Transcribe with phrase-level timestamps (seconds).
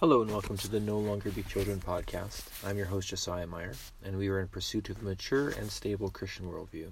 [0.00, 2.44] Hello and welcome to the No Longer Be Children podcast.
[2.66, 6.08] I'm your host, Josiah Meyer, and we are in pursuit of a mature and stable
[6.08, 6.88] Christian worldview.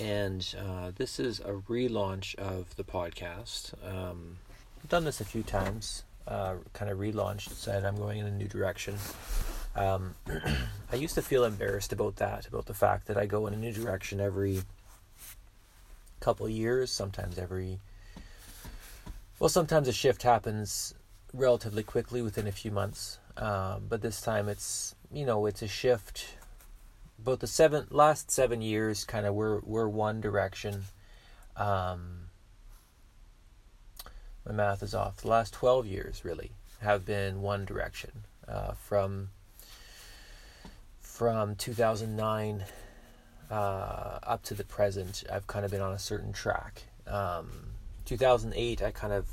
[0.00, 3.72] And uh, this is a relaunch of the podcast.
[3.84, 4.36] Um,
[4.78, 8.30] I've done this a few times, uh, kind of relaunched, said I'm going in a
[8.30, 8.94] new direction.
[9.74, 10.14] Um,
[10.92, 13.56] I used to feel embarrassed about that, about the fact that I go in a
[13.56, 14.62] new direction every
[16.20, 17.80] couple years, sometimes every
[19.40, 20.94] well, sometimes a shift happens
[21.32, 23.18] relatively quickly within a few months.
[23.36, 26.36] Um, but this time it's you know it's a shift.
[27.18, 30.84] Both the seven last seven years kind of were were one direction.
[31.56, 32.30] Um,
[34.46, 35.18] my math is off.
[35.18, 38.10] The last twelve years really have been one direction.
[38.48, 39.28] Uh, from
[41.20, 42.64] from 2009
[43.50, 46.84] uh, up to the present, I've kind of been on a certain track.
[47.06, 47.50] Um,
[48.06, 49.26] 2008, I kind of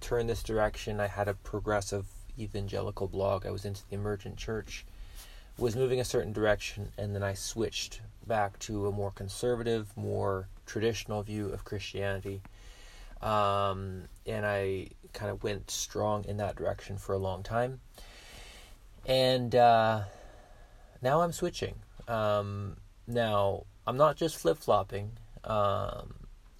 [0.00, 1.00] turn this direction.
[1.00, 2.06] I had a progressive
[2.38, 3.46] evangelical blog.
[3.46, 4.84] I was into the emergent church,
[5.58, 10.48] was moving a certain direction, and then I switched back to a more conservative, more
[10.66, 12.42] traditional view of Christianity.
[13.22, 17.80] Um, and I kind of went strong in that direction for a long time.
[19.06, 20.02] And uh,
[21.02, 21.74] now I'm switching.
[22.06, 25.12] Um, now, I'm not just flip flopping,
[25.44, 26.14] um,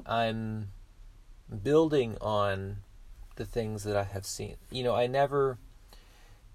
[0.07, 0.71] I'm
[1.63, 2.79] building on
[3.39, 4.57] the things that I have seen.
[4.71, 5.59] You know, I never,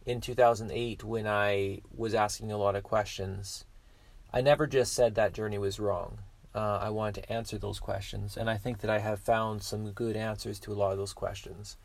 [0.05, 3.65] in 2008, when I was asking a lot of questions,
[4.31, 6.19] I never just said that journey was wrong.
[6.53, 9.91] Uh, I wanted to answer those questions, and I think that I have found some
[9.91, 11.77] good answers to a lot of those questions.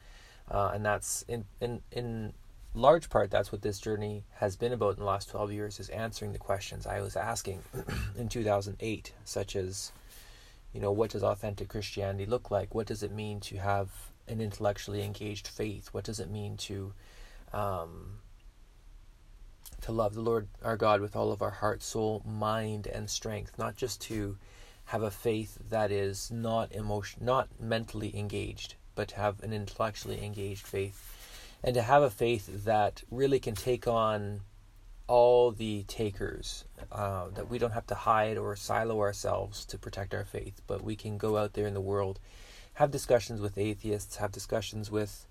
[0.50, 2.32] Uh, and that's in, in in
[2.74, 5.88] large part that's what this journey has been about in the last 12 years is
[5.88, 7.62] answering the questions I was asking
[8.16, 9.92] in 2008 such as
[10.72, 13.90] you know what does authentic Christianity look like what does it mean to have
[14.28, 15.88] an intellectually engaged faith?
[15.92, 16.92] What does it mean to
[17.52, 18.18] um,
[19.82, 23.58] to love the Lord our God with all of our heart, soul, mind, and strength?
[23.58, 24.36] Not just to
[24.86, 30.24] have a faith that is not emotion, not mentally engaged, but to have an intellectually
[30.24, 31.14] engaged faith,
[31.62, 34.40] and to have a faith that really can take on
[35.06, 36.64] all the takers.
[36.92, 40.84] Uh, that we don't have to hide or silo ourselves to protect our faith, but
[40.84, 42.20] we can go out there in the world
[42.78, 45.26] have discussions with atheists, have discussions with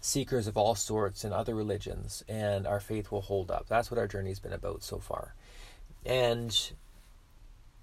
[0.00, 3.66] seekers of all sorts and other religions, and our faith will hold up.
[3.68, 5.36] That's what our journey's been about so far.
[6.04, 6.72] And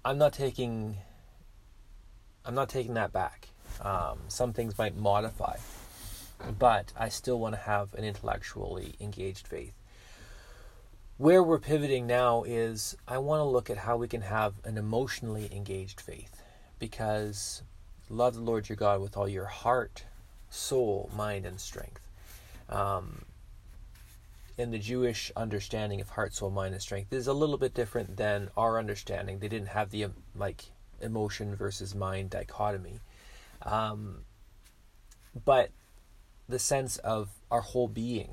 [0.04, 0.98] I'm not taking
[2.44, 3.48] I'm not taking that back.
[3.80, 5.56] Um, some things might modify,
[6.58, 9.72] but I still want to have an intellectually engaged faith.
[11.16, 14.76] Where we're pivoting now is I want to look at how we can have an
[14.76, 16.42] emotionally engaged faith
[16.78, 17.62] because
[18.10, 20.04] Love the Lord your God with all your heart,
[20.48, 22.00] soul, mind, and strength.
[22.68, 23.24] Um,
[24.56, 28.16] in the Jewish understanding of heart, soul, mind, and strength is a little bit different
[28.16, 29.38] than our understanding.
[29.38, 30.64] They didn't have the um, like
[31.00, 32.98] emotion versus mind dichotomy,
[33.62, 34.24] um,
[35.44, 35.70] but
[36.48, 38.30] the sense of our whole being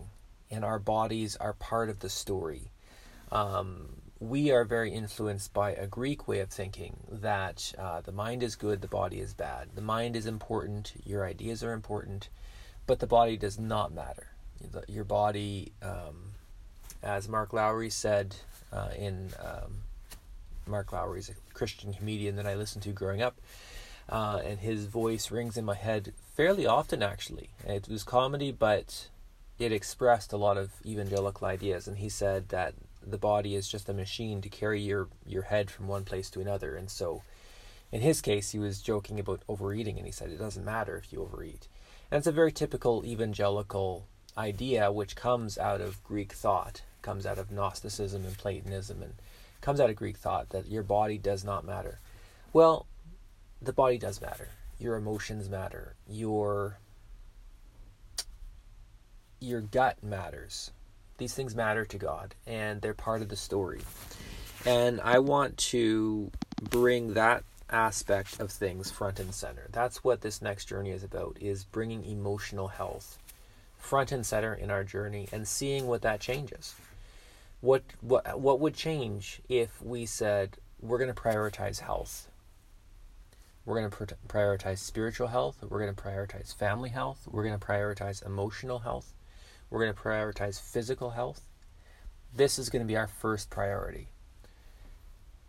[0.49, 2.71] and our bodies are part of the story.
[3.31, 8.43] Um, we are very influenced by a Greek way of thinking that uh, the mind
[8.43, 9.69] is good, the body is bad.
[9.75, 12.29] The mind is important, your ideas are important,
[12.87, 14.27] but the body does not matter.
[14.87, 16.31] Your body, um,
[17.03, 18.35] as Mark Lowry said
[18.71, 19.81] uh, in um,
[20.65, 23.37] Mark Lowry's a Christian comedian that I listened to growing up,
[24.07, 27.03] uh, and his voice rings in my head fairly often.
[27.03, 29.09] Actually, it was comedy, but
[29.59, 31.87] it expressed a lot of evangelical ideas.
[31.87, 35.69] And he said that the body is just a machine to carry your your head
[35.69, 36.75] from one place to another.
[36.75, 37.23] And so
[37.91, 41.11] in his case he was joking about overeating and he said it doesn't matter if
[41.13, 41.67] you overeat.
[42.11, 44.07] And it's a very typical evangelical
[44.37, 49.13] idea which comes out of greek thought comes out of gnosticism and platonism and
[49.61, 51.99] comes out of greek thought that your body does not matter.
[52.53, 52.85] Well
[53.61, 54.49] the body does matter.
[54.77, 55.95] Your emotions matter.
[56.07, 56.79] Your
[59.39, 60.71] your gut matters
[61.17, 63.81] these things matter to God and they're part of the story.
[64.65, 66.31] And I want to
[66.61, 69.67] bring that aspect of things front and center.
[69.71, 73.17] That's what this next journey is about is bringing emotional health
[73.77, 76.75] front and center in our journey and seeing what that changes.
[77.61, 82.27] What what what would change if we said we're going to prioritize health?
[83.65, 87.65] We're going to prioritize spiritual health, we're going to prioritize family health, we're going to
[87.65, 89.14] prioritize emotional health
[89.75, 91.41] we're going to prioritize physical health.
[92.33, 94.07] This is going to be our first priority.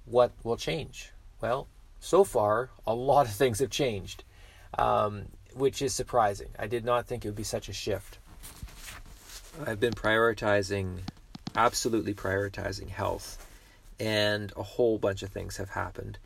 [0.05, 1.13] What will change?
[1.41, 1.69] Well,
[2.01, 4.25] so far, a lot of things have changed,
[4.77, 6.49] um, which is surprising.
[6.59, 8.19] I did not think it would be such a shift.
[9.65, 11.03] I've been prioritizing,
[11.55, 13.47] absolutely prioritizing health,
[14.01, 16.19] and a whole bunch of things have happened.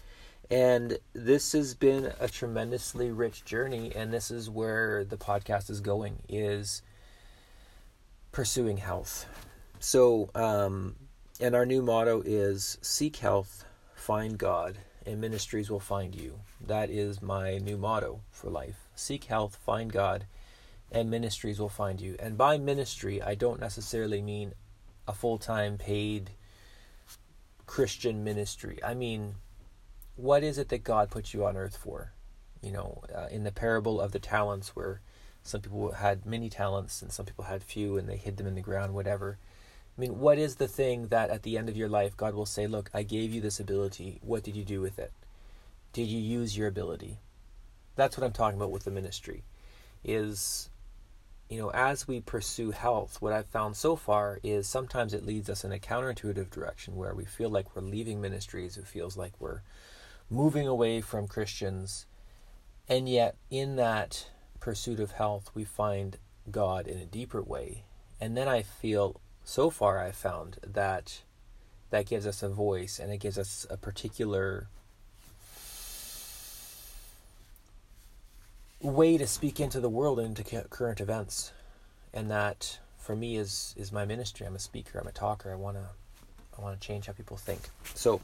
[0.50, 5.80] And this has been a tremendously rich journey, and this is where the podcast is
[5.80, 6.80] going is
[8.32, 9.26] pursuing health.
[9.78, 10.96] So, um,
[11.40, 16.40] and our new motto is seek health, find God, and ministries will find you.
[16.60, 18.88] That is my new motto for life.
[18.94, 20.26] Seek health, find God,
[20.92, 22.16] and ministries will find you.
[22.18, 24.52] And by ministry, I don't necessarily mean
[25.08, 26.30] a full time paid
[27.66, 28.78] Christian ministry.
[28.84, 29.36] I mean,
[30.16, 32.12] what is it that God put you on earth for?
[32.60, 35.00] You know, uh, in the parable of the talents, where
[35.42, 38.54] some people had many talents and some people had few and they hid them in
[38.54, 39.38] the ground, whatever.
[39.96, 42.46] I mean, what is the thing that at the end of your life God will
[42.46, 44.20] say, Look, I gave you this ability.
[44.22, 45.12] What did you do with it?
[45.92, 47.18] Did you use your ability?
[47.96, 49.42] That's what I'm talking about with the ministry.
[50.04, 50.70] Is,
[51.48, 55.50] you know, as we pursue health, what I've found so far is sometimes it leads
[55.50, 59.32] us in a counterintuitive direction where we feel like we're leaving ministries, it feels like
[59.38, 59.62] we're
[60.30, 62.06] moving away from Christians.
[62.88, 64.28] And yet, in that
[64.60, 66.18] pursuit of health, we find
[66.50, 67.84] God in a deeper way.
[68.20, 71.22] And then I feel so far I've found that
[71.90, 74.68] that gives us a voice and it gives us a particular
[78.80, 81.52] way to speak into the world and into current events.
[82.12, 84.46] And that for me is is my ministry.
[84.46, 84.98] I'm a speaker.
[84.98, 85.50] I'm a talker.
[85.50, 85.86] I want to
[86.56, 87.60] i want to change how people think.
[87.94, 88.20] So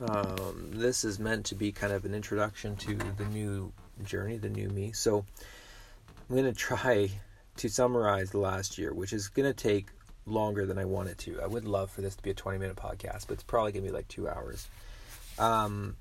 [0.00, 3.72] um, this is meant to be kind of an introduction to the new
[4.04, 5.24] journey the new me so
[6.28, 7.10] i'm going to try
[7.56, 9.86] to summarize the last year, which is going to take
[10.26, 11.40] longer than I want it to.
[11.40, 13.84] I would love for this to be a 20 minute podcast, but it's probably going
[13.84, 14.68] to be like two hours.
[15.38, 15.96] Um,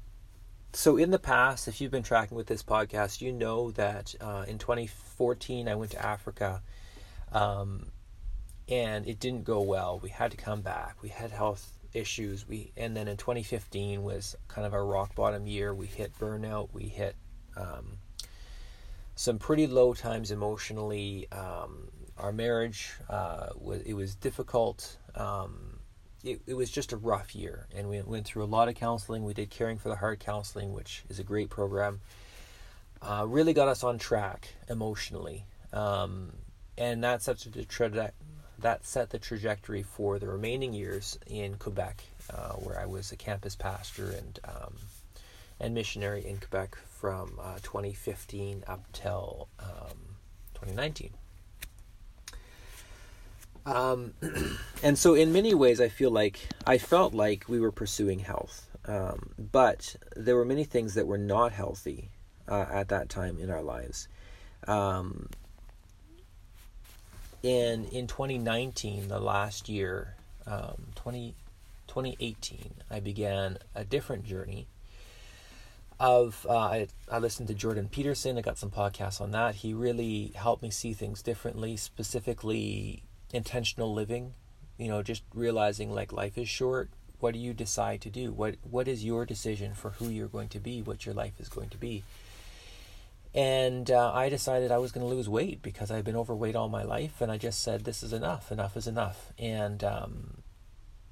[0.73, 4.45] so, in the past, if you've been tracking with this podcast, you know that uh,
[4.47, 6.61] in 2014 I went to Africa
[7.31, 7.87] um,
[8.67, 9.99] and it didn't go well.
[10.01, 10.97] We had to come back.
[11.01, 12.45] We had health issues.
[12.45, 15.73] We and then in 2015 was kind of our rock bottom year.
[15.73, 16.69] We hit burnout.
[16.73, 17.15] We hit
[17.57, 17.97] um,
[19.15, 21.27] some pretty low times emotionally.
[21.31, 24.97] Um, our marriage uh, was it was difficult.
[25.15, 25.79] Um,
[26.23, 29.23] it, it was just a rough year, and we went through a lot of counseling.
[29.23, 32.01] We did caring for the heart counseling, which is a great program.
[33.01, 36.31] Uh, really got us on track emotionally, um,
[36.77, 38.11] and that set the tra-
[38.59, 42.03] that set the trajectory for the remaining years in Quebec,
[42.33, 44.73] uh, where I was a campus pastor and um,
[45.59, 50.17] and missionary in Quebec from uh, 2015 up till um,
[50.55, 51.11] 2019.
[53.63, 54.15] Um,
[54.83, 58.71] and so, in many ways, I feel like I felt like we were pursuing health,
[58.87, 62.09] um, but there were many things that were not healthy
[62.47, 64.07] uh, at that time in our lives.
[64.67, 65.29] Um,
[67.43, 70.15] and in 2019, the last year,
[70.47, 71.35] um, 20,
[71.85, 74.65] 2018, I began a different journey
[75.99, 78.37] of uh, I, I listened to Jordan Peterson.
[78.37, 79.55] I got some podcasts on that.
[79.55, 83.03] He really helped me see things differently, specifically
[83.33, 84.33] intentional living.
[84.77, 86.89] You know, just realizing like life is short.
[87.19, 88.31] What do you decide to do?
[88.33, 90.81] What What is your decision for who you're going to be?
[90.81, 92.03] What your life is going to be?
[93.33, 96.69] And uh, I decided I was going to lose weight because I've been overweight all
[96.69, 98.49] my life, and I just said this is enough.
[98.49, 99.33] Enough is enough.
[99.37, 100.43] And um,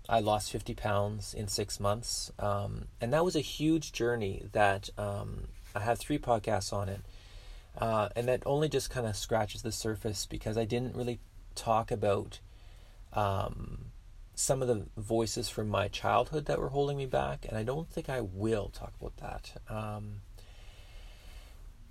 [0.10, 2.32] I lost 50 pounds in six months.
[2.40, 7.02] Um, and that was a huge journey that um, I have three podcasts on it.
[7.78, 11.20] Uh, and that only just kind of scratches the surface because I didn't really
[11.56, 12.40] talk about
[13.14, 13.86] um,
[14.36, 17.46] some of the voices from my childhood that were holding me back.
[17.48, 19.62] And I don't think I will talk about that.
[19.74, 20.22] Um,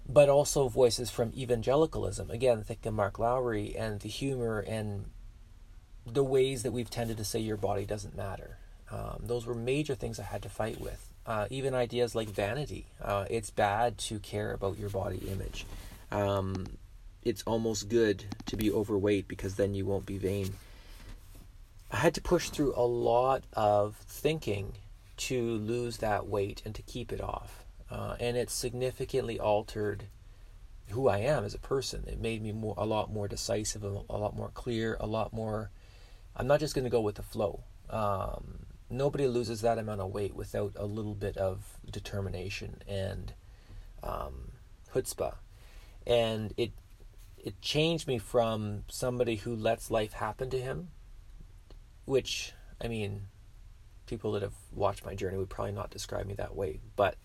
[0.09, 2.31] but also voices from evangelicalism.
[2.31, 5.07] Again, think of Mark Lowry and the humor and
[6.07, 8.59] the ways that we've tended to say your body doesn't matter.
[8.91, 11.09] Um, those were major things I had to fight with.
[11.25, 12.87] Uh, even ideas like vanity.
[13.01, 15.67] Uh, it's bad to care about your body image.
[16.11, 16.67] Um,
[17.23, 20.51] it's almost good to be overweight because then you won't be vain.
[21.91, 24.73] I had to push through a lot of thinking
[25.19, 27.65] to lose that weight and to keep it off.
[27.91, 30.05] Uh, and it significantly altered
[30.89, 32.05] who I am as a person.
[32.07, 35.33] It made me more, a lot more decisive, a, a lot more clear, a lot
[35.33, 35.71] more
[36.37, 37.65] I'm not just going to go with the flow.
[37.91, 43.33] Um, nobody loses that amount of weight without a little bit of determination and
[44.03, 44.53] um,
[44.95, 45.35] chutzpah.
[46.07, 46.73] And it
[47.39, 50.89] it changed me from somebody who lets life happen to him,
[52.05, 53.23] which I mean,
[54.07, 57.17] people that have watched my journey would probably not describe me that way, but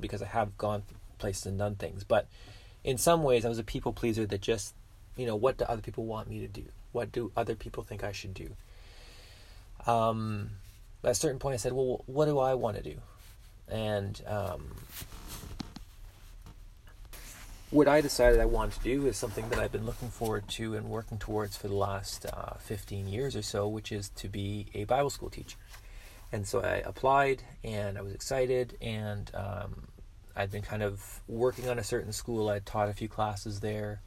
[0.00, 0.82] because I have gone
[1.18, 2.04] places and done things.
[2.04, 2.28] But
[2.82, 4.74] in some ways, I was a people pleaser that just
[5.16, 6.64] you know, what do other people want me to do?
[6.92, 8.50] What do other people think I should do?
[9.86, 10.50] Um,
[11.04, 12.96] at a certain point, I said, well, what do I want to do?
[13.68, 14.74] And um,
[17.70, 20.74] what I decided I wanted to do is something that I've been looking forward to
[20.74, 24.66] and working towards for the last uh, 15 years or so, which is to be
[24.74, 25.56] a Bible school teacher.
[26.32, 29.88] And so I applied and I was excited and um,
[30.36, 32.48] I'd been kind of working on a certain school.
[32.48, 34.00] I'd taught a few classes there.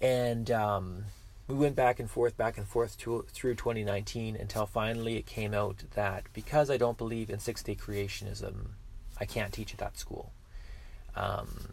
[0.00, 1.04] And um,
[1.48, 5.54] we went back and forth, back and forth to, through 2019 until finally it came
[5.54, 8.72] out that because I don't believe in six day creationism,
[9.18, 10.32] I can't teach at that school.
[11.16, 11.72] Um,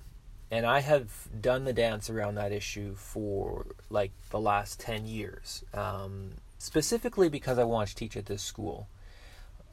[0.50, 5.64] and I have done the dance around that issue for like the last 10 years,
[5.74, 8.88] um, specifically because I want to teach at this school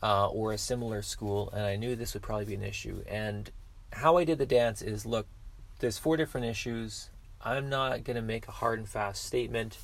[0.03, 3.05] uh, or a similar school, and I knew this would probably be an issue.
[3.09, 3.51] And
[3.93, 5.27] how I did the dance is look,
[5.79, 7.11] there's four different issues.
[7.45, 9.79] I'm not going to make a hard and fast statement.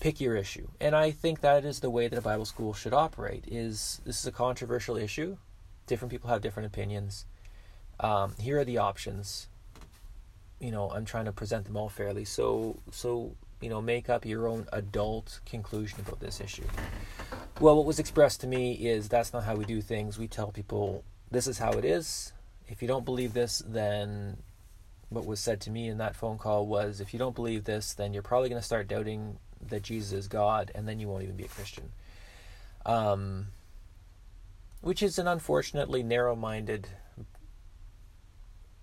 [0.00, 0.68] Pick your issue.
[0.80, 4.20] And I think that is the way that a Bible school should operate is this
[4.20, 5.36] is a controversial issue.
[5.86, 7.24] Different people have different opinions.
[7.98, 9.48] Um, here are the options
[10.60, 14.24] you know i'm trying to present them all fairly so so you know make up
[14.24, 16.64] your own adult conclusion about this issue
[17.60, 20.50] well what was expressed to me is that's not how we do things we tell
[20.50, 22.32] people this is how it is
[22.68, 24.36] if you don't believe this then
[25.10, 27.94] what was said to me in that phone call was if you don't believe this
[27.94, 31.22] then you're probably going to start doubting that jesus is god and then you won't
[31.22, 31.90] even be a christian
[32.86, 33.48] um,
[34.80, 36.88] which is an unfortunately narrow-minded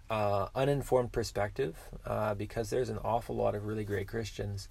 [0.10, 4.67] uh, uninformed perspective uh, because there's an awful lot of really great Christians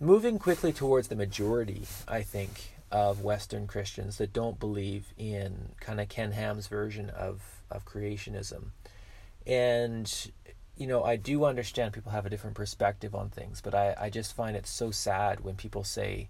[0.00, 6.00] moving quickly towards the majority, I think, of Western Christians that don't believe in kind
[6.00, 8.66] of Ken Ham's version of, of creationism.
[9.46, 10.32] And,
[10.76, 14.10] you know, I do understand people have a different perspective on things, but I, I
[14.10, 16.28] just find it so sad when people say,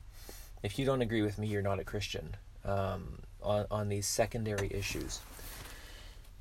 [0.62, 4.72] if you don't agree with me, you're not a Christian um, on, on these secondary
[4.72, 5.20] issues.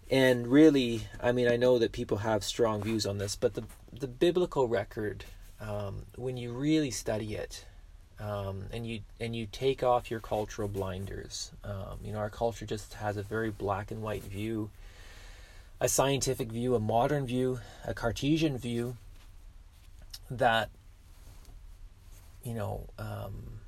[0.09, 3.63] And really, I mean, I know that people have strong views on this, but the
[3.99, 5.23] the biblical record,
[5.59, 7.65] um, when you really study it,
[8.19, 12.65] um, and you and you take off your cultural blinders, um, you know, our culture
[12.65, 14.69] just has a very black and white view,
[15.79, 18.97] a scientific view, a modern view, a Cartesian view.
[20.31, 20.69] That,
[22.43, 23.59] you know, um,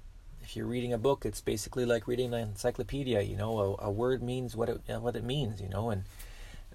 [0.42, 3.22] if you're reading a book, it's basically like reading an encyclopedia.
[3.22, 5.62] You know, a, a word means what it what it means.
[5.62, 6.04] You know, and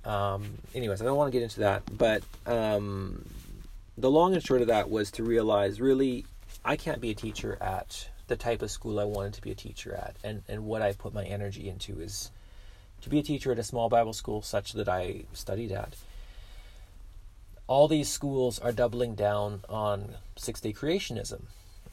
[0.05, 3.25] um, anyways, I don't want to get into that, but um,
[3.99, 6.25] the long and short of that was to realize really
[6.65, 9.55] I can't be a teacher at the type of school I wanted to be a
[9.55, 12.31] teacher at, and and what I put my energy into is
[13.03, 15.95] to be a teacher at a small Bible school such that I studied at.
[17.67, 21.43] All these schools are doubling down on six day creationism.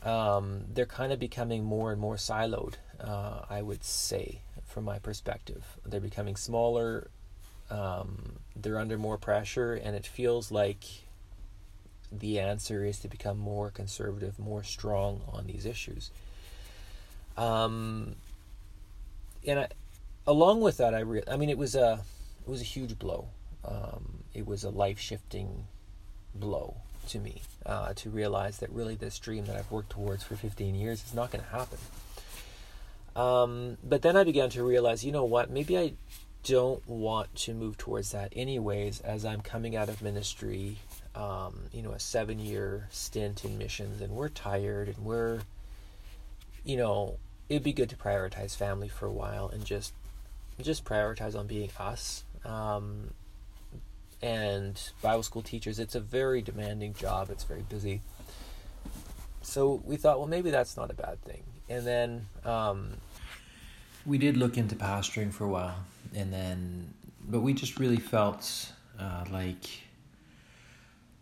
[0.03, 4.99] Um, they're kind of becoming more and more siloed, uh, I would say, from my
[4.99, 5.63] perspective.
[5.85, 7.09] They're becoming smaller,
[7.69, 10.83] um, they're under more pressure, and it feels like
[12.11, 16.09] the answer is to become more conservative, more strong on these issues.
[17.35, 18.15] Um,
[19.45, 19.67] and I,
[20.27, 22.01] along with that, I re- I mean, it was a
[22.45, 23.29] it was a huge blow.
[23.65, 25.67] Um, it was a life shifting
[26.35, 26.75] blow
[27.09, 30.75] to me uh, to realize that really this dream that I've worked towards for 15
[30.75, 31.79] years is not going to happen.
[33.15, 35.49] Um, but then I began to realize, you know what?
[35.49, 35.93] Maybe I
[36.43, 40.77] don't want to move towards that anyways as I'm coming out of ministry,
[41.15, 45.41] um, you know, a seven year stint in missions and we're tired and we're,
[46.63, 47.17] you know,
[47.49, 49.93] it'd be good to prioritize family for a while and just,
[50.63, 52.23] just prioritize on being us.
[52.45, 53.13] Um,
[54.21, 57.29] and Bible school teachers, it's a very demanding job.
[57.29, 58.01] It's very busy.
[59.41, 61.43] So we thought, well, maybe that's not a bad thing.
[61.69, 62.89] And then um,
[64.05, 65.85] we did look into pastoring for a while
[66.15, 66.93] and then
[67.27, 69.65] but we just really felt uh, like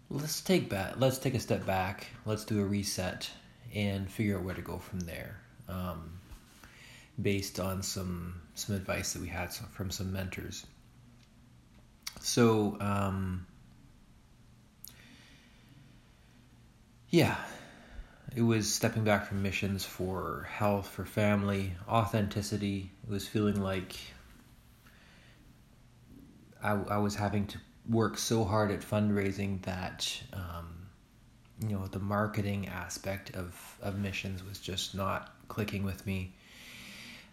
[0.09, 3.29] let's take back let's take a step back let's do a reset
[3.73, 6.11] and figure out where to go from there um,
[7.21, 10.65] based on some some advice that we had from some mentors
[12.19, 13.45] so um,
[17.09, 17.35] yeah
[18.35, 23.95] it was stepping back from missions for health for family authenticity it was feeling like
[26.65, 30.88] I, I was having to work so hard at fundraising that um,
[31.62, 36.33] you know the marketing aspect of of missions was just not clicking with me.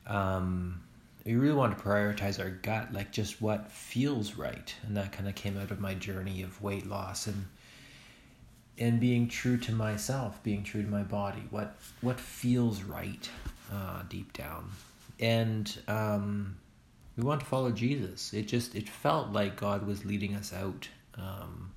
[0.07, 0.83] Um,
[1.25, 5.29] we really want to prioritize our gut, like just what feels right, and that kind
[5.29, 7.47] of came out of my journey of weight loss and
[8.79, 13.31] and being true to myself, being true to my body, what what feels right
[13.73, 14.71] uh, deep down,
[15.21, 16.57] and um,
[17.17, 18.33] we want to follow Jesus.
[18.33, 20.89] It just it felt like God was leading us out.
[21.17, 21.71] Um,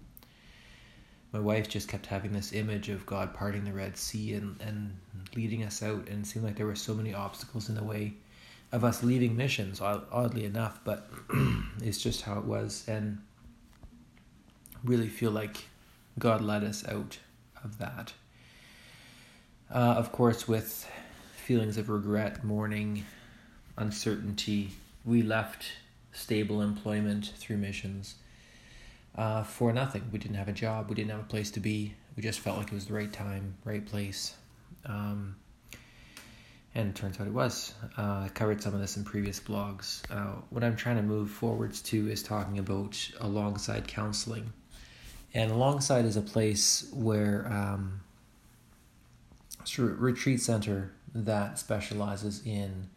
[1.31, 4.97] my wife just kept having this image of God parting the Red Sea and, and
[5.35, 8.13] leading us out, and it seemed like there were so many obstacles in the way
[8.75, 11.09] of us leaving missions, oddly enough, but
[11.81, 13.19] it's just how it was, and
[14.83, 15.69] really feel like
[16.19, 17.17] God led us out
[17.63, 18.11] of that.
[19.73, 20.91] Uh, of course, with
[21.37, 23.05] feelings of regret, mourning,
[23.77, 24.71] uncertainty,
[25.05, 25.63] we left
[26.11, 28.15] stable employment through missions
[29.17, 30.03] uh, for nothing.
[30.11, 30.89] We didn't have a job.
[30.89, 31.93] We didn't have a place to be.
[32.17, 34.35] We just felt like it was the right time, right place.
[34.85, 35.37] Um,
[36.75, 37.73] and it turns out it was.
[37.97, 40.01] Uh, I covered some of this in previous blogs.
[40.11, 44.51] Uh, what I'm trying to move forwards to is talking about alongside counseling.
[45.33, 48.01] And alongside is a place where um,
[49.61, 52.89] it's a retreat center that specializes in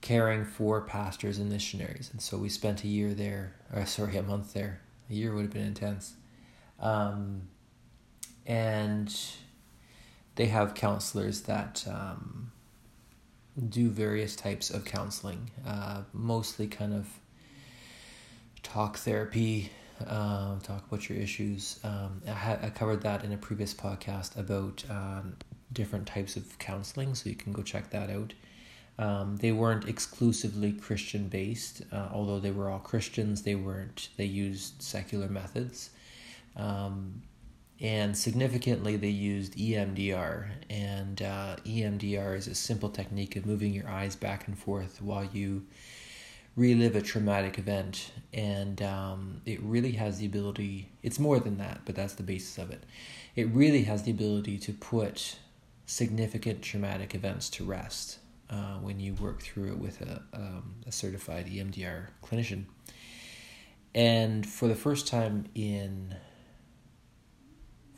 [0.00, 2.08] caring for pastors and missionaries.
[2.12, 5.42] And so we spent a year there, or sorry, a month there a year would
[5.42, 6.14] have been intense.
[6.78, 7.42] Um,
[8.46, 9.14] and
[10.36, 12.49] they have counselors that um,
[13.68, 17.08] do various types of counseling, uh, mostly kind of
[18.62, 19.70] talk therapy,
[20.06, 21.80] uh, talk about your issues.
[21.84, 25.36] Um, I, ha- I covered that in a previous podcast about um,
[25.72, 28.32] different types of counseling, so you can go check that out.
[28.98, 33.42] Um, they weren't exclusively Christian based, uh, although they were all Christians.
[33.42, 34.10] They weren't.
[34.16, 35.90] They used secular methods,
[36.56, 37.22] um,
[37.80, 40.48] and significantly, they used EMDR.
[40.68, 45.24] And uh, EMDR is a simple technique of moving your eyes back and forth while
[45.24, 45.66] you
[46.56, 50.90] relive a traumatic event, and um, it really has the ability.
[51.02, 52.84] It's more than that, but that's the basis of it.
[53.34, 55.36] It really has the ability to put
[55.86, 58.18] significant traumatic events to rest
[58.50, 62.64] uh, when you work through it with a, um, a certified EMDR clinician.
[63.94, 66.14] And for the first time in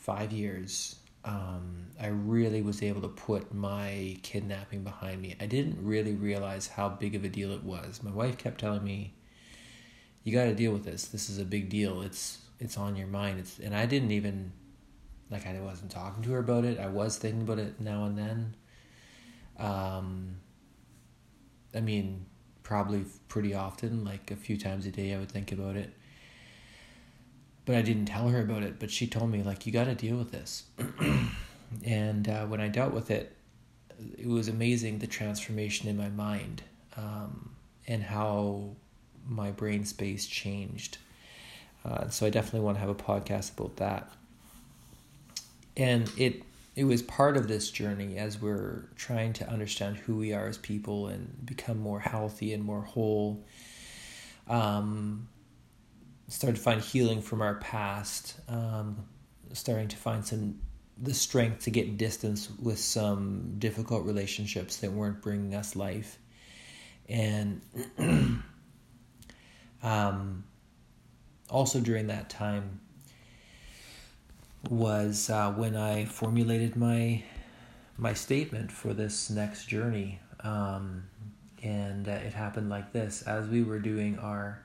[0.02, 5.36] five years, um, I really was able to put my kidnapping behind me.
[5.40, 8.02] I didn't really realize how big of a deal it was.
[8.02, 9.14] My wife kept telling me,
[10.24, 11.06] "You got to deal with this.
[11.06, 12.02] This is a big deal.
[12.02, 14.52] It's it's on your mind." It's and I didn't even
[15.30, 16.78] like I wasn't talking to her about it.
[16.80, 18.56] I was thinking about it now and then,
[19.58, 20.36] um,
[21.74, 22.26] I mean,
[22.64, 25.92] probably pretty often, like a few times a day, I would think about it.
[27.64, 28.78] But I didn't tell her about it.
[28.78, 30.64] But she told me, like, you got to deal with this.
[31.84, 33.36] and uh, when I dealt with it,
[34.18, 36.62] it was amazing the transformation in my mind
[36.96, 37.50] um,
[37.86, 38.70] and how
[39.28, 40.98] my brain space changed.
[41.84, 44.10] Uh, so I definitely want to have a podcast about that.
[45.76, 46.42] And it
[46.74, 50.56] it was part of this journey as we're trying to understand who we are as
[50.56, 53.44] people and become more healthy and more whole.
[54.48, 55.28] Um,
[56.32, 58.40] started to find healing from our past.
[58.48, 59.04] Um,
[59.52, 60.58] starting to find some
[61.00, 66.18] the strength to get distance with some difficult relationships that weren't bringing us life,
[67.08, 67.60] and
[69.82, 70.44] um,
[71.50, 72.80] also during that time
[74.70, 77.22] was uh, when I formulated my
[77.98, 80.18] my statement for this next journey.
[80.40, 81.04] Um,
[81.62, 84.61] and uh, it happened like this as we were doing our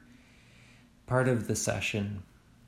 [1.07, 2.21] part of the session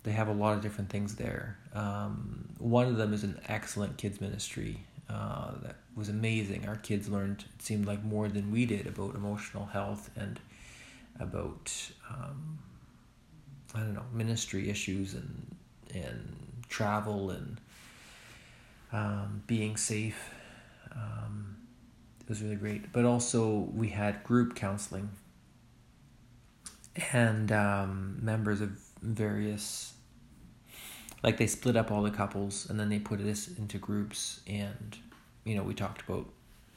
[0.04, 3.98] they have a lot of different things there um, one of them is an excellent
[3.98, 8.66] kids ministry uh, that was amazing our kids learned it seemed like more than we
[8.66, 10.40] did about emotional health and
[11.20, 11.72] about
[12.10, 12.58] um,
[13.76, 15.56] i don't know ministry issues and
[15.94, 16.36] and
[16.70, 17.60] travel and
[18.92, 20.34] um, being safe.
[20.92, 21.58] Um,
[22.22, 22.92] it was really great.
[22.92, 25.10] But also, we had group counseling
[27.14, 28.72] and um, members of
[29.02, 29.94] various,
[31.24, 34.98] like they split up all the couples and then they put us into groups and,
[35.44, 36.26] you know, we talked about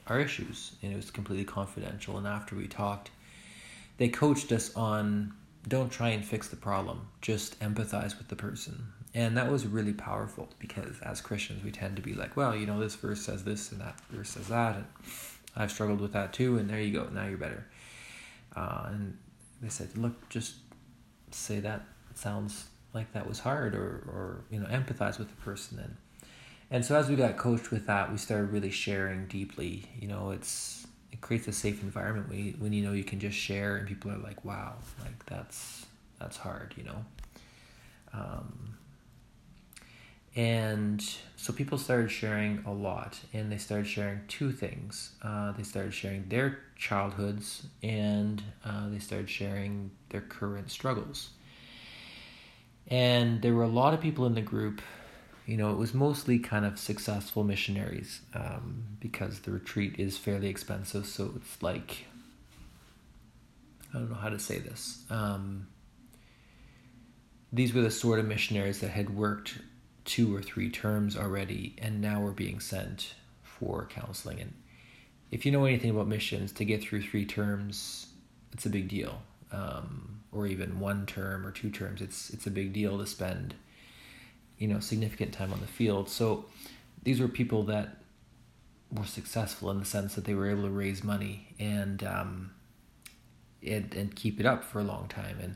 [0.07, 2.17] our issues and it was completely confidential.
[2.17, 3.11] And after we talked,
[3.97, 5.33] they coached us on
[5.67, 9.93] don't try and fix the problem, just empathize with the person and that was really
[9.93, 13.43] powerful because as Christians, we tend to be like, well, you know, this verse says
[13.43, 14.75] this and that verse says that.
[14.75, 14.85] And
[15.55, 16.57] I've struggled with that too.
[16.57, 17.07] And there you go.
[17.11, 17.67] Now you're better.
[18.55, 19.17] Uh, and
[19.63, 20.55] they said, look, just
[21.31, 21.81] say that
[22.13, 25.79] sounds like that was hard or, or, you know, empathize with the person.
[25.79, 25.95] And,
[26.69, 30.31] and so as we got coached with that, we started really sharing deeply, you know,
[30.31, 33.77] it's, it creates a safe environment when you, when you know you can just share
[33.77, 35.85] and people are like, wow, like that's,
[36.19, 37.05] that's hard, you know?
[38.13, 38.75] Um,
[40.35, 41.03] and
[41.35, 45.11] so people started sharing a lot, and they started sharing two things.
[45.21, 51.29] Uh, they started sharing their childhoods, and uh, they started sharing their current struggles.
[52.87, 54.81] And there were a lot of people in the group.
[55.45, 60.49] You know, it was mostly kind of successful missionaries um, because the retreat is fairly
[60.49, 61.05] expensive.
[61.05, 62.05] So it's like,
[63.93, 65.03] I don't know how to say this.
[65.09, 65.67] Um,
[67.53, 69.59] these were the sort of missionaries that had worked
[70.03, 74.41] two or three terms already and now were being sent for counseling.
[74.41, 74.53] And
[75.33, 78.05] if you know anything about missions, to get through three terms,
[78.51, 79.23] it's a big deal.
[79.51, 83.55] Um, or even one term or two terms, it's it's a big deal to spend,
[84.59, 86.07] you know, significant time on the field.
[86.07, 86.45] So
[87.01, 87.97] these were people that
[88.91, 92.51] were successful in the sense that they were able to raise money and um,
[93.65, 95.37] and, and keep it up for a long time.
[95.41, 95.55] And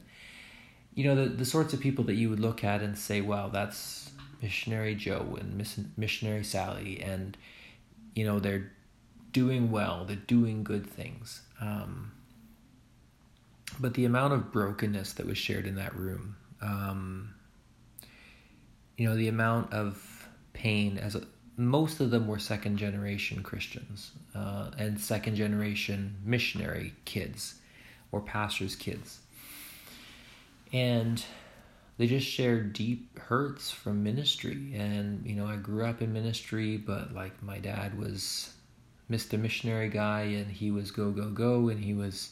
[0.95, 3.49] you know, the the sorts of people that you would look at and say, "Wow,
[3.49, 4.09] that's
[4.41, 5.55] missionary Joe and
[5.97, 7.37] missionary Sally, and
[8.15, 8.71] you know they're
[9.31, 11.41] doing well, they're doing good things.
[11.61, 12.11] Um,
[13.79, 17.33] but the amount of brokenness that was shared in that room, um,
[18.97, 21.21] you know, the amount of pain as a,
[21.57, 27.55] most of them were second generation Christians uh, and second generation missionary kids
[28.11, 29.19] or pastors' kids.
[30.73, 31.23] And
[31.97, 36.77] they just shared deep hurts from ministry and you know i grew up in ministry
[36.77, 38.53] but like my dad was
[39.09, 42.31] mr missionary guy and he was go go go and he was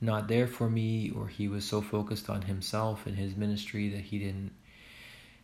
[0.00, 4.02] not there for me or he was so focused on himself and his ministry that
[4.02, 4.52] he didn't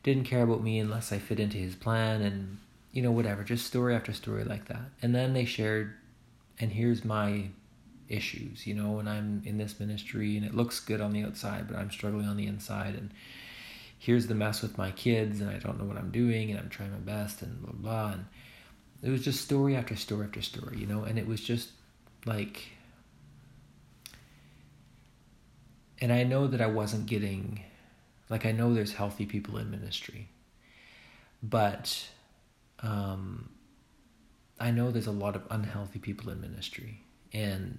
[0.03, 2.59] didn't care about me unless i fit into his plan and
[2.93, 4.91] you know whatever just story after story like that.
[5.03, 5.95] And then they shared
[6.61, 7.49] and here's my
[8.09, 11.67] issues you know and i'm in this ministry and it looks good on the outside
[11.67, 13.11] but i'm struggling on the inside and
[14.05, 16.69] here's the mess with my kids and I don't know what I'm doing and I'm
[16.69, 18.27] trying my best and blah blah and
[19.05, 21.69] it was just story after story after story, you know, and it was just
[22.25, 22.69] like
[26.01, 27.63] and I know that I wasn't getting
[28.31, 30.29] like I know there's healthy people in ministry.
[31.43, 32.09] But
[32.81, 33.51] um
[34.59, 37.79] I know there's a lot of unhealthy people in ministry and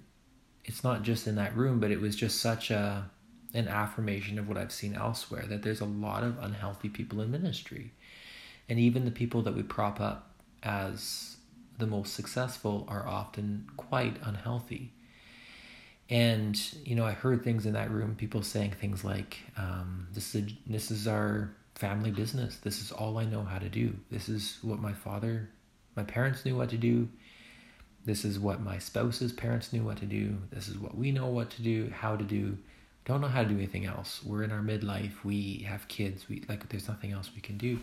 [0.63, 3.09] it's not just in that room, but it was just such a
[3.55, 7.31] an affirmation of what I've seen elsewhere that there's a lot of unhealthy people in
[7.31, 7.93] ministry.
[8.69, 10.34] And even the people that we prop up
[10.65, 11.37] as
[11.77, 14.91] the most successful are often quite unhealthy.
[16.09, 20.35] And you know, I heard things in that room, people saying things like, um, "This
[20.35, 22.57] is this is our family business.
[22.57, 23.95] This is all I know how to do.
[24.11, 25.49] This is what my father,
[25.95, 27.09] my parents knew what to do.
[28.05, 30.37] This is what my spouse's parents knew what to do.
[30.51, 32.57] This is what we know what to do, how to do
[33.05, 34.21] don't know how to do anything else.
[34.23, 35.23] We're in our midlife.
[35.23, 36.27] We have kids.
[36.27, 37.79] We like there's nothing else we can do.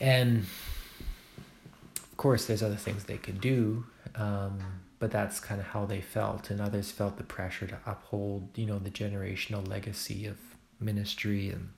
[0.00, 0.44] And
[2.14, 4.60] of course, there's other things they could do, um,
[5.00, 6.48] but that's kind of how they felt.
[6.48, 10.38] And others felt the pressure to uphold, you know, the generational legacy of
[10.78, 11.70] ministry and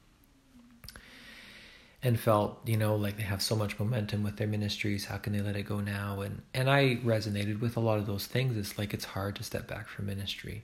[2.02, 5.32] and felt you know like they have so much momentum with their ministries how can
[5.32, 8.56] they let it go now and and i resonated with a lot of those things
[8.56, 10.62] it's like it's hard to step back from ministry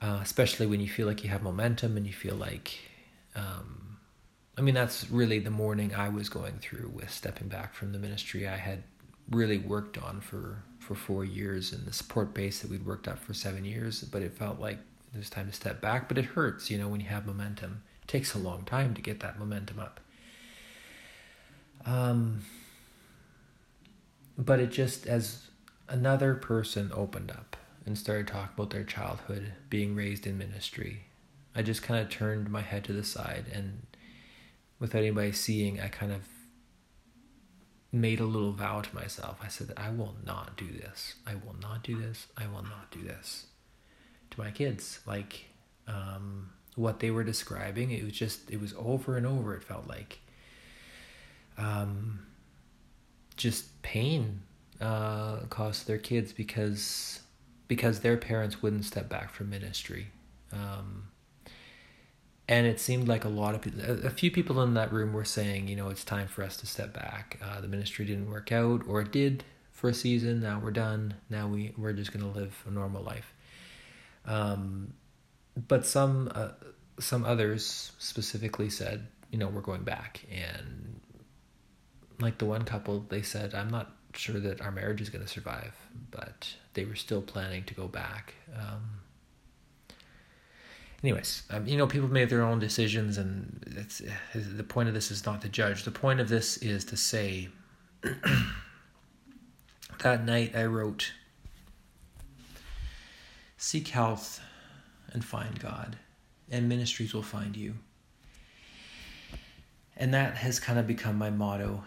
[0.00, 2.78] uh, especially when you feel like you have momentum and you feel like
[3.34, 3.91] um,
[4.56, 7.98] i mean that's really the mourning i was going through with stepping back from the
[7.98, 8.82] ministry i had
[9.30, 13.18] really worked on for for four years and the support base that we'd worked up
[13.18, 14.02] for seven years.
[14.02, 14.78] But it felt like
[15.14, 16.08] it was time to step back.
[16.08, 17.82] But it hurts you know when you have momentum.
[18.02, 20.00] It takes a long time to get that momentum up.
[21.84, 22.42] Um,
[24.36, 25.48] but it just as
[25.88, 31.04] another person opened up and started talking about their childhood being raised in ministry.
[31.54, 33.82] I just kind of turned my head to the side and
[34.82, 36.22] without anybody seeing, I kind of
[37.92, 39.38] made a little vow to myself.
[39.40, 41.14] I said, I will not do this.
[41.24, 42.26] I will not do this.
[42.36, 43.46] I will not do this
[44.32, 44.98] to my kids.
[45.06, 45.44] Like,
[45.86, 49.86] um, what they were describing, it was just, it was over and over, it felt
[49.86, 50.18] like.
[51.56, 52.26] Um,
[53.36, 54.42] just pain
[54.80, 57.20] uh, caused their kids because
[57.68, 60.08] because their parents wouldn't step back from ministry.
[60.52, 61.11] Um,
[62.52, 65.24] and it seemed like a lot of people, a few people in that room were
[65.24, 67.40] saying, you know, it's time for us to step back.
[67.42, 70.42] Uh, the ministry didn't work out, or it did for a season.
[70.42, 71.14] Now we're done.
[71.30, 73.32] Now we we're just going to live a normal life.
[74.26, 74.92] Um,
[75.66, 76.50] but some uh,
[77.00, 80.20] some others specifically said, you know, we're going back.
[80.30, 81.00] And
[82.20, 85.30] like the one couple, they said, I'm not sure that our marriage is going to
[85.30, 85.74] survive,
[86.10, 88.34] but they were still planning to go back.
[88.54, 89.01] Um,
[91.02, 93.60] anyways, um, you know, people make their own decisions, and
[94.34, 95.84] the point of this is not to judge.
[95.84, 97.48] The point of this is to say.
[100.02, 101.12] that night, I wrote,
[103.56, 104.40] "Seek health,
[105.12, 105.96] and find God,
[106.50, 107.74] and ministries will find you."
[109.96, 111.84] And that has kind of become my motto.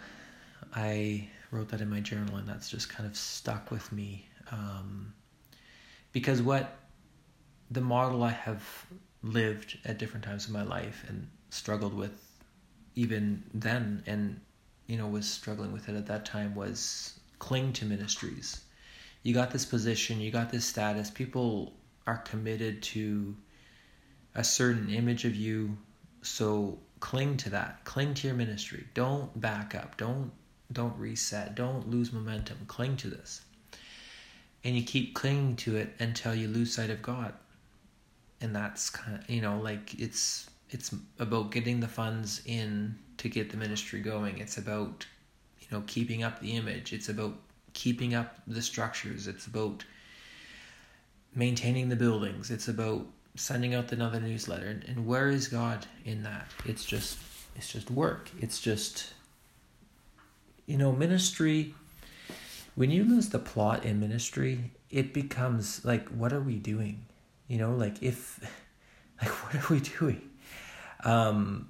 [0.73, 4.27] I wrote that in my journal, and that's just kind of stuck with me.
[4.51, 5.13] Um,
[6.11, 6.77] because what
[7.71, 8.85] the model I have
[9.25, 12.11] lived at different times in my life and struggled with
[12.95, 14.39] even then and
[14.87, 18.61] you know was struggling with it at that time was cling to ministries.
[19.23, 21.09] You got this position you got this status.
[21.09, 21.73] People
[22.05, 23.35] are committed to
[24.35, 25.75] a certain image of you.
[26.21, 27.83] So cling to that.
[27.83, 28.85] Cling to your ministry.
[28.93, 29.97] Don't back up.
[29.97, 30.31] Don't
[30.71, 31.55] don't reset.
[31.55, 32.57] Don't lose momentum.
[32.67, 33.41] Cling to this.
[34.63, 37.33] And you keep clinging to it until you lose sight of god
[38.41, 43.29] and that's kind of you know like it's it's about getting the funds in to
[43.29, 44.39] get the ministry going.
[44.39, 45.05] It's about
[45.59, 46.93] you know keeping up the image.
[46.93, 47.35] It's about
[47.73, 49.27] keeping up the structures.
[49.27, 49.83] It's about
[51.33, 52.51] maintaining the buildings.
[52.51, 54.81] It's about sending out another newsletter.
[54.87, 56.47] And, where is god in that?
[56.65, 57.17] It's just
[57.55, 58.29] it's just work.
[58.39, 59.13] It's just
[60.65, 61.73] you know ministry
[62.75, 67.05] when you lose the plot in ministry it becomes like what are we doing
[67.47, 68.39] you know, like if,
[69.21, 70.21] like what are we doing?
[71.03, 71.69] Um,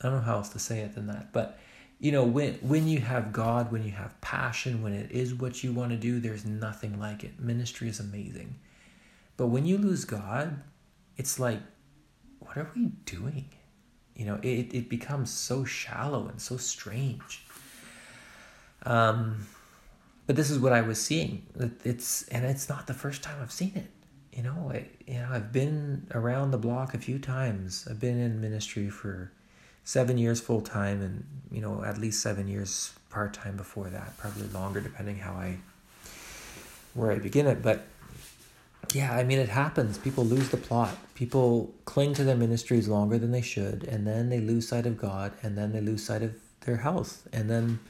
[0.00, 1.58] I don't know how else to say it than that, but
[2.00, 5.64] you know, when when you have God, when you have passion, when it is what
[5.64, 7.40] you want to do, there's nothing like it.
[7.40, 8.54] Ministry is amazing,
[9.36, 10.62] but when you lose God,
[11.16, 11.60] it's like,
[12.38, 13.46] what are we doing?
[14.14, 17.44] You know, it it becomes so shallow and so strange.
[18.84, 19.48] Um,
[20.28, 21.46] but this is what I was seeing.
[21.84, 23.90] It's and it's not the first time I've seen it
[24.38, 27.88] you know, I, you know, I've been around the block a few times.
[27.90, 29.32] I've been in ministry for
[29.82, 34.16] seven years full time, and you know, at least seven years part time before that,
[34.16, 35.58] probably longer depending how I
[36.94, 37.62] where I begin it.
[37.62, 37.84] But
[38.94, 39.98] yeah, I mean, it happens.
[39.98, 40.96] People lose the plot.
[41.16, 44.96] People cling to their ministries longer than they should, and then they lose sight of
[44.96, 47.80] God, and then they lose sight of their health, and then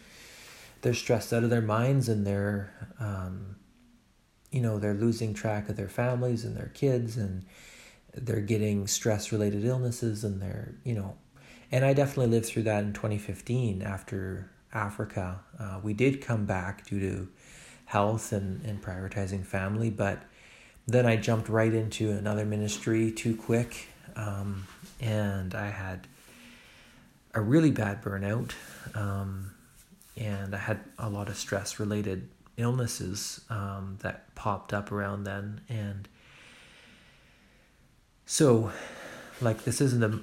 [0.81, 3.57] they're stressed out of their minds, and they're um,
[4.51, 7.45] you know they're losing track of their families and their kids and
[8.15, 11.17] they're getting stress related illnesses and they're you know
[11.71, 15.41] and i definitely lived through that in 2015 after africa.
[15.59, 17.29] Uh, we did come back due to
[17.87, 20.23] health and, and prioritizing family but
[20.87, 24.67] then i jumped right into another ministry too quick um,
[25.01, 26.07] and i had
[27.35, 28.53] a really bad burnout
[28.95, 29.51] um,
[30.17, 35.63] and i had a lot of stress related illnesses um, that popped up around then.
[35.69, 36.09] And
[38.27, 38.71] so
[39.41, 40.21] like this isn't a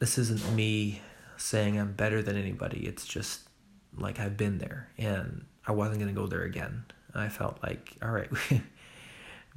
[0.00, 1.02] this isn't me
[1.36, 2.86] saying i'm better than anybody.
[2.86, 3.42] It's just
[3.96, 6.84] like i've been there and i wasn't going to go there again.
[7.14, 8.30] I felt like all right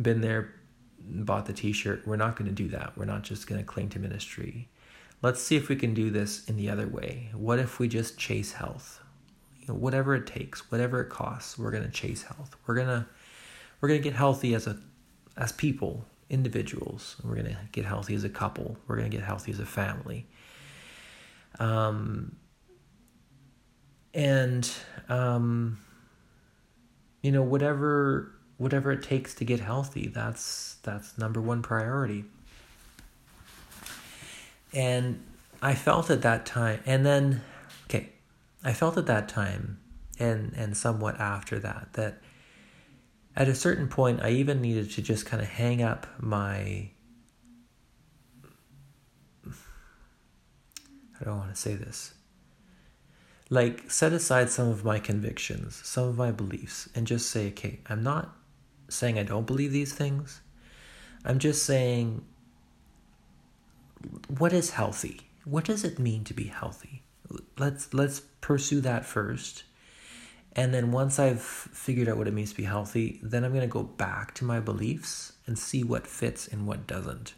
[0.02, 0.54] been there
[1.00, 2.08] bought the t-shirt.
[2.08, 2.98] We're not going to do that.
[2.98, 4.70] We're not just going to cling to ministry.
[5.22, 7.30] Let's see if we can do this in the other way.
[7.34, 9.03] What if we just chase health
[9.64, 12.56] you know, whatever it takes, whatever it costs, we're gonna chase health.
[12.68, 13.08] We're gonna
[13.80, 14.78] we're gonna get healthy as a
[15.38, 17.16] as people, individuals.
[17.24, 18.78] We're gonna get healthy as a couple.
[18.88, 20.28] We're gonna get healthy as a family.
[21.60, 22.36] Um,
[24.14, 24.70] and
[25.08, 25.78] um,
[27.22, 32.26] you know whatever whatever it takes to get healthy that's that's number one priority
[34.74, 35.24] and
[35.62, 37.42] i felt at that time and then
[38.64, 39.80] I felt at that time
[40.20, 42.22] and and somewhat after that that
[43.36, 46.92] at a certain point I even needed to just kind of hang up my
[51.20, 52.16] I don't want to say this.
[53.50, 57.80] Like set aside some of my convictions, some of my beliefs and just say, "Okay,
[57.88, 58.36] I'm not
[58.90, 60.42] saying I don't believe these things.
[61.26, 62.26] I'm just saying
[64.28, 65.30] what is healthy?
[65.46, 67.04] What does it mean to be healthy?
[67.58, 69.64] let's let's pursue that first.
[70.56, 73.62] And then once i've figured out what it means to be healthy then i'm going
[73.62, 77.34] to go back to my beliefs and see what fits and what doesn't.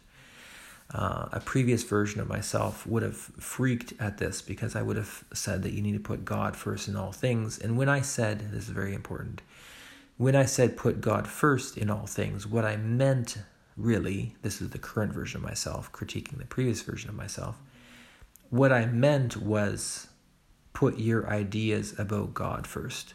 [0.94, 5.24] Uh, a previous version of myself would have freaked at this because i would have
[5.32, 7.58] said that you need to put god first in all things.
[7.58, 9.40] And when i said this is very important
[10.18, 13.38] when i said put god first in all things what i meant
[13.76, 17.60] really this is the current version of myself critiquing the previous version of myself
[18.50, 20.08] what I meant was
[20.76, 23.14] put your ideas about God first.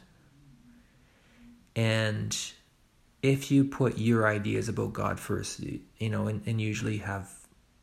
[1.76, 2.36] And
[3.22, 7.30] if you put your ideas about God first, you know, and, and usually have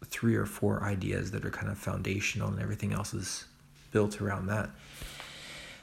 [0.05, 3.45] three or four ideas that are kind of foundational, and everything else is
[3.93, 4.69] built around that.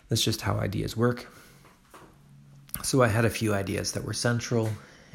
[0.10, 1.34] That's just how ideas work.
[2.84, 4.70] So I had a few ideas that were central,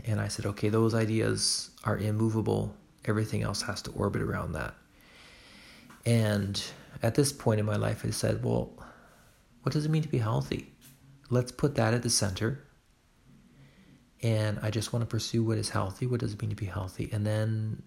[0.06, 2.74] and I said, okay, those ideas are immovable.
[3.04, 4.72] Everything else has to orbit around that.
[6.06, 6.64] And
[7.02, 8.78] at this point in my life, I said, well,
[9.62, 10.72] what does it mean to be healthy?
[11.30, 12.66] Let's put that at the center.
[14.22, 16.06] And I just want to pursue what is healthy.
[16.06, 17.08] What does it mean to be healthy?
[17.12, 17.82] And then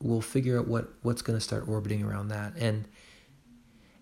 [0.00, 2.54] we'll figure out what, what's going to start orbiting around that.
[2.56, 2.86] And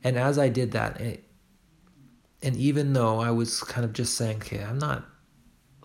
[0.02, 1.24] and as I did that, it,
[2.42, 5.02] and even though I was kind of just saying, okay, I'm not,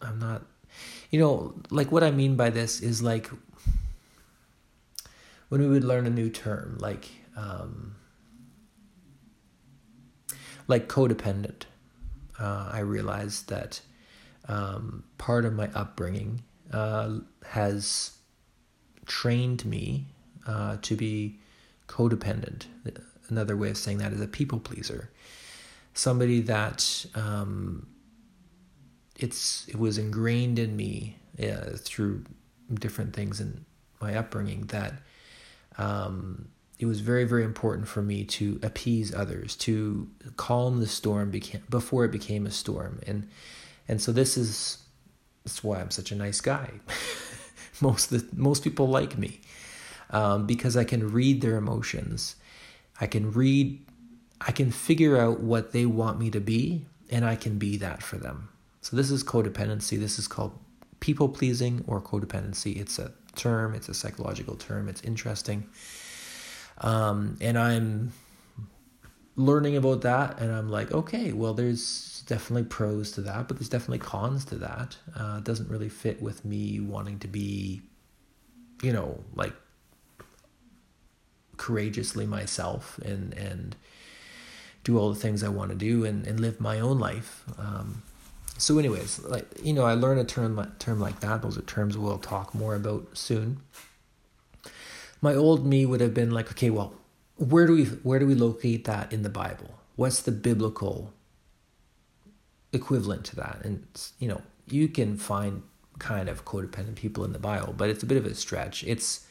[0.02, 0.44] I'm not,
[1.10, 3.32] you know, like what I mean by this is like
[5.48, 7.96] when we would learn a new term, like, um,
[10.70, 11.64] like codependent,
[12.40, 13.82] uh, I realized that
[14.48, 18.18] um, part of my upbringing uh, has
[19.06, 20.06] trained me
[20.48, 21.40] uh, to be
[21.88, 22.68] codependent.
[23.28, 25.12] Another way of saying that is a people pleaser
[26.00, 27.88] somebody that um,
[29.18, 31.18] it's it was ingrained in me
[31.78, 32.24] through
[32.74, 33.66] different things in
[34.02, 34.94] my upbringing that
[35.78, 41.32] um, it was very very important for me to appease others to calm the storm
[41.70, 43.28] before it became a storm and
[43.88, 44.80] and so this is
[45.44, 46.72] that's why I'm such a nice guy
[47.82, 49.42] most the, most people like me
[50.12, 52.36] um, because I can read their emotions
[53.00, 53.86] I can read
[54.42, 58.02] I can figure out what they want me to be and I can be that
[58.02, 58.50] for them.
[58.82, 60.00] So this is codependency.
[60.00, 60.58] This is called
[61.00, 62.80] people pleasing or codependency.
[62.80, 65.68] It's a term, it's a psychological term, it's interesting.
[66.82, 68.14] Um, and I'm
[69.36, 73.70] learning about that and I'm like, okay, well, there's definitely pros to that, but there's
[73.70, 74.98] definitely cons to that.
[75.18, 77.82] Uh, it doesn't really fit with me wanting to be,
[78.82, 79.54] you know, like
[81.58, 83.76] courageously myself and, and,
[84.84, 87.44] do all the things I want to do and, and live my own life.
[87.58, 88.02] Um,
[88.58, 91.42] so, anyways, like you know, I learned a term term like that.
[91.42, 93.62] Those are terms we'll talk more about soon.
[95.22, 96.94] My old me would have been like, okay, well,
[97.36, 99.80] where do we where do we locate that in the Bible?
[99.96, 101.14] What's the biblical
[102.72, 103.62] equivalent to that?
[103.64, 103.86] And
[104.20, 105.64] you know, you can find
[106.00, 108.84] kind of codependent people in the Bible, but it's a bit of a stretch.
[108.84, 109.26] It's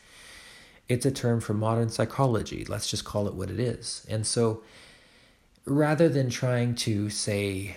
[0.89, 2.65] it's a term for modern psychology.
[2.65, 4.07] Let's just call it what it is.
[4.09, 4.63] And so
[5.69, 7.77] rather than trying to say,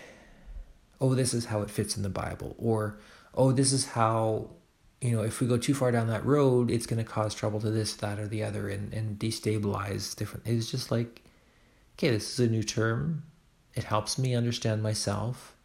[0.99, 2.97] oh, this is how it fits in the Bible, or
[3.35, 4.49] oh, this is how,
[5.01, 7.59] you know, if we go too far down that road, it's going to cause trouble
[7.61, 10.45] to this, that, or the other and, and destabilize different.
[10.45, 11.23] It's just like,
[11.97, 13.23] okay, this is a new term.
[13.73, 15.55] It helps me understand myself.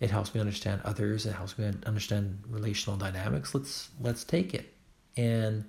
[0.00, 1.24] It helps me understand others.
[1.24, 3.54] It helps me understand relational dynamics.
[3.54, 4.72] Let's let's take it
[5.16, 5.64] and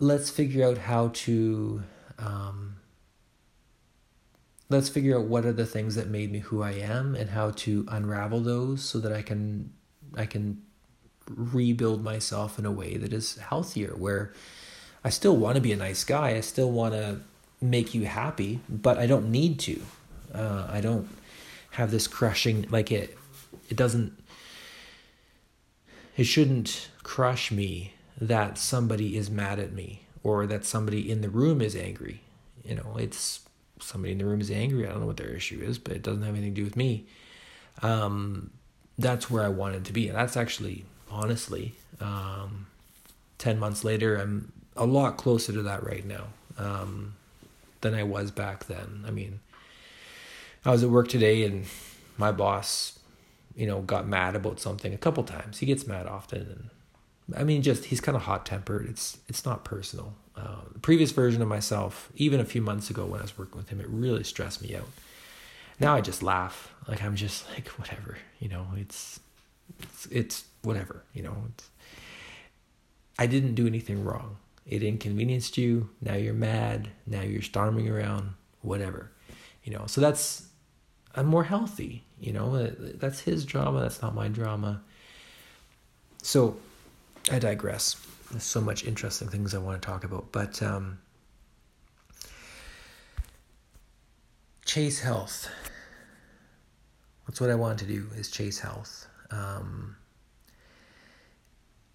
[0.00, 1.82] let's figure out how to
[2.18, 2.76] um,
[4.68, 7.52] let's figure out what are the things that made me who I am and how
[7.52, 9.72] to unravel those so that I can
[10.14, 10.62] I can
[11.28, 14.32] rebuild myself in a way that is healthier where
[15.04, 16.30] I still want to be a nice guy.
[16.30, 17.20] I still want to
[17.60, 19.80] make you happy, but I don't need to.
[20.34, 21.08] Uh, I don't
[21.72, 23.18] have this crushing like it
[23.68, 24.16] it doesn't
[26.16, 31.28] it shouldn't crush me that somebody is mad at me or that somebody in the
[31.28, 32.20] room is angry.
[32.64, 33.40] You know, it's
[33.80, 34.86] somebody in the room is angry.
[34.86, 36.76] I don't know what their issue is, but it doesn't have anything to do with
[36.76, 37.06] me.
[37.82, 38.50] Um,
[38.96, 40.08] that's where I wanted to be.
[40.08, 40.84] And that's actually,
[41.14, 42.66] honestly, um,
[43.38, 46.24] 10 months later, I'm a lot closer to that right now
[46.58, 47.14] um,
[47.80, 49.04] than I was back then.
[49.06, 49.40] I mean,
[50.64, 51.66] I was at work today and
[52.16, 52.98] my boss,
[53.56, 55.58] you know, got mad about something a couple times.
[55.58, 56.40] He gets mad often.
[56.40, 58.86] And I mean, just he's kind of hot tempered.
[58.88, 60.14] It's it's not personal.
[60.36, 63.56] Uh, the previous version of myself, even a few months ago when I was working
[63.56, 64.88] with him, it really stressed me out.
[65.78, 66.72] Now I just laugh.
[66.88, 68.66] Like I'm just like whatever, you know.
[68.76, 69.20] It's
[69.80, 71.36] it's, it's whatever, you know.
[73.18, 74.38] I didn't do anything wrong.
[74.66, 75.90] It inconvenienced you.
[76.00, 76.88] Now you're mad.
[77.06, 78.34] Now you're storming around.
[78.62, 79.10] Whatever,
[79.62, 79.84] you know.
[79.86, 80.48] So that's
[81.14, 82.04] I'm more healthy.
[82.18, 83.80] You know, that's his drama.
[83.80, 84.82] That's not my drama.
[86.22, 86.56] So
[87.30, 87.96] I digress.
[88.30, 90.98] There's so much interesting things I want to talk about, but um,
[94.64, 95.48] chase health.
[97.26, 99.06] That's what I want to do is chase health.
[99.30, 99.96] Um,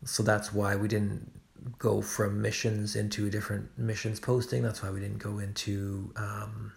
[0.06, 1.32] so that's why we didn't
[1.78, 4.64] go from missions into a different missions posting.
[4.64, 6.74] That's why we didn't go into um,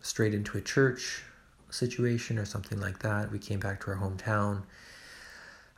[0.00, 1.22] straight into a church
[1.70, 3.30] situation or something like that.
[3.30, 4.62] We came back to our hometown,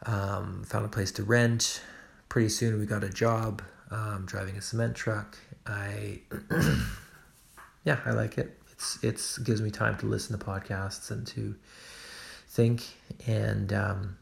[0.07, 1.83] um, found a place to rent,
[2.29, 5.37] pretty soon we got a job um, driving a cement truck.
[5.67, 6.21] I
[7.85, 8.59] yeah, I like it.
[8.73, 11.55] It's it's gives me time to listen to podcasts and to
[12.49, 12.83] think
[13.27, 14.17] and um,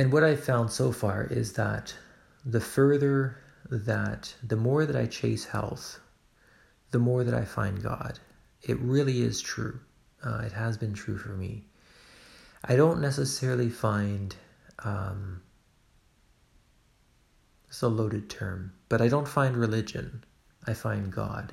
[0.00, 1.94] and what I've found so far is that
[2.42, 3.36] the further
[3.70, 6.00] that the more that I chase health,
[6.90, 8.18] the more that I find God.
[8.62, 9.78] It really is true.
[10.24, 11.66] Uh, it has been true for me.
[12.64, 14.34] I don't necessarily find
[14.84, 15.42] um,
[17.68, 20.24] it's a loaded term, but I don't find religion.
[20.66, 21.52] I find God.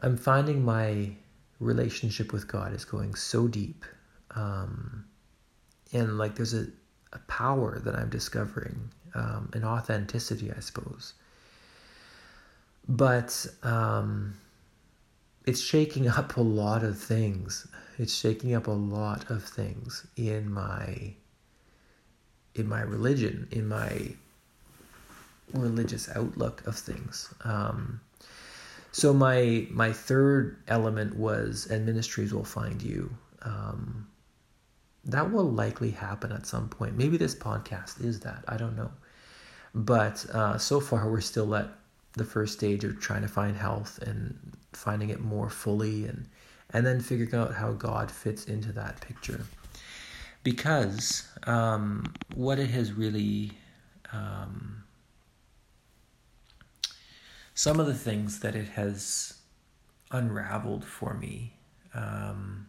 [0.00, 1.16] I'm finding my
[1.58, 3.84] relationship with God is going so deep.
[4.30, 5.06] Um,
[5.94, 6.66] and like there's a,
[7.12, 11.14] a power that I'm discovering, um, an authenticity, I suppose.
[12.88, 14.34] But um,
[15.46, 17.66] it's shaking up a lot of things.
[17.98, 21.14] It's shaking up a lot of things in my
[22.56, 24.14] in my religion, in my
[25.52, 27.32] religious outlook of things.
[27.42, 28.00] Um,
[28.92, 33.10] so my my third element was, and ministries will find you.
[33.42, 34.06] Um,
[35.06, 36.96] that will likely happen at some point.
[36.96, 38.44] Maybe this podcast is that.
[38.48, 38.90] I don't know.
[39.74, 41.68] But uh, so far, we're still at
[42.12, 44.38] the first stage of trying to find health and
[44.72, 46.28] finding it more fully, and
[46.70, 49.44] and then figuring out how God fits into that picture
[50.44, 53.52] because um, what it has really
[54.12, 54.84] um,
[57.54, 59.34] some of the things that it has
[60.12, 61.54] unraveled for me
[61.94, 62.66] um,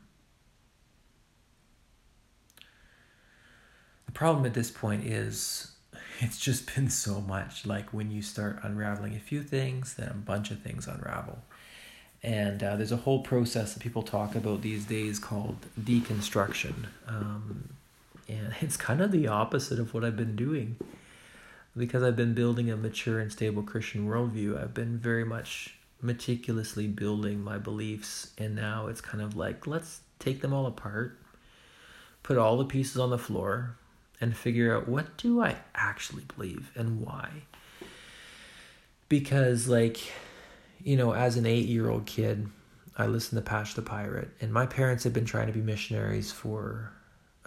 [4.15, 5.71] problem at this point is
[6.19, 10.13] it's just been so much like when you start unraveling a few things then a
[10.13, 11.37] bunch of things unravel
[12.25, 16.87] and uh, there's a whole process that people talk about these days called deconstruction.
[17.07, 17.69] Um,
[18.27, 20.75] and it's kind of the opposite of what I've been doing.
[21.77, 26.87] Because I've been building a mature and stable Christian worldview, I've been very much meticulously
[26.87, 28.31] building my beliefs.
[28.39, 31.19] And now it's kind of like, let's take them all apart,
[32.23, 33.75] put all the pieces on the floor,
[34.21, 37.29] and figure out what do I actually believe and why.
[39.09, 39.99] Because, like,
[40.83, 42.49] you know, as an eight year old kid,
[42.97, 46.31] I listened to Patch the Pirate, and my parents had been trying to be missionaries
[46.31, 46.93] for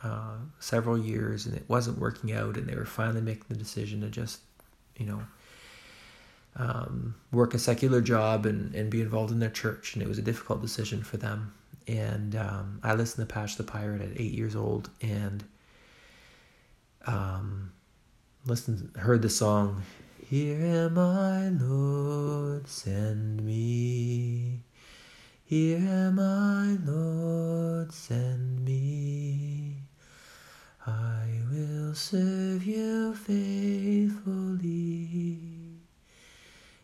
[0.03, 4.01] uh, several years, and it wasn't working out, and they were finally making the decision
[4.03, 4.41] to just,
[4.97, 5.23] you know,
[6.57, 10.19] um, work a secular job and, and be involved in their church, and it was
[10.19, 11.53] a difficult decision for them.
[11.87, 15.43] And um, I listened to Patch the Pirate at eight years old, and
[17.09, 17.73] um,
[18.47, 19.83] listened, heard the song
[20.31, 24.61] here am I, Lord, send me.
[25.43, 29.77] Here am I, Lord, send me.
[30.87, 34.69] I will serve you faithfully.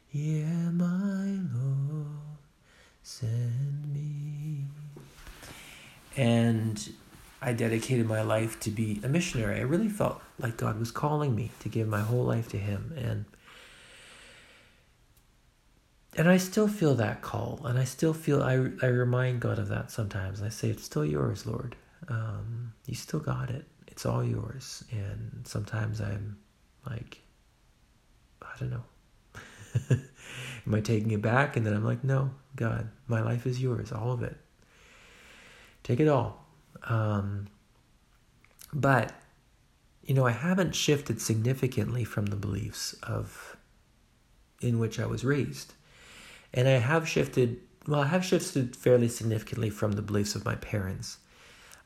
[0.09, 2.39] Here am I, Lord,
[3.03, 4.64] send me.
[6.16, 6.95] And
[7.45, 9.59] I dedicated my life to be a missionary.
[9.59, 12.95] I really felt like God was calling me to give my whole life to Him.
[12.97, 13.24] And
[16.16, 19.68] and I still feel that call, and I still feel I I remind God of
[19.68, 20.42] that sometimes.
[20.42, 21.76] I say, "It's still yours, Lord.
[22.09, 23.66] Um, you still got it.
[23.88, 26.38] It's all yours." And sometimes I'm
[26.86, 27.20] like,
[28.42, 28.84] I don't know.
[30.66, 31.57] Am I taking it back?
[31.57, 34.36] And then I'm like, no, God, my life is yours, all of it.
[35.82, 36.43] Take it all.
[36.85, 37.49] Um,
[38.72, 39.12] but
[40.03, 43.57] you know, I haven't shifted significantly from the beliefs of
[44.61, 45.74] in which I was raised.
[46.53, 50.55] And I have shifted, well, I have shifted fairly significantly from the beliefs of my
[50.57, 51.18] parents.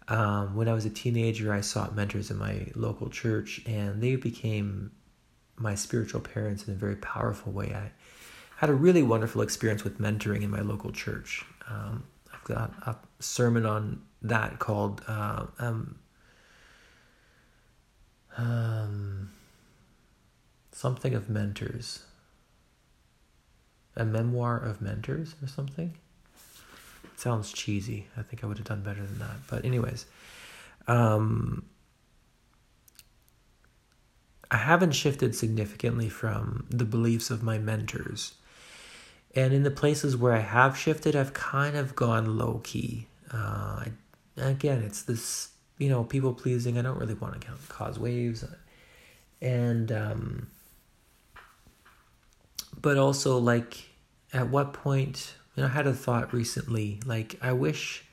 [0.08, 4.16] Um, when I was a teenager, I sought mentors in my local church, and they
[4.16, 4.92] became
[5.56, 7.74] my spiritual parents in a very powerful way.
[7.74, 7.90] I
[8.56, 11.44] had a really wonderful experience with mentoring in my local church.
[11.68, 12.72] Um, I've got
[13.20, 15.98] sermon on that called uh, um,
[18.36, 19.30] um,
[20.72, 22.04] something of mentors
[23.98, 25.94] a memoir of mentors or something.
[27.04, 28.06] It sounds cheesy.
[28.16, 29.36] I think I would have done better than that.
[29.50, 30.06] But anyways,
[30.86, 31.66] um,
[34.50, 38.34] I haven't shifted significantly from the beliefs of my mentors.
[39.34, 43.07] And in the places where I have shifted, I've kind of gone low key.
[43.32, 43.84] Uh,
[44.36, 46.78] again, it's this, you know, people pleasing.
[46.78, 48.44] I don't really want to cause waves.
[49.40, 50.46] And, um,
[52.80, 53.88] but also like
[54.32, 58.04] at what point you know, I had a thought recently like I wish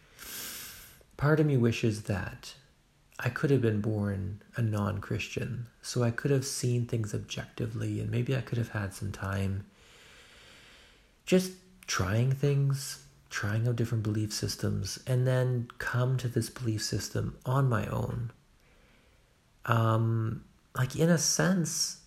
[1.17, 2.53] part of me wishes that
[3.19, 5.67] I could have been born a non Christian.
[5.81, 9.65] So I could have seen things objectively and maybe I could have had some time
[11.25, 11.53] just
[11.87, 13.04] trying things,
[13.35, 18.31] trying out different belief systems, and then come to this belief system on my own.
[19.65, 21.97] Um, like, in a sense,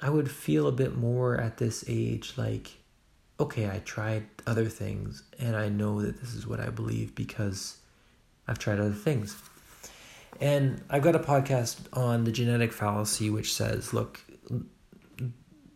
[0.00, 2.72] I would feel a bit more at this age like,
[3.38, 7.76] okay, I tried other things and I know that this is what I believe because
[8.48, 9.36] I've tried other things.
[10.40, 14.20] And I've got a podcast on the genetic fallacy which says, look,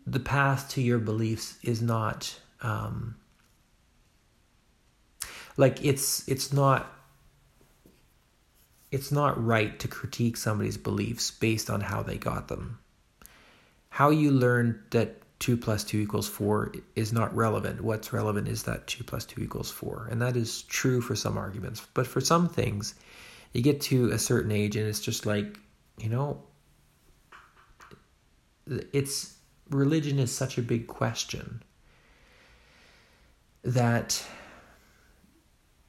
[0.05, 3.14] the path to your beliefs is not um,
[5.57, 6.93] like it's it's not
[8.91, 12.79] it's not right to critique somebody's beliefs based on how they got them.
[13.89, 17.81] How you learned that 2 plus 2 equals 4 is not relevant.
[17.81, 20.09] What's relevant is that 2 plus 2 equals 4.
[20.11, 21.85] And that is true for some arguments.
[21.95, 22.95] But for some things,
[23.53, 25.59] you get to a certain age and it's just like,
[25.99, 26.43] you know,
[28.93, 29.35] it's
[29.71, 31.63] religion is such a big question
[33.65, 34.23] that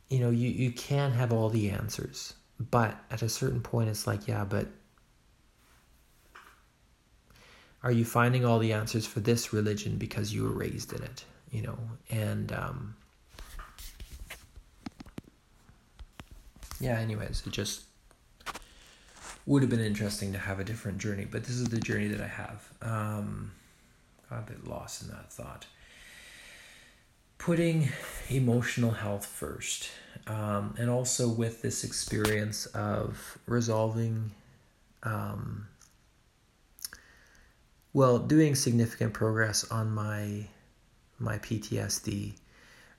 [0.09, 4.05] you know you, you can have all the answers but at a certain point it's
[4.07, 4.67] like yeah but
[7.81, 11.25] are you finding all the answers for this religion because you were raised in it
[11.51, 11.77] you know?
[12.09, 12.95] And um
[16.79, 17.83] yeah anyways it just
[19.45, 22.21] would have been interesting to have a different journey but this is the journey that
[22.21, 22.67] i have.
[22.81, 23.51] Um
[24.29, 25.65] got a bit lost in that thought
[27.43, 27.89] putting
[28.29, 29.91] emotional health first.
[30.27, 34.31] Um, and also with this experience of resolving,
[35.03, 35.67] um,
[37.91, 40.47] well, doing significant progress on my
[41.19, 42.33] my PTSD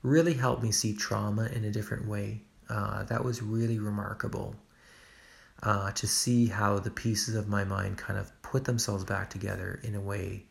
[0.02, 2.42] really helped me see trauma in a different way.
[2.68, 4.54] Uh, that was really remarkable
[5.62, 9.80] uh, to see how the pieces of my mind kind of put themselves back together
[9.82, 10.44] in a way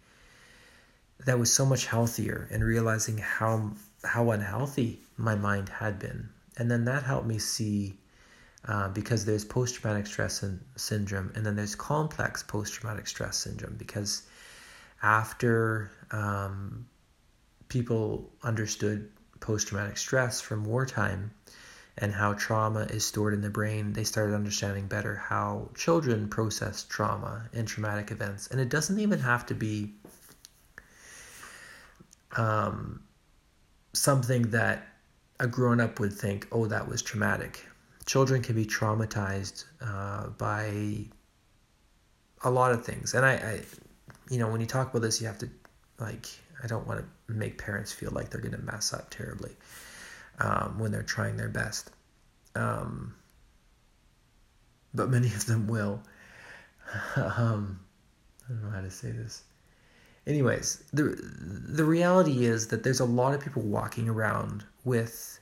[1.25, 3.71] that was so much healthier and realizing how
[4.03, 6.29] how unhealthy my mind had been.
[6.57, 7.97] And then that helped me see
[8.65, 10.43] uh, because there's post-traumatic stress
[10.75, 14.23] syndrome and then there's complex post-traumatic stress syndrome because
[15.01, 16.85] after um,
[17.67, 21.31] people understood post-traumatic stress from wartime
[21.97, 26.83] and how trauma is stored in the brain they started understanding better how children process
[26.83, 28.47] trauma and traumatic events.
[28.47, 29.93] And it doesn't even have to be
[32.35, 33.03] um,
[33.93, 34.87] something that
[35.39, 37.65] a grown up would think, oh, that was traumatic.
[38.05, 41.05] Children can be traumatized uh, by
[42.43, 43.13] a lot of things.
[43.13, 43.61] And I, I,
[44.29, 45.49] you know, when you talk about this, you have to,
[45.99, 46.27] like,
[46.63, 49.51] I don't want to make parents feel like they're going to mess up terribly
[50.39, 51.91] um, when they're trying their best.
[52.55, 53.15] Um,
[54.93, 56.01] but many of them will.
[57.15, 57.79] um,
[58.45, 59.43] I don't know how to say this
[60.27, 61.17] anyways, the
[61.67, 65.39] the reality is that there's a lot of people walking around with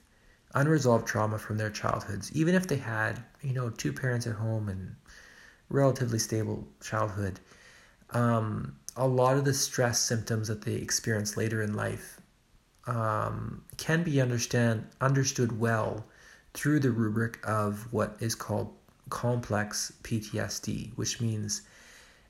[0.54, 4.70] unresolved trauma from their childhoods, even if they had, you know, two parents at home
[4.70, 4.96] and
[5.70, 7.40] relatively stable childhood.
[8.12, 12.20] Um, a lot of the stress symptoms that they experience later in life
[12.88, 16.06] um, can be understand understood well
[16.54, 18.74] through the rubric of what is called
[19.10, 21.62] complex PTSD, which means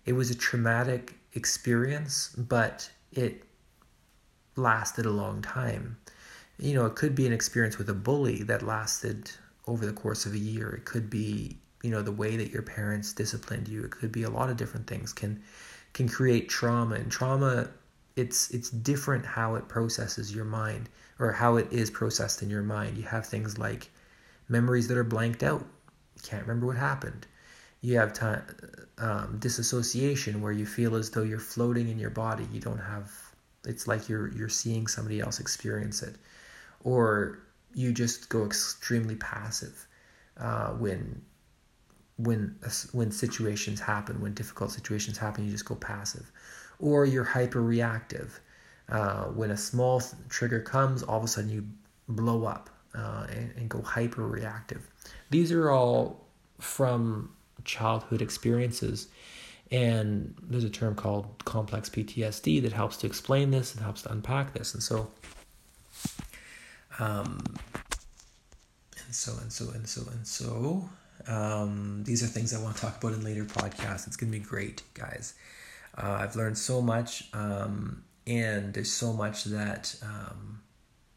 [0.06, 3.44] it was a traumatic experience, but it
[4.56, 5.98] lasted a long time.
[6.60, 9.32] You know, it could be an experience with a bully that lasted
[9.68, 10.70] over the course of a year.
[10.70, 13.84] It could be, you know, the way that your parents disciplined you.
[13.84, 15.42] It could be a lot of different things can
[15.94, 16.96] can create trauma.
[16.96, 17.70] And trauma
[18.16, 22.64] it's it's different how it processes your mind or how it is processed in your
[22.64, 22.98] mind.
[22.98, 23.90] You have things like
[24.50, 25.66] memories that are blanked out.
[26.16, 27.26] You can't remember what happened
[27.82, 28.44] you have time
[29.00, 32.48] um, disassociation where you feel as though you're floating in your body.
[32.52, 33.12] You don't have
[33.66, 36.16] it's like you're you're seeing somebody else experience it.
[36.84, 37.40] Or
[37.74, 39.88] you just go extremely passive
[40.38, 41.22] uh, when
[42.18, 42.56] when
[42.92, 46.32] when situations happen when difficult situations happen you just go passive.
[46.80, 48.40] Or you're hyper reactive
[48.90, 51.66] uh, when a small trigger comes all of a sudden you
[52.08, 54.88] blow up uh, and, and go hyper reactive
[55.30, 56.28] these are all
[56.60, 57.32] from
[57.66, 59.08] childhood experiences.
[59.72, 64.12] And there's a term called complex PTSD that helps to explain this and helps to
[64.12, 64.74] unpack this.
[64.74, 65.12] And so,
[67.00, 67.42] um,
[69.06, 70.90] and so, and so, and so, and so,
[71.28, 74.08] um, these are things I want to talk about in later podcasts.
[74.08, 75.36] It's going to be great, guys.
[75.98, 80.62] Uh, I've learned so much, um, and there's so much that, um,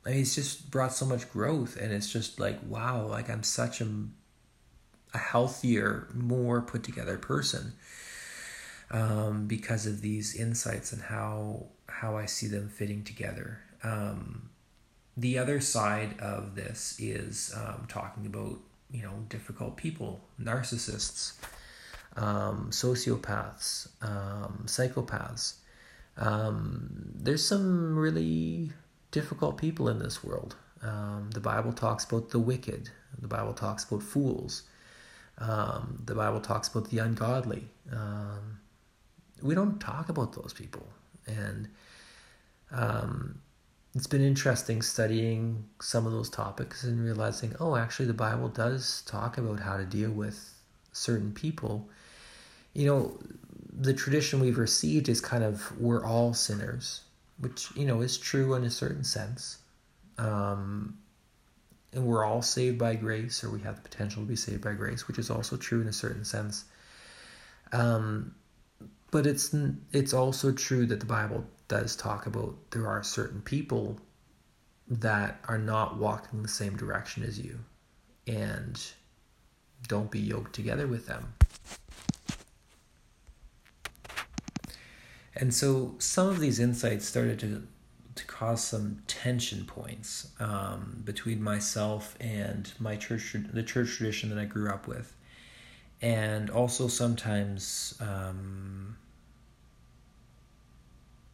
[0.04, 3.42] I mean, it's just brought so much growth, and it's just like, wow, like I'm
[3.42, 3.88] such a
[5.14, 7.72] a healthier, more put together person
[8.90, 13.60] um, because of these insights and how how I see them fitting together.
[13.82, 14.50] Um,
[15.16, 18.58] the other side of this is um, talking about
[18.90, 21.34] you know difficult people, narcissists,
[22.16, 25.54] um, sociopaths, um, psychopaths.
[26.16, 28.72] Um, there's some really
[29.12, 30.56] difficult people in this world.
[31.30, 32.90] The Bible talks about the wicked.
[33.18, 34.64] The Bible talks about fools.
[35.38, 37.66] Um, the Bible talks about the ungodly.
[37.92, 38.58] Um,
[39.42, 40.86] we don't talk about those people,
[41.26, 41.68] and
[42.70, 43.40] um,
[43.94, 49.02] it's been interesting studying some of those topics and realizing, oh, actually, the Bible does
[49.02, 50.54] talk about how to deal with
[50.92, 51.88] certain people.
[52.72, 53.18] You know,
[53.72, 57.02] the tradition we've received is kind of we're all sinners,
[57.38, 59.58] which you know is true in a certain sense.
[60.18, 60.98] Um,
[61.94, 64.72] and we're all saved by grace, or we have the potential to be saved by
[64.72, 66.64] grace, which is also true in a certain sense.
[67.72, 68.34] Um,
[69.10, 69.54] but it's
[69.92, 73.98] it's also true that the Bible does talk about there are certain people
[74.88, 77.58] that are not walking the same direction as you,
[78.26, 78.80] and
[79.86, 81.34] don't be yoked together with them.
[85.36, 87.66] And so some of these insights started to
[88.14, 94.38] to cause some tension points um, between myself and my church, the church tradition that
[94.38, 95.14] I grew up with,
[96.00, 98.96] and also sometimes, um,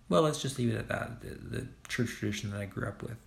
[0.08, 1.20] well, let's just leave it at that.
[1.20, 3.18] The, the church tradition that I grew up with.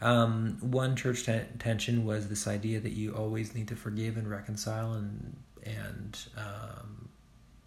[0.00, 4.30] Um, one church ten- tension was this idea that you always need to forgive and
[4.30, 7.08] reconcile and and um,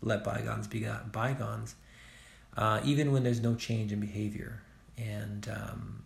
[0.01, 1.75] let bygones be bygones,
[2.55, 4.61] uh, even when there's no change in behavior.
[4.99, 6.03] And um,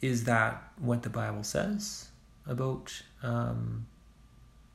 [0.00, 2.08] is that what the Bible says
[2.46, 3.86] about um,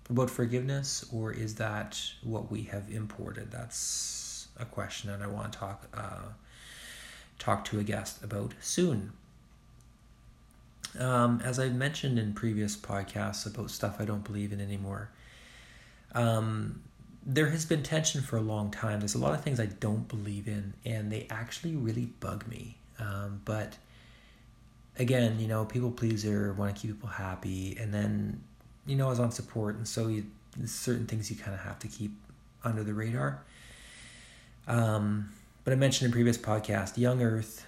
[0.10, 3.52] about forgiveness, or is that what we have imported?
[3.52, 6.30] That's a question that I want to talk uh,
[7.40, 9.14] talk to a guest about soon.
[11.00, 15.10] Um, as I've mentioned in previous podcasts about stuff I don't believe in anymore,
[16.14, 16.84] um,
[17.26, 19.00] there has been tension for a long time.
[19.00, 22.78] There's a lot of things I don't believe in, and they actually really bug me.
[23.00, 23.78] Um, but
[24.98, 28.42] again, you know, people pleaser, want to keep people happy, and then,
[28.86, 30.26] you know, I was on support, and so you,
[30.66, 32.12] certain things you kind of have to keep
[32.64, 33.44] under the radar.
[34.68, 35.30] Um,
[35.64, 37.66] but I mentioned in previous podcast, Young Earth,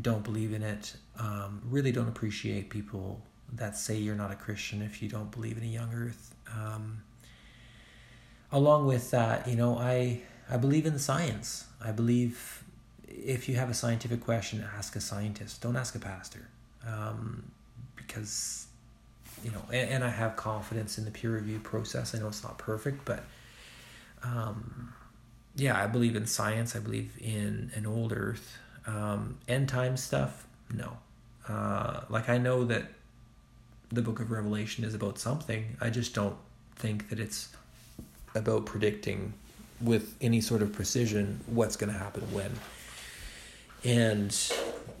[0.00, 0.96] don't believe in it.
[1.18, 3.20] Um, really don't appreciate people
[3.52, 6.34] that say you're not a Christian if you don't believe in a Young Earth.
[6.52, 7.02] Um,
[8.52, 11.64] along with that, you know, I I believe in science.
[11.82, 12.62] I believe
[13.08, 15.62] if you have a scientific question, ask a scientist.
[15.62, 16.48] Don't ask a pastor,
[16.86, 17.50] um,
[17.96, 18.66] because
[19.42, 22.14] you know, and, and, I have confidence in the peer review process.
[22.14, 23.24] I know it's not perfect, but
[24.22, 24.92] um,
[25.56, 26.76] yeah, I believe in science.
[26.76, 30.46] I believe in an old Earth, um, end time stuff.
[30.72, 30.96] No,
[31.48, 32.84] uh, like I know that
[33.90, 35.76] the Book of Revelation is about something.
[35.80, 36.36] I just don't
[36.76, 37.48] think that it's
[38.34, 39.34] about predicting
[39.80, 42.52] with any sort of precision what's going to happen when.
[43.84, 44.52] And,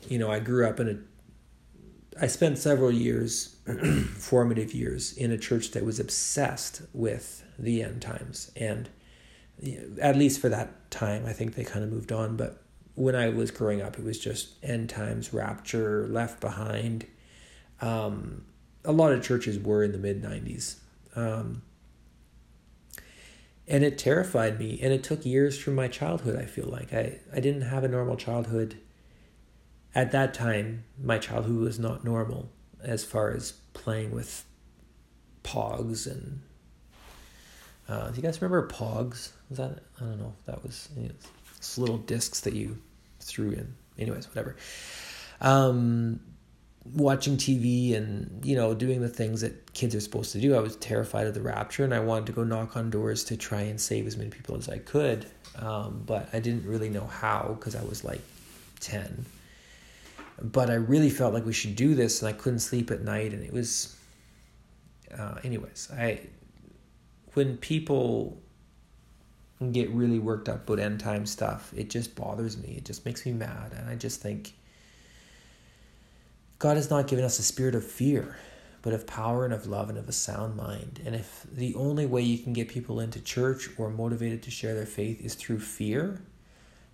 [0.08, 3.56] you know, I grew up in a, I spent several years,
[4.18, 8.50] formative years, in a church that was obsessed with the end times.
[8.56, 8.88] And
[10.00, 12.36] at least for that time, I think they kind of moved on.
[12.36, 12.62] But
[12.94, 17.06] when I was growing up, it was just end times, rapture, left behind.
[17.80, 18.44] Um,
[18.84, 20.76] a lot of churches were in the mid 90s.
[21.14, 21.62] Um,
[23.68, 26.92] and it terrified me and it took years from my childhood i feel like.
[26.92, 28.76] I, I didn't have a normal childhood
[29.94, 30.84] at that time.
[31.02, 32.50] My childhood was not normal
[32.82, 34.44] as far as playing with
[35.44, 36.40] pogs and
[37.88, 39.30] uh, do you guys remember pogs?
[39.48, 41.14] Was that i don't know if that was you know,
[41.76, 42.78] little discs that you
[43.20, 43.74] threw in.
[43.98, 44.56] Anyways whatever.
[45.40, 46.20] Um,
[46.84, 50.54] watching TV and you know doing the things that kids are supposed to do.
[50.54, 53.36] I was terrified of the rapture, and I wanted to go knock on doors to
[53.36, 55.26] try and save as many people as I could.
[55.56, 58.22] Um, but I didn't really know how because I was like
[58.80, 59.24] ten.
[60.40, 63.32] But I really felt like we should do this, and I couldn't sleep at night,
[63.32, 63.96] and it was.
[65.16, 66.20] Uh, anyways, I
[67.34, 68.40] when people
[69.70, 72.74] get really worked up about end time stuff, it just bothers me.
[72.76, 74.54] It just makes me mad, and I just think
[76.62, 78.36] God has not given us a spirit of fear,
[78.82, 81.00] but of power and of love and of a sound mind.
[81.04, 84.72] And if the only way you can get people into church or motivated to share
[84.72, 86.22] their faith is through fear,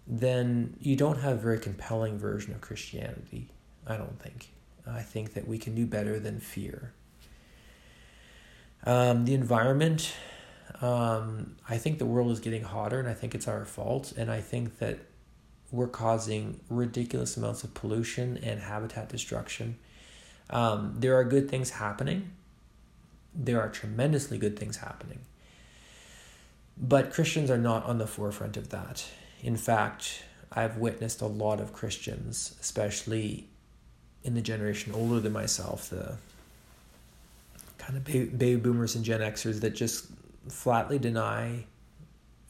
[0.07, 3.51] then you don't have a very compelling version of Christianity,
[3.87, 4.49] I don't think.
[4.87, 6.95] I think that we can do better than fear.
[8.85, 10.14] Um, the environment,
[10.81, 14.14] um, I think the world is getting hotter, and I think it's our fault.
[14.16, 15.01] And I think that
[15.71, 19.77] we're causing ridiculous amounts of pollution and habitat destruction.
[20.51, 22.31] Um, there are good things happening.
[23.35, 25.21] There are tremendously good things happening.
[26.81, 29.05] But Christians are not on the forefront of that.
[29.43, 33.49] In fact, I've witnessed a lot of Christians, especially
[34.25, 36.16] in the generation older than myself, the
[37.77, 40.07] kind of baby boomers and Gen Xers that just
[40.49, 41.64] flatly deny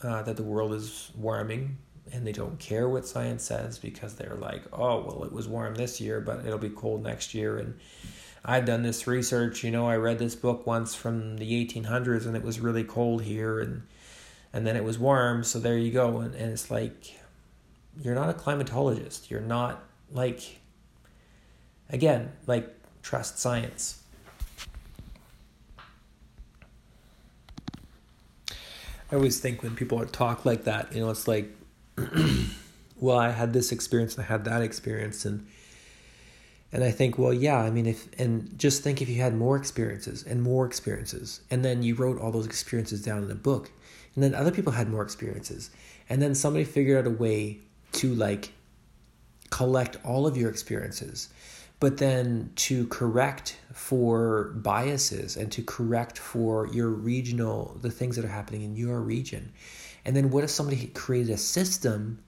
[0.03, 1.77] uh, that the world is warming
[2.13, 5.75] and they don't care what science says because they're like, oh, well, it was warm
[5.75, 7.59] this year, but it'll be cold next year.
[7.59, 7.79] And
[8.45, 12.37] I've done this research, you know, I read this book once from the 1800s and
[12.37, 13.83] it was really cold here and
[14.53, 16.21] and then it was warm, so there you go.
[16.21, 17.15] And, and it's like,
[18.03, 19.29] you're not a climatologist.
[19.29, 20.59] You're not like,
[21.91, 24.03] again, like, trust science.
[28.51, 31.51] I always think when people talk like that, you know, it's like,
[33.01, 35.47] well, I had this experience and I had that experience, and
[36.73, 39.57] and I think, well, yeah, I mean, if and just think if you had more
[39.57, 43.71] experiences and more experiences, and then you wrote all those experiences down in a book,
[44.15, 45.71] and then other people had more experiences,
[46.09, 47.59] and then somebody figured out a way
[47.93, 48.53] to like
[49.51, 51.29] collect all of your experiences
[51.81, 58.25] but then to correct for biases and to correct for your regional the things that
[58.25, 59.53] are happening in your region
[60.05, 62.21] and then what if somebody created a system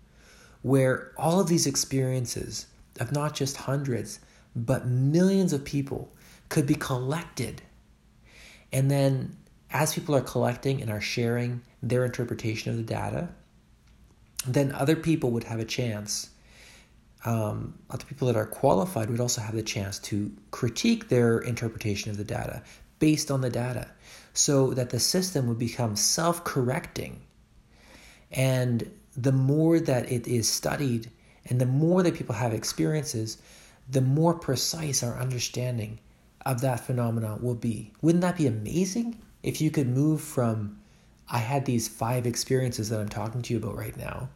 [0.63, 2.67] where all of these experiences
[2.99, 4.21] of not just hundreds,
[4.55, 6.13] but millions of people
[6.49, 7.63] could be collected?
[8.73, 9.37] And then
[9.73, 13.29] as people are collecting and are sharing their interpretation of the data,
[14.47, 16.31] then other people would have a chance.
[17.25, 22.11] Um, other people that are qualified would also have the chance to critique their interpretation
[22.11, 22.63] of the data
[22.99, 23.91] based on the data
[24.33, 27.21] so that the system would become self correcting
[28.33, 31.11] and the more that it is studied
[31.47, 33.39] and the more that people have experiences,
[33.91, 35.99] the more precise our understanding
[36.47, 37.93] of that phenomenon will be.
[38.03, 40.79] Wouldn't that be amazing if you could move from
[41.29, 44.29] I had these five experiences that I'm talking to you about right now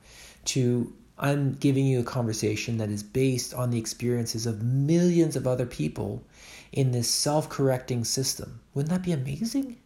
[0.47, 5.47] to I'm giving you a conversation that is based on the experiences of millions of
[5.47, 6.24] other people
[6.72, 8.61] in this self correcting system.
[8.74, 9.76] Wouldn't that be amazing?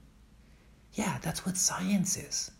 [0.94, 2.50] Yeah, that's what science is.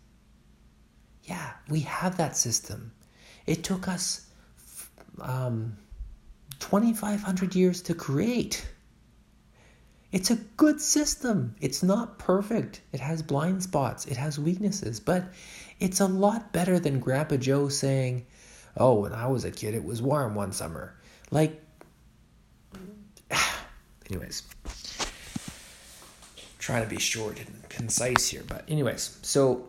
[1.29, 2.91] Yeah, we have that system.
[3.47, 4.27] It took us
[5.21, 5.77] um,
[6.61, 8.67] 2,500 years to create.
[10.11, 11.55] It's a good system.
[11.61, 12.81] It's not perfect.
[12.93, 15.25] It has blind spots, it has weaknesses, but
[15.81, 18.25] it's a lot better than Grandpa Joe saying,
[18.79, 20.95] Oh, when I was a kid, it was warm one summer.
[21.31, 21.61] Like,
[24.09, 24.45] anyways,
[26.59, 29.69] trying to be short and concise here, but, anyways, so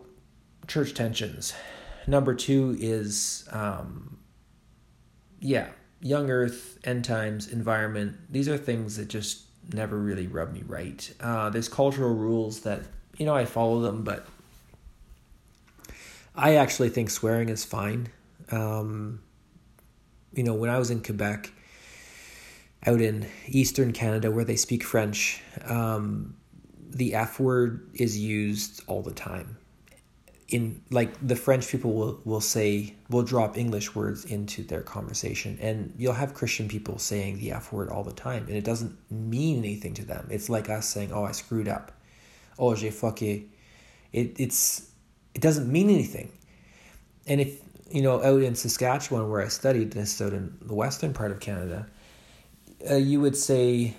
[0.70, 1.52] church tensions.
[2.06, 4.18] Number two is, um,
[5.40, 5.68] yeah,
[6.00, 8.16] young earth, end times, environment.
[8.30, 9.42] These are things that just
[9.72, 11.12] never really rub me right.
[11.20, 12.82] Uh, there's cultural rules that,
[13.18, 14.26] you know, I follow them, but
[16.36, 18.08] I actually think swearing is fine.
[18.52, 19.20] Um,
[20.32, 21.52] you know, when I was in Quebec,
[22.86, 26.36] out in eastern Canada where they speak French, um,
[26.88, 29.56] the F word is used all the time
[30.50, 35.56] in like the French people will, will say will drop English words into their conversation
[35.60, 38.96] and you'll have Christian people saying the F word all the time and it doesn't
[39.10, 40.26] mean anything to them.
[40.30, 41.92] It's like us saying, Oh, I screwed up.
[42.58, 43.46] Oh j'ai fucké.
[44.12, 44.90] It it's
[45.34, 46.32] it doesn't mean anything.
[47.26, 51.12] And if you know, out in Saskatchewan where I studied this out in the western
[51.12, 51.86] part of Canada,
[52.88, 53.94] uh, you would say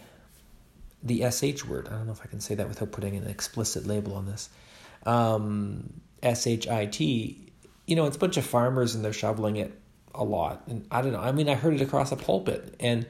[1.04, 1.88] the SH word.
[1.88, 4.50] I don't know if I can say that without putting an explicit label on this.
[5.06, 7.52] Um, S H I T,
[7.88, 9.78] you know, it's a bunch of farmers and they're shoveling it
[10.14, 10.64] a lot.
[10.68, 11.20] And I don't know.
[11.20, 13.06] I mean, I heard it across a pulpit, and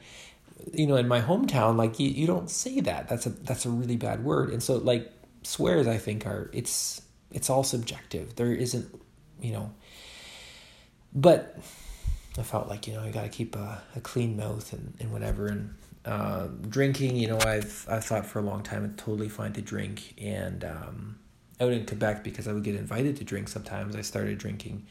[0.72, 3.08] you know, in my hometown, like you, you don't say that.
[3.08, 4.50] That's a that's a really bad word.
[4.50, 5.10] And so, like
[5.42, 8.36] swears, I think are it's it's all subjective.
[8.36, 8.88] There isn't,
[9.40, 9.72] you know.
[11.14, 11.58] But
[12.38, 15.12] I felt like you know you got to keep a, a clean mouth and, and
[15.12, 15.46] whatever.
[15.46, 19.52] And uh, drinking, you know, I've I've thought for a long time it's totally fine
[19.54, 21.18] to drink, and um,
[21.62, 23.94] out in Quebec because I would get invited to drink sometimes.
[23.96, 24.84] I started drinking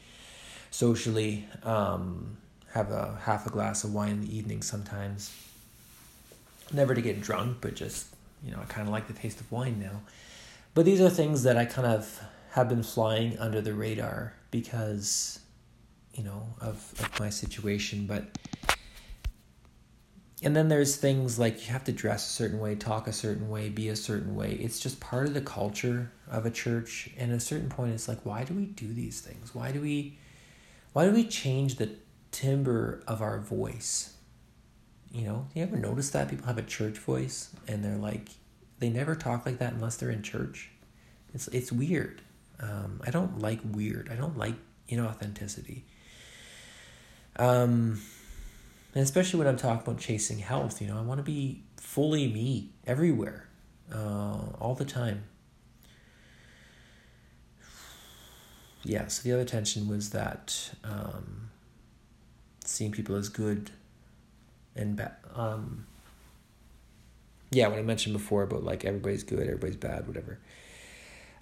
[0.70, 2.38] socially, um,
[2.72, 5.36] have a half a glass of wine in the evening sometimes.
[6.72, 8.06] Never to get drunk, but just,
[8.44, 10.00] you know, I kind of like the taste of wine now.
[10.74, 12.20] But these are things that I kind of
[12.52, 15.40] have been flying under the radar because,
[16.14, 18.06] you know, of, of my situation.
[18.06, 18.38] But
[20.42, 23.48] and then there's things like you have to dress a certain way, talk a certain
[23.48, 24.52] way, be a certain way.
[24.52, 27.10] It's just part of the culture of a church.
[27.16, 29.54] And at a certain point, it's like, why do we do these things?
[29.54, 30.18] Why do we,
[30.92, 31.90] why do we change the
[32.32, 34.14] timbre of our voice?
[35.12, 38.28] You know, you ever notice that people have a church voice and they're like,
[38.80, 40.70] they never talk like that unless they're in church.
[41.34, 42.20] It's it's weird.
[42.58, 44.10] Um, I don't like weird.
[44.10, 44.54] I don't like
[44.90, 45.82] inauthenticity.
[47.36, 48.00] Um,
[48.94, 52.28] and especially when I'm talking about chasing health, you know, I want to be fully
[52.28, 53.48] me everywhere,
[53.92, 55.24] uh, all the time.
[58.84, 61.50] Yeah, so the other tension was that um,
[62.64, 63.70] seeing people as good
[64.74, 65.14] and bad.
[65.34, 65.86] Um,
[67.50, 70.38] yeah, what I mentioned before about like everybody's good, everybody's bad, whatever.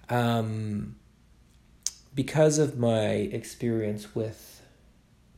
[0.09, 0.97] Um,
[2.13, 4.60] because of my experience with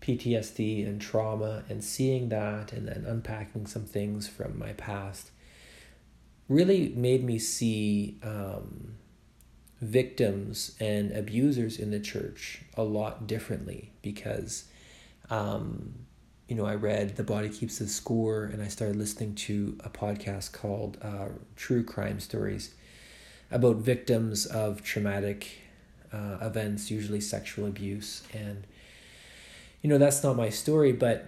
[0.03, 5.31] PTSD and trauma and seeing that and then unpacking some things from my past
[6.49, 8.95] really made me see um,
[9.79, 14.65] victims and abusers in the church a lot differently because
[15.29, 15.93] um,
[16.49, 19.89] you know I read The Body Keeps the Score and I started listening to a
[19.89, 22.75] podcast called uh, True Crime Stories
[23.49, 25.59] about victims of traumatic
[26.11, 28.23] uh, events, usually sexual abuse.
[28.33, 28.65] And
[29.83, 31.27] you know that's not my story but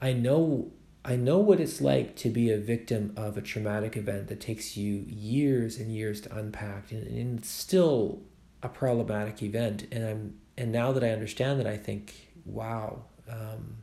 [0.00, 0.70] i know
[1.04, 4.76] i know what it's like to be a victim of a traumatic event that takes
[4.76, 8.22] you years and years to unpack and, and it's still
[8.62, 13.78] a problematic event and i'm and now that i understand that i think wow um,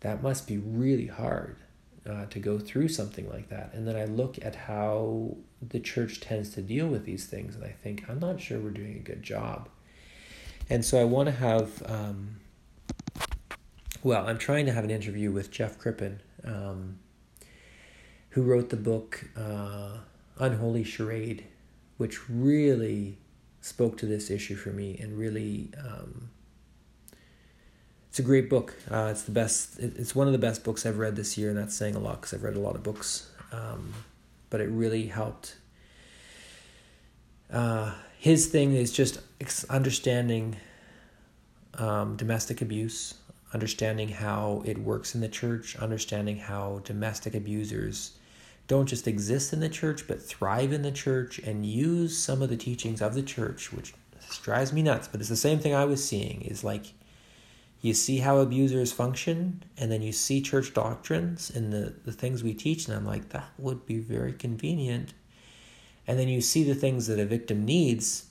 [0.00, 1.56] that must be really hard
[2.08, 3.70] uh, to go through something like that.
[3.72, 7.62] And then i look at how the church tends to deal with these things and
[7.62, 9.68] i think i'm not sure we're doing a good job.
[10.70, 12.39] And so I want to have, um,
[14.02, 16.98] well, I'm trying to have an interview with Jeff Crippen, um,
[18.30, 19.98] who wrote the book uh,
[20.38, 21.44] Unholy Charade,
[21.96, 23.18] which really
[23.60, 25.70] spoke to this issue for me and really.
[25.78, 26.30] Um,
[28.08, 28.74] it's a great book.
[28.90, 29.78] Uh, it's the best.
[29.78, 32.20] It's one of the best books I've read this year, and that's saying a lot
[32.20, 33.30] because I've read a lot of books.
[33.52, 33.94] Um,
[34.48, 35.56] but it really helped.
[37.52, 39.20] Uh, his thing is just
[39.68, 40.56] understanding
[41.74, 43.14] um, domestic abuse,
[43.52, 48.12] understanding how it works in the church, understanding how domestic abusers
[48.68, 52.48] don't just exist in the church but thrive in the church and use some of
[52.48, 53.92] the teachings of the church, which
[54.42, 55.08] drives me nuts.
[55.08, 56.92] But it's the same thing I was seeing is like
[57.82, 62.42] you see how abusers function and then you see church doctrines and the, the things
[62.42, 65.14] we teach and i'm like that would be very convenient
[66.06, 68.26] and then you see the things that a victim needs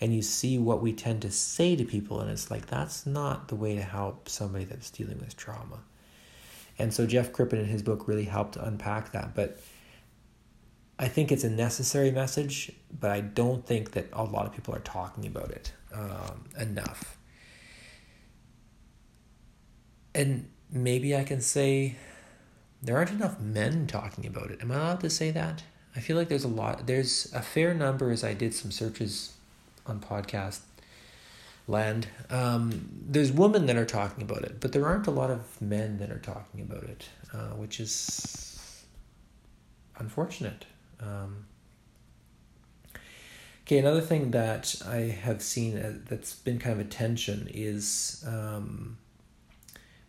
[0.00, 3.48] and you see what we tend to say to people and it's like that's not
[3.48, 5.78] the way to help somebody that's dealing with trauma.
[6.78, 9.34] And so jeff crippen in his book really helped unpack that.
[9.34, 9.58] But
[10.98, 14.74] i think it's a necessary message but i don't think that a lot of people
[14.74, 17.18] are talking about it um, enough.
[20.14, 21.96] And maybe i can say
[22.82, 24.60] there aren't enough men talking about it.
[24.62, 25.64] Am i allowed to say that?
[25.94, 29.35] I feel like there's a lot, there's a fair number as I did some searches
[29.88, 30.60] on podcast
[31.68, 32.08] land.
[32.30, 35.98] Um, there's women that are talking about it, but there aren't a lot of men
[35.98, 38.84] that are talking about it, uh, which is
[39.98, 40.64] unfortunate.
[41.00, 41.46] Um,
[43.64, 48.24] okay, another thing that I have seen uh, that's been kind of a tension is
[48.26, 48.98] um,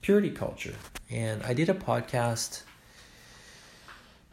[0.02, 0.76] purity culture.
[1.10, 2.64] And I did a podcast.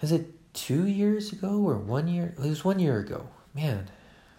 [0.02, 2.32] Is it two years ago or one year.
[2.38, 3.28] It was one year ago.
[3.54, 3.90] Man,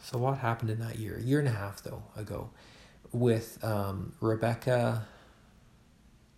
[0.05, 1.17] so what happened in that year?
[1.17, 2.51] A year and a half though ago,
[3.11, 5.07] with um, Rebecca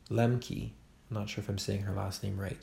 [0.09, 0.71] Lemke.
[1.09, 2.59] I'm not sure if I'm saying her last name right.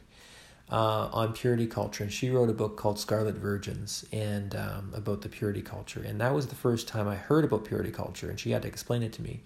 [0.71, 5.21] Uh, on purity culture, and she wrote a book called Scarlet Virgins and um, about
[5.21, 6.03] the purity culture.
[6.03, 8.69] And that was the first time I heard about purity culture, and she had to
[8.69, 9.43] explain it to me.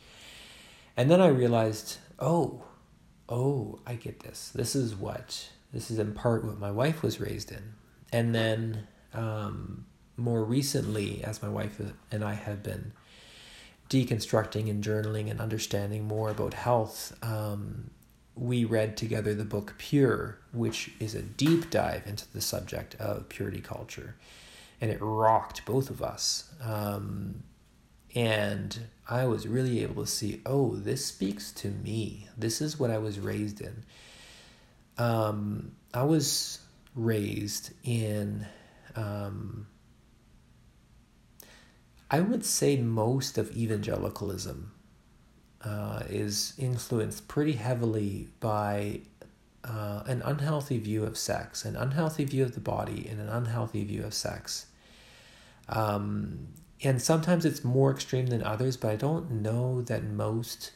[0.97, 2.63] And then I realized, oh,
[3.29, 4.51] oh, I get this.
[4.55, 7.75] This is what this is in part what my wife was raised in.
[8.13, 9.87] And then um,
[10.19, 12.93] more recently, as my wife and I have been
[13.89, 17.91] deconstructing and journaling and understanding more about health, um,
[18.35, 23.29] we read together the book Pure, which is a deep dive into the subject of
[23.29, 24.17] purity culture.
[24.81, 26.53] And it rocked both of us.
[26.63, 27.43] Um,
[28.15, 32.29] and I was really able to see oh, this speaks to me.
[32.37, 33.85] This is what I was raised in
[34.99, 36.59] um, I was
[36.95, 38.47] raised in,
[38.97, 39.67] um,
[42.11, 44.73] I would say most of evangelicalism
[45.63, 49.01] uh, is influenced pretty heavily by
[49.65, 53.85] uh, an unhealthy view of sex, an unhealthy view of the body, and an unhealthy
[53.85, 54.67] view of sex.
[55.69, 56.49] Um,
[56.83, 60.73] and sometimes it's more extreme than others, but I don't know that most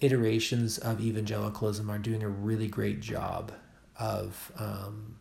[0.00, 3.52] iterations of evangelicalism are doing a really great job
[3.98, 5.16] of um,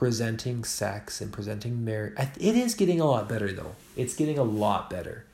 [0.00, 2.14] presenting sex and presenting marriage.
[2.38, 3.74] It is getting a lot better, though.
[3.98, 5.26] It's getting a lot better.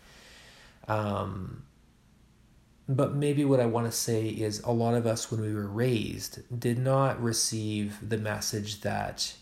[0.88, 1.62] Um,
[2.88, 5.68] but maybe what I want to say is a lot of us, when we were
[5.68, 9.34] raised, did not receive the message that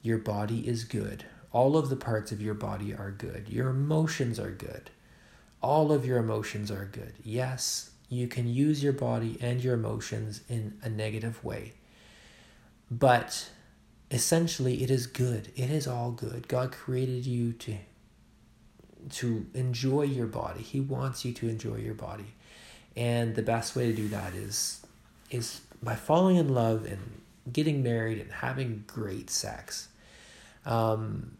[0.00, 1.24] your body is good.
[1.50, 3.48] All of the parts of your body are good.
[3.48, 4.90] Your emotions are good.
[5.60, 7.14] All of your emotions are good.
[7.24, 11.72] Yes, you can use your body and your emotions in a negative way.
[12.92, 13.48] But
[14.12, 15.50] essentially, it is good.
[15.56, 16.46] It is all good.
[16.46, 17.78] God created you to
[19.10, 20.62] to enjoy your body.
[20.62, 22.34] He wants you to enjoy your body.
[22.94, 24.86] And the best way to do that is
[25.30, 29.88] is by falling in love and getting married and having great sex.
[30.64, 31.38] Um,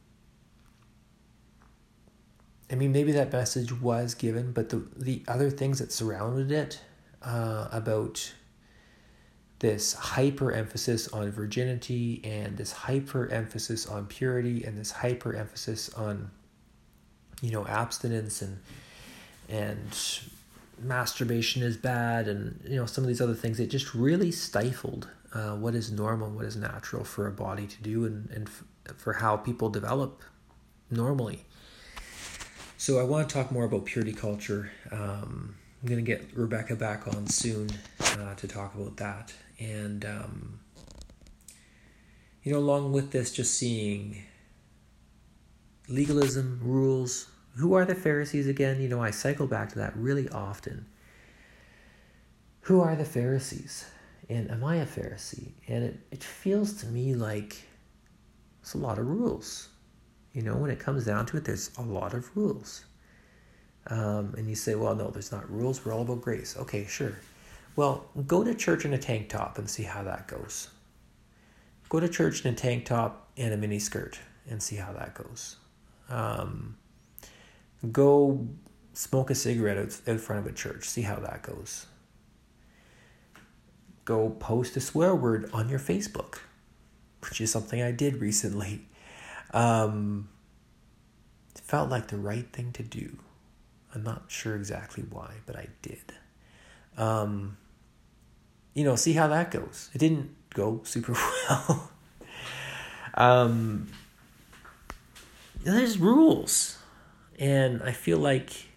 [2.70, 6.80] I mean, maybe that message was given, but the the other things that surrounded it
[7.22, 8.32] uh, about
[9.62, 15.88] this hyper emphasis on virginity and this hyper emphasis on purity and this hyper emphasis
[15.94, 16.32] on
[17.40, 18.58] you know abstinence and
[19.48, 20.20] and
[20.80, 25.08] masturbation is bad and you know some of these other things it just really stifled
[25.32, 28.64] uh, what is normal what is natural for a body to do and, and f-
[28.96, 30.22] for how people develop
[30.90, 31.44] normally.
[32.78, 34.72] So i want to talk more about purity culture.
[34.90, 39.32] Um, i'm going to get rebecca back on soon uh, to talk about that
[39.62, 40.60] and um,
[42.42, 44.22] you know along with this just seeing
[45.88, 48.80] legalism rules who are the Pharisees again?
[48.80, 50.86] You know, I cycle back to that really often.
[52.62, 53.84] Who are the Pharisees?
[54.28, 55.52] And am I a Pharisee?
[55.68, 57.62] And it, it feels to me like
[58.60, 59.68] it's a lot of rules.
[60.32, 62.84] You know, when it comes down to it, there's a lot of rules.
[63.88, 65.84] Um, and you say, well, no, there's not rules.
[65.84, 66.56] We're all about grace.
[66.56, 67.18] Okay, sure.
[67.74, 70.68] Well, go to church in a tank top and see how that goes.
[71.88, 74.18] Go to church in a tank top and a mini skirt
[74.48, 75.56] and see how that goes.
[76.08, 76.76] Um,
[77.90, 78.46] Go
[78.92, 80.88] smoke a cigarette out, in front of a church.
[80.88, 81.86] See how that goes.
[84.04, 86.38] Go post a swear word on your Facebook,
[87.20, 88.86] which is something I did recently.
[89.52, 90.28] Um,
[91.54, 93.18] it felt like the right thing to do.
[93.94, 96.14] I'm not sure exactly why, but I did.
[96.96, 97.56] Um,
[98.74, 99.90] you know, see how that goes.
[99.94, 101.12] It didn't go super
[101.48, 101.90] well.
[103.14, 103.88] um,
[105.62, 106.78] there's rules.
[107.38, 108.68] And I feel like,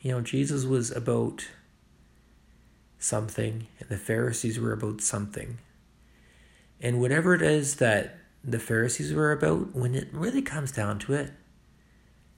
[0.00, 1.46] you know, Jesus was about
[2.98, 5.58] something, and the Pharisees were about something.
[6.80, 11.14] And whatever it is that the Pharisees were about, when it really comes down to
[11.14, 11.32] it,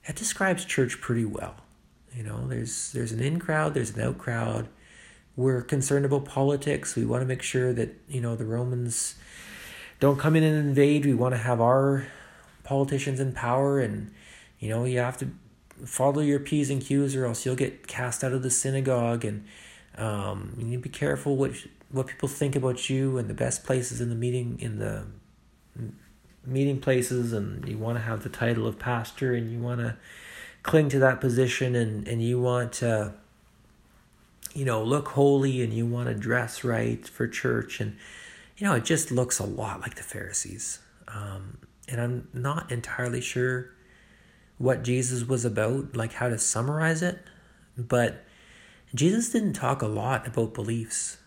[0.06, 1.56] that describes church pretty well.
[2.14, 4.68] You know, there's there's an in crowd, there's an out crowd.
[5.36, 6.96] We're concerned about politics.
[6.96, 9.16] We want to make sure that, you know, the Romans
[10.00, 11.04] don't come in and invade.
[11.04, 12.06] We want to have our
[12.64, 14.12] politicians in power and
[14.58, 15.28] you know, you have to
[15.84, 19.44] follow your P's and Q's or else you'll get cast out of the synagogue and
[19.98, 21.52] um, you need to be careful what
[21.90, 25.04] what people think about you and the best places in the meeting in the
[26.44, 29.96] meeting places and you want to have the title of pastor and you want to
[30.62, 33.12] cling to that position and, and you want to
[34.56, 37.96] you know look holy and you want to dress right for church and
[38.56, 43.20] you know it just looks a lot like the pharisees um, and i'm not entirely
[43.20, 43.70] sure
[44.58, 47.18] what Jesus was about, like how to summarize it,
[47.76, 48.24] but
[48.94, 51.18] Jesus didn't talk a lot about beliefs.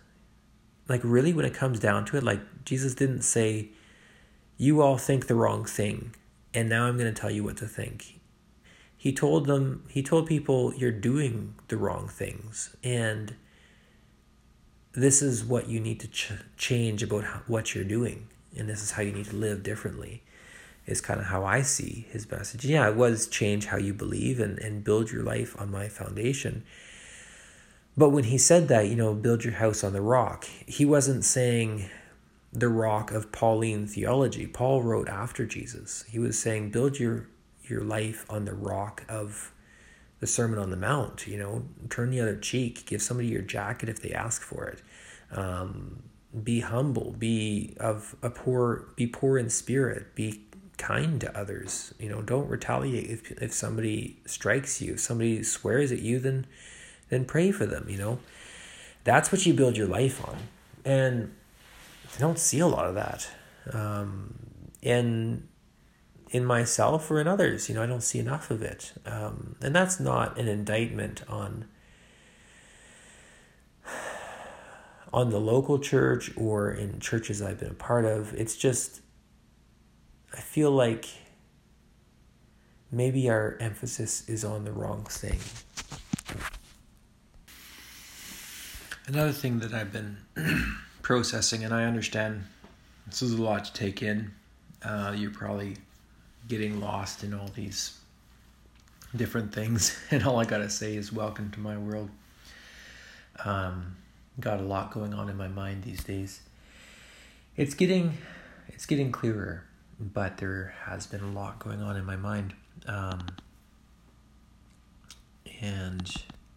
[0.87, 3.69] Like, really, when it comes down to it, like, Jesus didn't say,
[4.57, 6.15] You all think the wrong thing,
[6.53, 8.18] and now I'm going to tell you what to think.
[8.99, 13.35] He told them, He told people, You're doing the wrong things, and
[14.91, 18.27] this is what you need to ch- change about how, what you're doing,
[18.57, 20.21] and this is how you need to live differently
[20.85, 22.65] is kind of how I see his message.
[22.65, 26.63] Yeah, it was change how you believe and, and build your life on my foundation.
[27.95, 31.23] But when he said that, you know, build your house on the rock, he wasn't
[31.23, 31.89] saying
[32.51, 34.47] the rock of Pauline theology.
[34.47, 36.03] Paul wrote after Jesus.
[36.09, 37.29] He was saying build your
[37.69, 39.51] your life on the rock of
[40.19, 41.27] the Sermon on the Mount.
[41.27, 44.81] You know, turn the other cheek, give somebody your jacket if they ask for it.
[45.31, 46.03] Um,
[46.43, 50.41] be humble, be of a poor, be poor in spirit, be
[50.77, 51.93] kind to others.
[51.99, 56.47] You know, don't retaliate if if somebody strikes you, if somebody swears at you, then
[57.09, 58.19] then pray for them, you know.
[59.03, 60.37] That's what you build your life on.
[60.85, 61.33] And
[62.15, 63.29] I don't see a lot of that.
[63.71, 64.35] Um,
[64.81, 65.48] in
[66.29, 68.93] in myself or in others, you know, I don't see enough of it.
[69.05, 71.65] Um, and that's not an indictment on
[75.11, 78.33] on the local church or in churches I've been a part of.
[78.35, 79.01] It's just
[80.33, 81.07] I feel like
[82.91, 85.39] maybe our emphasis is on the wrong thing.
[89.07, 90.17] Another thing that I've been
[91.01, 92.43] processing, and I understand
[93.07, 94.31] this is a lot to take in.
[94.83, 95.77] Uh, you're probably
[96.49, 97.97] getting lost in all these
[99.15, 102.09] different things, and all I gotta say is welcome to my world.
[103.45, 103.95] Um,
[104.39, 106.41] got a lot going on in my mind these days.
[107.55, 108.17] It's getting,
[108.67, 109.63] it's getting clearer,
[109.99, 112.53] but there has been a lot going on in my mind.
[112.87, 113.27] Um,
[115.61, 116.09] and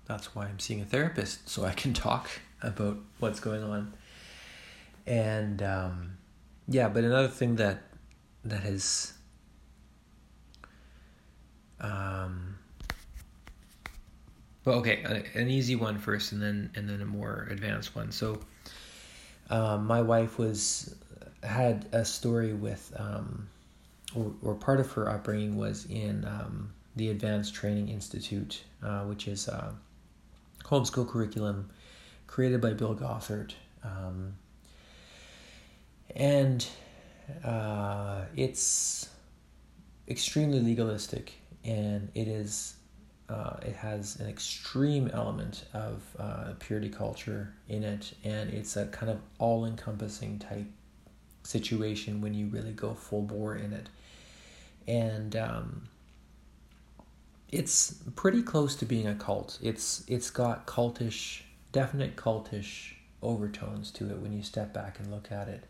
[0.07, 2.30] that's why I'm seeing a therapist so I can talk
[2.62, 3.93] about what's going on.
[5.07, 6.18] And um,
[6.68, 7.82] yeah, but another thing that
[8.45, 9.12] that has
[11.82, 12.56] um,
[14.66, 18.12] okay, an easy one first, and then and then a more advanced one.
[18.12, 18.40] So,
[19.50, 20.94] um, my wife was
[21.42, 23.48] had a story with um,
[24.14, 29.26] or, or part of her upbringing was in um, the Advanced Training Institute, uh, which
[29.28, 29.74] is a
[30.64, 31.70] homeschool curriculum
[32.26, 33.54] created by Bill Gothard.
[33.84, 34.34] Um,
[36.14, 36.66] and
[37.44, 39.08] uh, it's
[40.08, 41.32] extremely legalistic
[41.64, 42.76] and it is
[43.28, 48.86] uh, it has an extreme element of uh, purity culture in it and it's a
[48.86, 50.66] kind of all-encompassing type
[51.44, 53.88] situation when you really go full bore in it
[54.86, 55.88] and um,
[57.52, 59.58] it's pretty close to being a cult.
[59.62, 65.30] It's it's got cultish, definite cultish overtones to it when you step back and look
[65.30, 65.64] at it.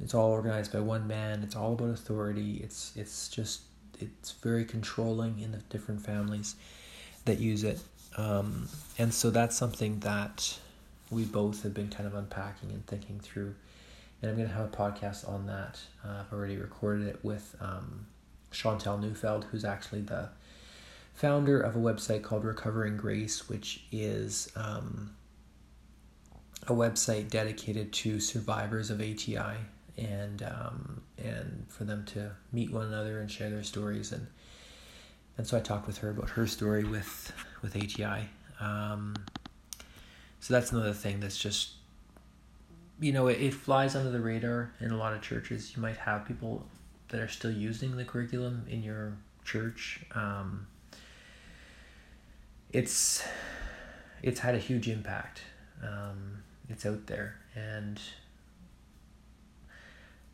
[0.00, 1.42] It's all organized by one man.
[1.42, 2.60] It's all about authority.
[2.64, 3.62] It's it's just
[4.02, 6.56] it's very controlling in the different families
[7.24, 7.80] that use it,
[8.16, 10.58] um, and so that's something that
[11.10, 13.54] we both have been kind of unpacking and thinking through.
[14.20, 15.78] And I'm going to have a podcast on that.
[16.04, 18.06] Uh, I've already recorded it with um,
[18.50, 20.30] Chantal Neufeld, who's actually the
[21.14, 25.14] founder of a website called Recovering Grace, which is um,
[26.66, 29.56] a website dedicated to survivors of ATI
[29.98, 34.26] and um, and for them to meet one another and share their stories and
[35.38, 37.32] and so I talked with her about her story with
[37.62, 38.28] with ATI.
[38.60, 39.16] Um,
[40.40, 41.72] so that's another thing that's just
[43.00, 45.74] you know it, it flies under the radar in a lot of churches.
[45.74, 46.66] You might have people
[47.08, 49.14] that are still using the curriculum in your
[49.44, 50.00] church.
[50.14, 50.66] Um,
[52.72, 53.24] it's
[54.22, 55.42] it's had a huge impact.
[55.82, 58.00] Um, it's out there, and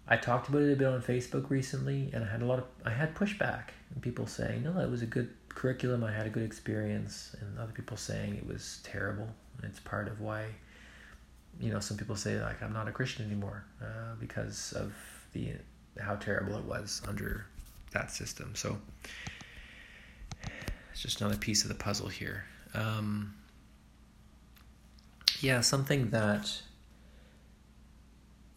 [0.09, 2.65] I talked about it a bit on Facebook recently, and I had a lot of
[2.85, 6.03] I had pushback and people saying, "No, it was a good curriculum.
[6.03, 9.29] I had a good experience," and other people saying it was terrible.
[9.63, 10.47] It's part of why,
[11.61, 14.95] you know, some people say like I'm not a Christian anymore uh, because of
[15.33, 15.53] the
[16.01, 17.45] how terrible it was under
[17.93, 18.55] that system.
[18.55, 18.79] So
[20.93, 22.45] it's just another piece of the puzzle here.
[22.75, 23.35] Um,
[25.41, 26.63] yeah, something that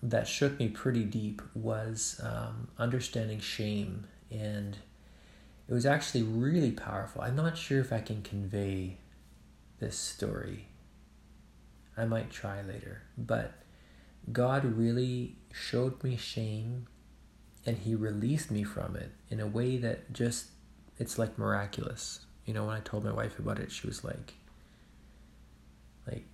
[0.04, 4.78] that shook me pretty deep was um, understanding shame, and
[5.68, 7.22] it was actually really powerful.
[7.22, 8.98] I'm not sure if I can convey
[9.80, 10.68] this story.
[11.98, 13.54] I might try later, but
[14.32, 16.88] God really showed me shame
[17.66, 20.48] and he released me from it in a way that just
[20.98, 24.34] it's like miraculous you know when i told my wife about it she was like
[26.08, 26.26] like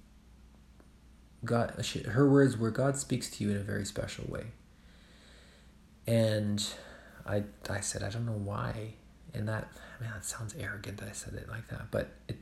[1.48, 1.74] god
[2.08, 4.46] her words were god speaks to you in a very special way
[6.06, 6.74] and
[7.26, 8.94] i i said i don't know why
[9.34, 9.68] and that
[10.00, 12.38] man that sounds arrogant that i said it like that but it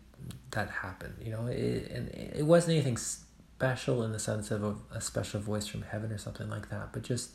[0.51, 4.75] that happened you know it, and it wasn't anything special in the sense of a,
[4.93, 7.31] a special voice from heaven or something like that but just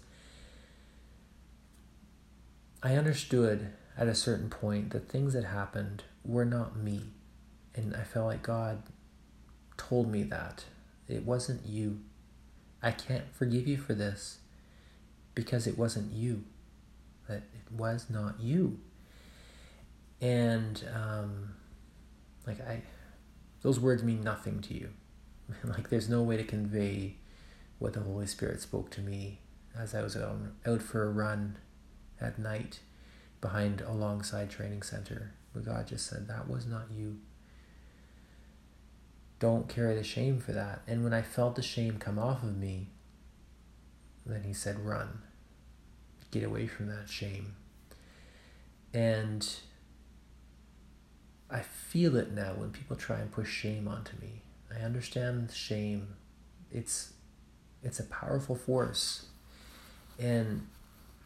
[2.82, 7.02] I understood at a certain point that things that happened were not me.
[7.74, 8.82] And I felt like God
[9.76, 10.64] told me that.
[11.12, 12.00] It wasn't you.
[12.82, 14.38] I can't forgive you for this
[15.34, 16.44] because it wasn't you.
[17.28, 18.78] That it was not you.
[20.20, 21.54] And um,
[22.46, 22.82] like I
[23.62, 24.90] those words mean nothing to you.
[25.64, 27.16] like there's no way to convey
[27.78, 29.40] what the Holy Spirit spoke to me
[29.78, 31.56] as I was out for a run
[32.20, 32.80] at night
[33.40, 35.32] behind a alongside training center.
[35.52, 37.18] But God just said, That was not you.
[39.40, 40.82] Don't carry the shame for that.
[40.86, 42.88] And when I felt the shame come off of me,
[44.24, 45.22] then he said, Run.
[46.30, 47.56] Get away from that shame.
[48.92, 49.48] And
[51.50, 54.42] I feel it now when people try and push shame onto me.
[54.72, 56.14] I understand shame.
[56.70, 57.14] It's
[57.82, 59.26] it's a powerful force.
[60.18, 60.66] And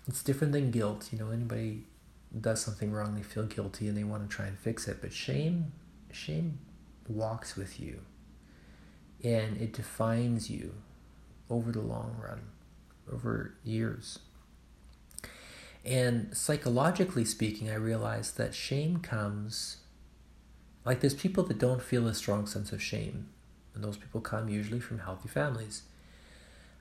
[0.06, 1.08] it's different than guilt.
[1.12, 1.82] You know, anybody
[2.40, 4.98] does something wrong, they feel guilty and they want to try and fix it.
[5.00, 5.72] But shame
[6.12, 6.58] shame
[7.08, 8.00] walks with you
[9.22, 10.74] and it defines you
[11.48, 12.42] over the long run,
[13.12, 14.18] over years.
[15.84, 19.78] And psychologically speaking, I realized that shame comes
[20.84, 23.28] like there's people that don't feel a strong sense of shame,
[23.74, 25.82] and those people come usually from healthy families.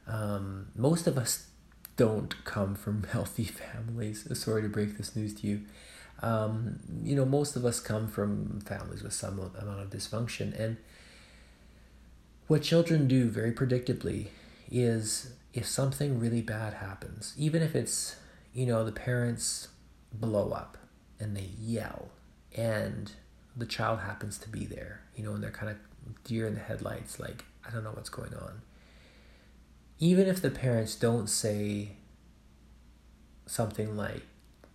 [0.08, 1.48] Um, most of us
[1.96, 4.28] don't come from healthy families.
[4.38, 5.62] Sorry to break this news to you.
[6.24, 10.58] Um, you know, most of us come from families with some amount of dysfunction.
[10.58, 10.78] And
[12.48, 14.28] what children do very predictably
[14.72, 18.16] is if something really bad happens, even if it's,
[18.54, 19.68] you know, the parents
[20.14, 20.78] blow up
[21.20, 22.08] and they yell
[22.56, 23.12] and
[23.58, 25.78] the child happens to be there, you know, and they're kind of
[26.24, 28.62] deer in the headlights, like, I don't know what's going on.
[30.00, 31.98] Even if the parents don't say
[33.46, 34.24] something like,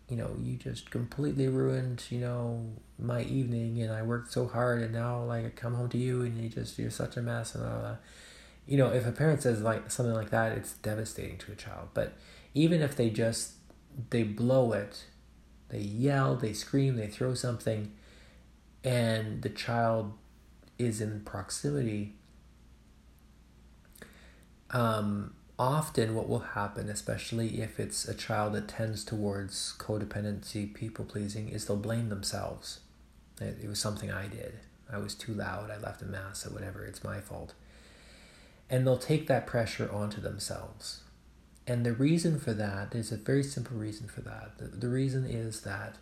[0.09, 2.65] you know, you just completely ruined, you know,
[2.99, 6.23] my evening and I worked so hard and now like I come home to you
[6.23, 7.97] and you just you're such a mess and blah, blah.
[8.67, 11.89] you know, if a parent says like something like that, it's devastating to a child.
[11.93, 12.15] But
[12.55, 13.53] even if they just
[14.11, 15.05] they blow it,
[15.69, 17.93] they yell, they scream, they throw something,
[18.83, 20.15] and the child
[20.79, 22.15] is in proximity,
[24.71, 31.05] um, often what will happen, especially if it's a child that tends towards codependency, people
[31.05, 32.81] pleasing, is they'll blame themselves.
[33.41, 34.61] It, it was something I did.
[34.91, 35.71] I was too loud.
[35.71, 36.85] I left a mess or whatever.
[36.85, 37.55] It's my fault.
[38.71, 41.03] And they'll take that pressure onto themselves.
[41.67, 44.59] And the reason for that is a very simple reason for that.
[44.59, 45.97] The, the reason is that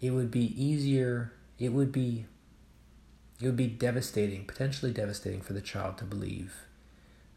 [0.00, 2.26] it would be easier, it would be
[3.40, 6.66] it would be devastating, potentially devastating for the child to believe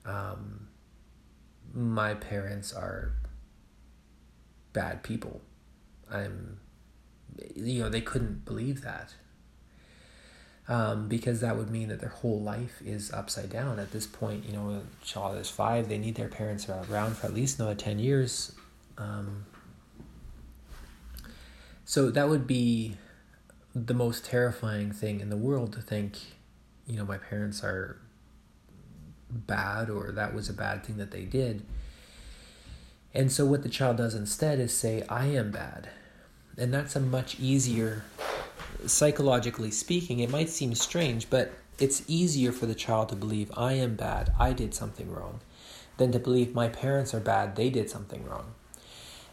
[0.05, 0.67] um,
[1.73, 3.13] my parents are
[4.73, 5.41] bad people.
[6.11, 6.59] I'm,
[7.55, 9.13] you know, they couldn't believe that.
[10.69, 13.79] Um, because that would mean that their whole life is upside down.
[13.79, 17.27] At this point, you know, a child is five, they need their parents around for
[17.27, 18.55] at least another 10 years.
[18.97, 19.45] Um,
[21.83, 22.95] so that would be
[23.75, 26.17] the most terrifying thing in the world to think,
[26.87, 27.99] you know, my parents are
[29.34, 31.65] bad or that was a bad thing that they did.
[33.14, 35.89] And so what the child does instead is say, I am bad.
[36.57, 38.03] And that's a much easier,
[38.85, 43.73] psychologically speaking, it might seem strange, but it's easier for the child to believe, I
[43.73, 45.39] am bad, I did something wrong,
[45.97, 48.53] than to believe my parents are bad, they did something wrong.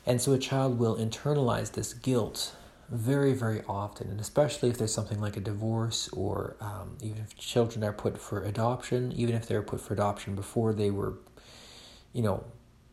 [0.06, 2.54] And so a child will internalize this guilt
[2.90, 7.36] very, very often, and especially if there's something like a divorce, or um, even if
[7.36, 11.14] children are put for adoption, even if they're put for adoption before they were,
[12.12, 12.44] you know,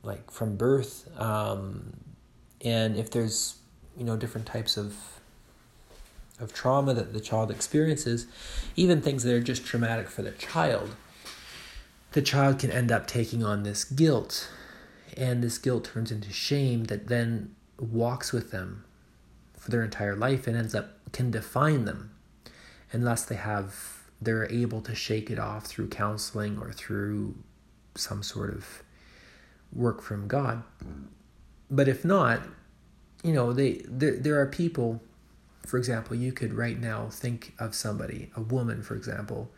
[0.03, 1.93] like from birth, um,
[2.63, 3.55] and if there's,
[3.97, 4.95] you know, different types of
[6.39, 8.27] of trauma that the child experiences,
[8.75, 10.95] even things that are just traumatic for the child,
[12.11, 14.47] the child can end up taking on this guilt,
[15.15, 18.83] and this guilt turns into shame that then walks with them
[19.67, 22.09] for their entire life and ends up can define them
[22.93, 27.35] unless they have they're able to shake it off through counseling or through
[27.93, 28.81] some sort of
[29.73, 30.63] work from God.
[31.69, 32.43] But if not,
[33.25, 35.01] you know, they there there are people,
[35.65, 39.51] for example, you could right now think of somebody, a woman, for example,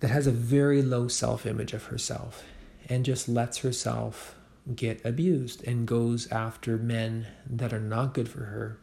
[0.00, 2.44] that has a very low self-image of herself
[2.90, 4.34] and just lets herself
[4.74, 8.78] get abused and goes after men that are not good for her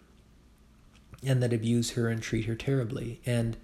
[1.23, 3.21] and that abuse her and treat her terribly.
[3.25, 3.57] And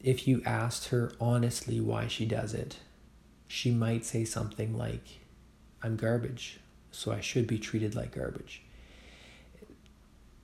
[0.00, 2.78] if you asked her honestly why she does it,
[3.48, 5.20] she might say something like,
[5.82, 6.60] I'm garbage,
[6.90, 8.62] so I should be treated like garbage.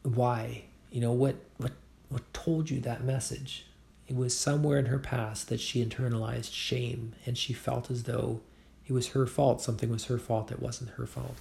[0.02, 0.64] Why?
[0.90, 1.72] You know, what, what,
[2.08, 3.66] what told you that message?
[4.08, 8.40] It was somewhere in her past that she internalized shame and she felt as though
[8.92, 9.62] it was her fault.
[9.62, 11.36] Something was her fault that wasn't her fault.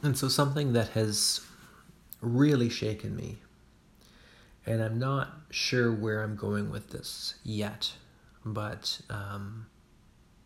[0.00, 1.40] And so, something that has
[2.20, 3.38] really shaken me,
[4.64, 7.94] and I'm not sure where I'm going with this yet,
[8.44, 9.66] but um,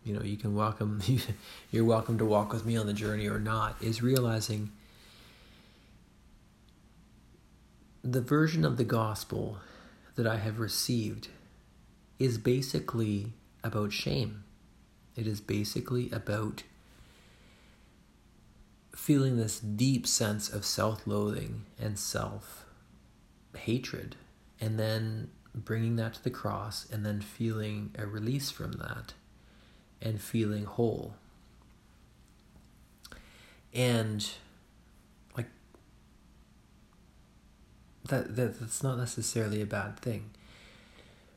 [0.03, 1.01] you know, you can welcome,
[1.71, 4.71] you're welcome to walk with me on the journey or not, is realizing
[8.03, 9.59] the version of the gospel
[10.15, 11.27] that I have received
[12.17, 13.33] is basically
[13.63, 14.43] about shame.
[15.15, 16.63] It is basically about
[18.95, 22.65] feeling this deep sense of self loathing and self
[23.55, 24.15] hatred,
[24.59, 29.13] and then bringing that to the cross, and then feeling a release from that
[30.01, 31.15] and feeling whole.
[33.73, 34.27] And
[35.35, 35.47] like
[38.09, 40.31] that, that that's not necessarily a bad thing.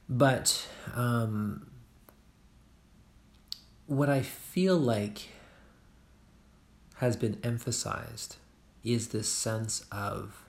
[0.08, 1.69] But um,
[3.90, 5.30] what I feel like
[6.98, 8.36] has been emphasized
[8.84, 10.44] is this sense of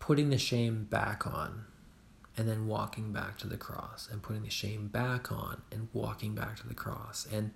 [0.00, 1.66] putting the shame back on
[2.36, 6.34] and then walking back to the cross and putting the shame back on and walking
[6.34, 7.24] back to the cross.
[7.32, 7.52] And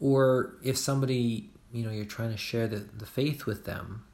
[0.00, 4.06] or if somebody you know you're trying to share the, the faith with them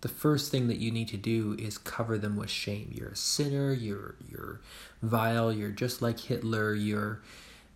[0.00, 2.90] the first thing that you need to do is cover them with shame.
[2.92, 4.60] You're a sinner you're you're
[5.02, 7.22] vile you're just like hitler you're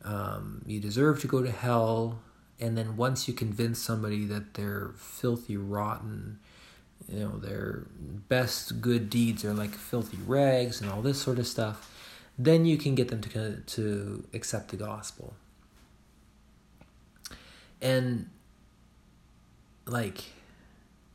[0.04, 2.20] um, you deserve to go to hell.
[2.60, 6.38] And then once you convince somebody that they're filthy rotten
[7.08, 7.84] you know their
[8.28, 11.90] best good deeds are like filthy rags and all this sort of stuff
[12.38, 15.34] then you can get them to to accept the gospel.
[17.80, 18.30] And
[19.86, 20.24] like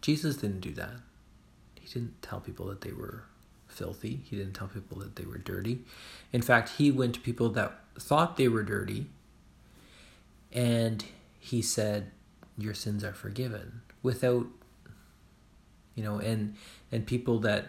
[0.01, 0.93] jesus didn't do that.
[1.79, 3.23] He didn't tell people that they were
[3.67, 4.21] filthy.
[4.23, 5.79] He didn't tell people that they were dirty.
[6.31, 9.07] In fact he went to people that thought they were dirty
[10.51, 11.05] and
[11.39, 12.11] he said
[12.57, 14.47] your sins are forgiven without
[15.95, 16.55] you know and
[16.91, 17.67] and people that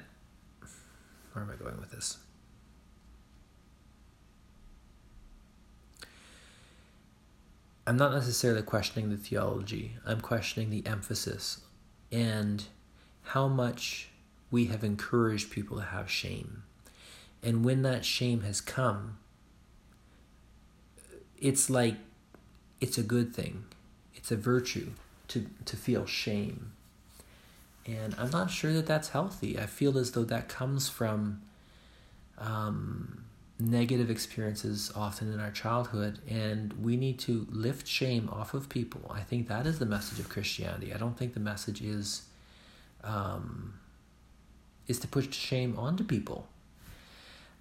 [1.32, 2.18] where am i going with this?
[7.86, 9.96] I'm not necessarily questioning the theology.
[10.06, 11.60] I'm questioning the emphasis
[12.12, 12.64] and
[13.22, 14.10] how much
[14.50, 16.62] we have encouraged people to have shame.
[17.42, 19.18] And when that shame has come
[21.40, 21.96] it's like
[22.80, 23.64] it's a good thing.
[24.14, 24.90] It's a virtue
[25.28, 26.72] to to feel shame.
[27.86, 29.58] And I'm not sure that that's healthy.
[29.58, 31.40] I feel as though that comes from
[32.38, 33.24] um,
[33.58, 39.10] negative experiences often in our childhood, and we need to lift shame off of people.
[39.12, 40.92] I think that is the message of Christianity.
[40.94, 42.22] I don't think the message is
[43.02, 43.74] um,
[44.86, 46.48] is to push shame onto people.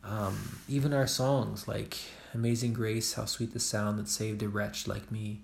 [0.03, 1.97] Um, even our songs like
[2.33, 5.41] Amazing Grace, how sweet the sound that saved a wretch like me.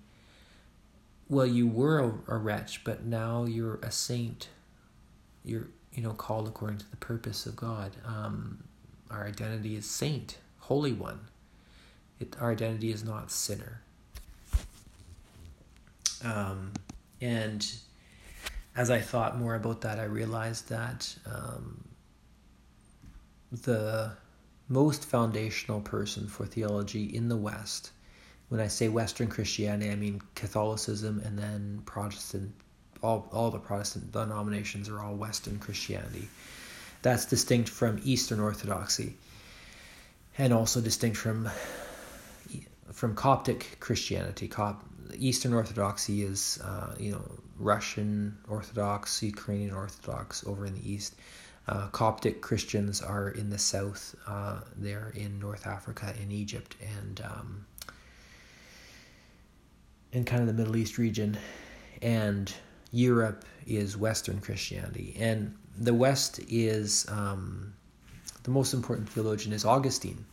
[1.28, 4.48] Well, you were a, wretch, but now you're a saint.
[5.44, 7.90] You're, you know, called according to the purpose of God.
[8.06, 8.62] Um,
[9.10, 11.20] our identity is saint, holy one.
[12.20, 13.82] It, our identity is not sinner.
[16.24, 16.72] Um,
[17.20, 17.66] and
[18.76, 21.82] as I thought more about that, I realized that um,
[23.50, 24.12] the
[24.68, 27.90] most foundational person for theology in the West.
[28.48, 32.52] When I say Western Christianity, I mean Catholicism and then Protestant.
[33.02, 36.28] All, all the Protestant denominations are all Western Christianity.
[37.02, 39.14] That's distinct from Eastern Orthodoxy,
[40.38, 41.48] and also distinct from
[42.92, 44.48] from Coptic Christianity.
[44.48, 44.82] Cop,
[45.14, 47.22] Eastern Orthodoxy is uh, you know
[47.58, 51.14] Russian Orthodox, Ukrainian Orthodox over in the East.
[51.68, 54.14] Uh, Coptic Christians are in the south.
[54.26, 57.66] Uh, they're in North Africa, in Egypt, and um,
[60.12, 61.36] in kind of the Middle East region.
[62.02, 62.52] And
[62.92, 65.16] Europe is Western Christianity.
[65.18, 67.74] And the West is um,
[68.44, 70.24] the most important theologian is Augustine.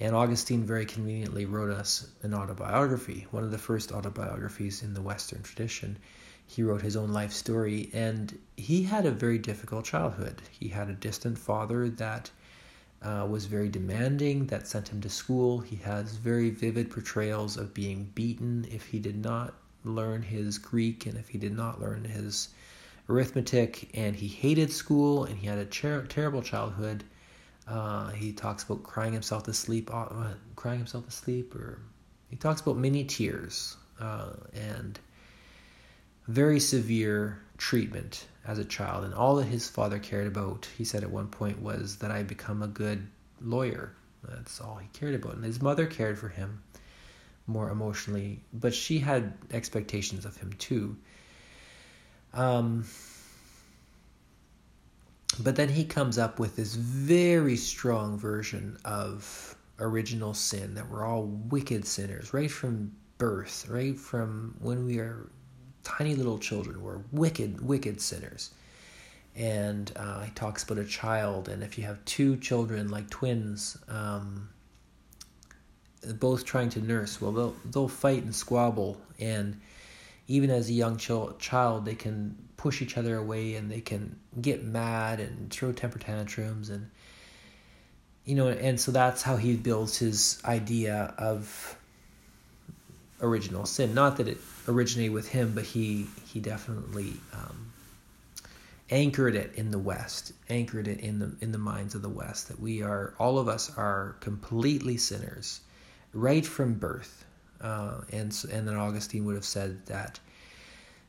[0.00, 5.02] And Augustine very conveniently wrote us an autobiography, one of the first autobiographies in the
[5.02, 5.98] Western tradition
[6.46, 10.42] he wrote his own life story, and he had a very difficult childhood.
[10.50, 12.30] He had a distant father that
[13.02, 15.60] uh, was very demanding, that sent him to school.
[15.60, 19.54] He has very vivid portrayals of being beaten if he did not
[19.84, 22.48] learn his Greek and if he did not learn his
[23.08, 27.04] arithmetic, and he hated school and he had a ter- terrible childhood.
[27.68, 30.06] Uh, he talks about crying himself to sleep, uh,
[30.56, 31.78] crying himself to sleep, or
[32.28, 34.98] he talks about many tears, uh, and
[36.26, 39.04] very severe treatment as a child.
[39.04, 42.22] And all that his father cared about, he said at one point, was that I
[42.22, 43.06] become a good
[43.40, 43.92] lawyer.
[44.22, 45.34] That's all he cared about.
[45.34, 46.62] And his mother cared for him
[47.46, 50.96] more emotionally, but she had expectations of him too.
[52.32, 52.84] Um,
[55.40, 61.04] but then he comes up with this very strong version of original sin that we're
[61.04, 65.28] all wicked sinners right from birth, right from when we are
[65.84, 68.50] tiny little children were wicked, wicked sinners.
[69.36, 73.76] And uh, he talks about a child, and if you have two children like twins,
[73.88, 74.48] um,
[76.20, 77.20] both trying to nurse.
[77.20, 79.60] Well, they'll they'll fight and squabble, and
[80.28, 84.18] even as a young ch- child, they can push each other away and they can
[84.40, 86.90] get mad and throw temper tantrums and
[88.24, 91.76] you know, and so that's how he builds his idea of
[93.24, 93.94] original sin.
[93.94, 94.38] Not that it
[94.68, 97.72] originated with him, but he he definitely um,
[98.90, 102.48] anchored it in the West, anchored it in the in the minds of the West
[102.48, 105.60] that we are all of us are completely sinners,
[106.12, 107.24] right from birth.
[107.60, 110.20] Uh, and and then Augustine would have said that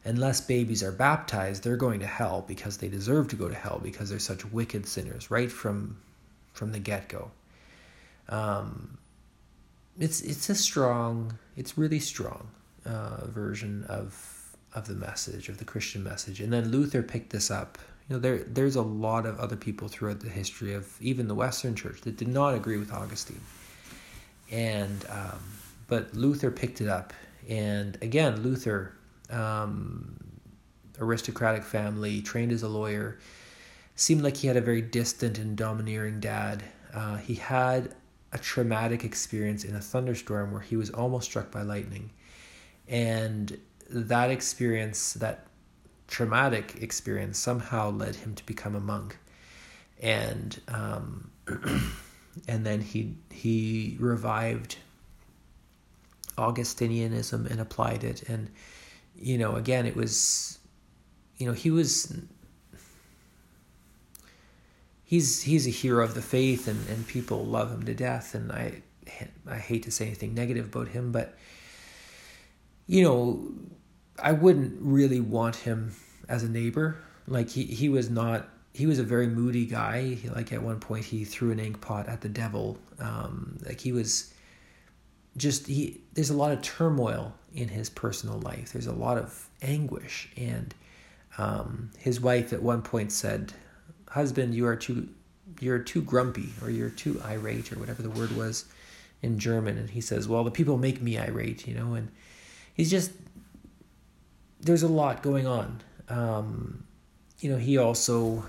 [0.05, 3.79] unless babies are baptized, they're going to hell because they deserve to go to hell
[3.83, 5.97] because they're such wicked sinners, right from
[6.53, 7.31] from the get go.
[8.29, 8.97] Um,
[9.99, 12.47] it's it's a strong, it's really strong
[12.85, 17.49] uh, version of of the message of the Christian message, and then Luther picked this
[17.49, 17.77] up.
[18.09, 21.35] You know, there there's a lot of other people throughout the history of even the
[21.35, 23.41] Western Church that did not agree with Augustine,
[24.51, 25.39] and um,
[25.87, 27.13] but Luther picked it up,
[27.47, 28.95] and again, Luther,
[29.29, 30.17] um,
[30.99, 33.17] aristocratic family, trained as a lawyer,
[33.95, 36.63] seemed like he had a very distant and domineering dad.
[36.93, 37.93] Uh, he had
[38.35, 42.09] a traumatic experience in a thunderstorm where he was almost struck by lightning.
[42.85, 43.57] And
[43.89, 45.47] that experience, that
[46.09, 49.17] traumatic experience, somehow led him to become a monk.
[50.01, 51.31] And um,
[52.47, 54.79] and then he he revived
[56.37, 58.27] Augustinianism and applied it.
[58.27, 58.49] And
[59.15, 60.59] you know, again, it was,
[61.37, 62.13] you know, he was
[65.05, 68.35] he's he's a hero of the faith and, and people love him to death.
[68.35, 68.81] And I
[69.47, 71.37] I hate to say anything negative about him but
[72.87, 73.47] you know
[74.21, 75.93] I wouldn't really want him
[76.27, 76.97] as a neighbor.
[77.27, 80.15] Like he he was not he was a very moody guy.
[80.15, 82.77] He, like at one point he threw an ink pot at the devil.
[82.99, 84.33] Um, like he was
[85.37, 88.73] just he there's a lot of turmoil in his personal life.
[88.73, 90.29] There's a lot of anguish.
[90.37, 90.73] And
[91.37, 93.53] um, his wife at one point said
[94.15, 95.09] husband, you are too
[95.59, 98.65] you're too grumpy or you're too irate or whatever the word was
[99.21, 99.77] in German.
[99.77, 102.09] And he says, Well, the people make me irate, you know, and
[102.73, 103.11] he's just
[104.61, 105.81] there's a lot going on.
[106.09, 106.85] Um,
[107.39, 108.45] you know, he also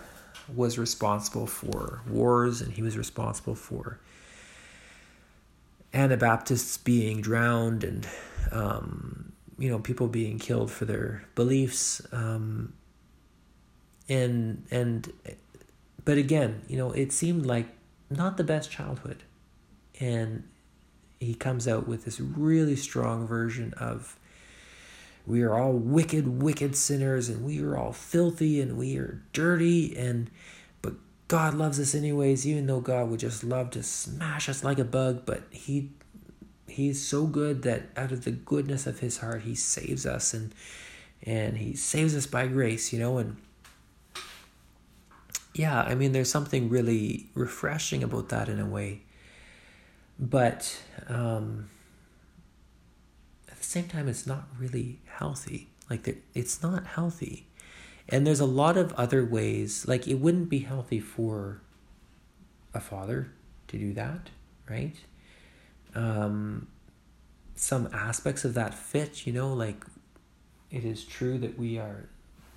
[0.55, 3.99] was responsible for wars and he was responsible for
[5.93, 8.07] Anabaptists being drowned and
[8.53, 12.73] um, you know people being killed for their beliefs um,
[14.09, 15.13] and and
[16.07, 17.67] but again, you know, it seemed like
[18.09, 19.25] not the best childhood.
[19.99, 20.45] And
[21.19, 24.17] he comes out with this really strong version of
[25.27, 29.97] we are all wicked, wicked sinners, and we are all filthy and we are dirty,
[29.97, 30.31] and
[30.81, 30.95] but
[31.27, 34.85] God loves us anyways, even though God would just love to smash us like a
[34.85, 35.91] bug, but he
[36.69, 40.55] he's so good that out of the goodness of his heart he saves us and
[41.25, 43.37] and he saves us by grace, you know, and
[45.59, 49.03] yeah, I mean, there's something really refreshing about that in a way.
[50.19, 51.71] But um,
[53.51, 55.71] at the same time, it's not really healthy.
[55.89, 57.47] Like, it's not healthy.
[58.07, 61.63] And there's a lot of other ways, like, it wouldn't be healthy for
[62.75, 63.33] a father
[63.69, 64.29] to do that,
[64.69, 64.97] right?
[65.95, 66.69] Um,
[67.55, 69.85] some aspects of that fit, you know, like,
[70.71, 72.11] it is true that we are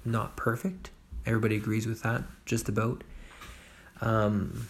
[0.04, 0.90] not perfect
[1.30, 3.04] Everybody agrees with that, just about.
[4.02, 4.68] Um,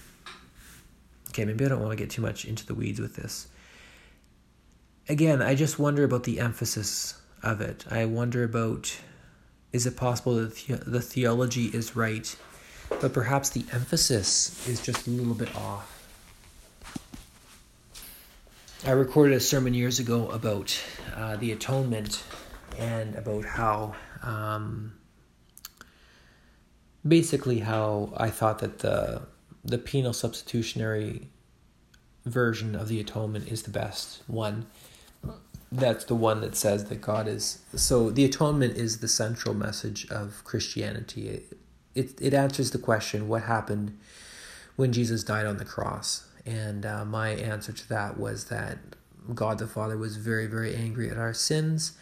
[1.29, 3.47] okay, maybe I don't want to get too much into the weeds with this.
[5.07, 7.85] Again, I just wonder about the emphasis of it.
[7.89, 8.93] I wonder about
[9.71, 12.35] is it possible that the theology is right,
[12.99, 15.95] but perhaps the emphasis is just a little bit off.
[18.85, 20.77] I recorded a sermon years ago about
[21.15, 22.21] uh, the atonement
[22.77, 24.98] and about how um,
[27.07, 29.23] basically how I thought that the
[29.63, 31.27] the penal substitutionary
[32.25, 34.65] version of the atonement is the best one.
[35.71, 40.09] That's the one that says that God is so the atonement is the central message
[40.09, 41.29] of Christianity.
[41.29, 41.57] It
[41.95, 43.97] it, it answers the question what happened
[44.75, 46.27] when Jesus died on the cross.
[46.45, 48.77] And uh, my answer to that was that
[49.35, 51.97] God the Father was very, very angry at our sins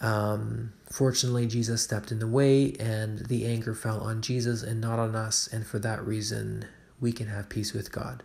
[0.00, 4.98] um, fortunately, Jesus stepped in the way, and the anger fell on Jesus and not
[4.98, 6.64] on us, and for that reason,
[7.00, 8.22] we can have peace with God.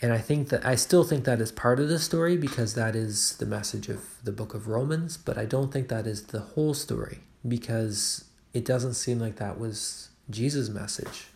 [0.00, 2.94] And I think that I still think that is part of the story because that
[2.94, 6.40] is the message of the book of Romans, but I don't think that is the
[6.40, 8.24] whole story because
[8.54, 11.26] it doesn't seem like that was Jesus' message,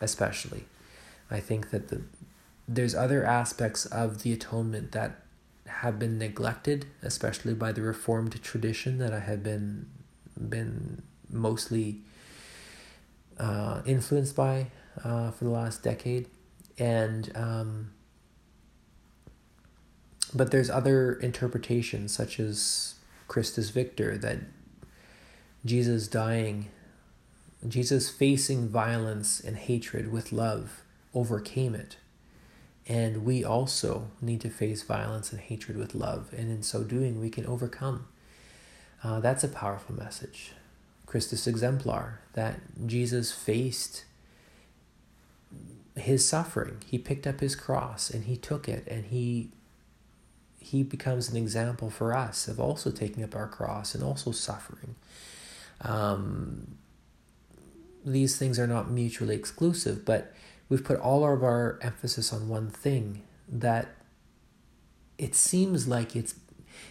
[0.00, 0.64] especially.
[1.30, 2.02] I think that the
[2.68, 5.19] there's other aspects of the atonement that
[5.80, 9.86] have been neglected, especially by the Reformed tradition that I have been
[10.48, 11.98] been mostly
[13.38, 14.66] uh, influenced by
[15.04, 16.28] uh, for the last decade,
[16.78, 17.90] and um,
[20.34, 22.94] but there's other interpretations such as
[23.28, 24.38] Christus Victor that
[25.64, 26.68] Jesus dying,
[27.66, 30.82] Jesus facing violence and hatred with love
[31.14, 31.96] overcame it.
[32.90, 36.34] And we also need to face violence and hatred with love.
[36.36, 38.08] And in so doing, we can overcome.
[39.04, 40.54] Uh, that's a powerful message.
[41.06, 42.56] Christus Exemplar, that
[42.86, 44.06] Jesus faced
[45.94, 46.78] his suffering.
[46.84, 49.50] He picked up his cross and he took it and he
[50.58, 54.96] he becomes an example for us of also taking up our cross and also suffering.
[55.80, 56.76] Um,
[58.04, 60.34] these things are not mutually exclusive, but
[60.70, 63.88] we've put all of our emphasis on one thing that
[65.18, 66.36] it seems like it's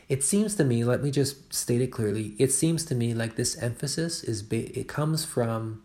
[0.08, 3.36] it seems to me let me just state it clearly it seems to me like
[3.36, 5.82] this emphasis is it comes from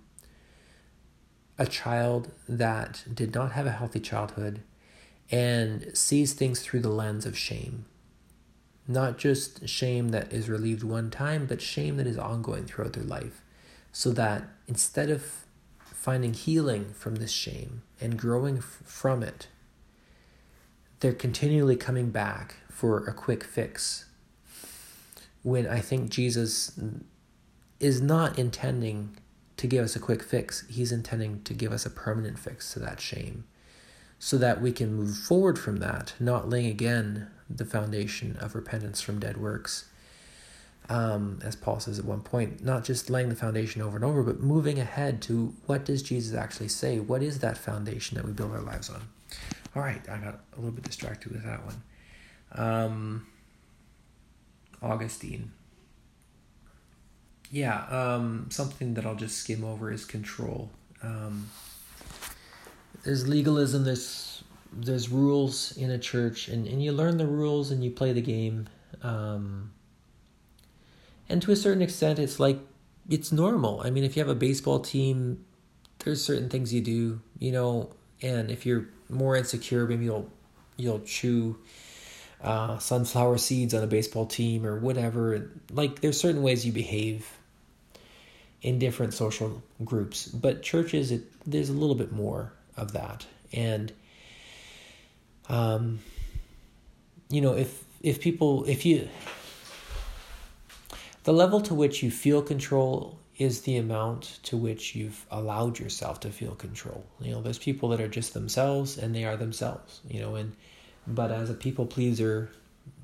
[1.59, 4.61] a child that did not have a healthy childhood
[5.31, 7.87] and sees things through the lens of shame.
[8.87, 13.05] Not just shame that is relieved one time but shame that is ongoing throughout their
[13.05, 13.43] life.
[13.93, 15.44] So that instead of
[16.05, 19.47] finding healing from this shame and growing f- from it,
[21.01, 24.05] they're continually coming back for a quick fix.
[25.43, 26.79] When I think Jesus
[27.81, 29.17] is not intending
[29.57, 32.81] to give us a quick fix, he's intending to give us a permanent fix to
[32.81, 33.45] that shame
[34.19, 39.01] so that we can move forward from that, not laying again the foundation of repentance
[39.01, 39.87] from dead works
[40.89, 44.23] um, as Paul says at one point, not just laying the foundation over and over,
[44.23, 47.01] but moving ahead to what does Jesus actually say?
[47.01, 49.03] What is that foundation that we build our lives on?
[49.75, 51.83] All right, I got a little bit distracted with that one.
[52.53, 53.27] Um,
[54.83, 55.53] Augustine.
[57.51, 60.71] Yeah, um, something that I'll just skim over is control.
[61.03, 61.49] Um,
[63.05, 64.43] there's legalism, there's
[64.77, 68.21] there's rules in a church, and, and you learn the rules and you play the
[68.21, 68.69] game.
[69.03, 69.73] Um,
[71.29, 72.59] and to a certain extent it's like
[73.09, 73.83] it's normal.
[73.85, 75.45] I mean if you have a baseball team
[76.01, 77.91] there's certain things you do you know
[78.23, 80.31] and if you're more insecure maybe you'll
[80.77, 81.57] you'll chew
[82.45, 85.51] uh, sunflower seeds on a baseball team or whatever.
[85.73, 87.27] Like there's certain ways you behave
[88.61, 90.27] in different social groups.
[90.27, 93.27] But churches it there's a little bit more of that.
[93.53, 93.93] And
[95.49, 96.01] um
[97.31, 99.09] you know if if people if you
[101.25, 106.21] the level to which you feel control is the amount to which you've allowed yourself
[106.21, 107.05] to feel control.
[107.21, 110.55] You know, there's people that are just themselves and they are themselves, you know, and
[111.07, 112.51] but as a people pleaser,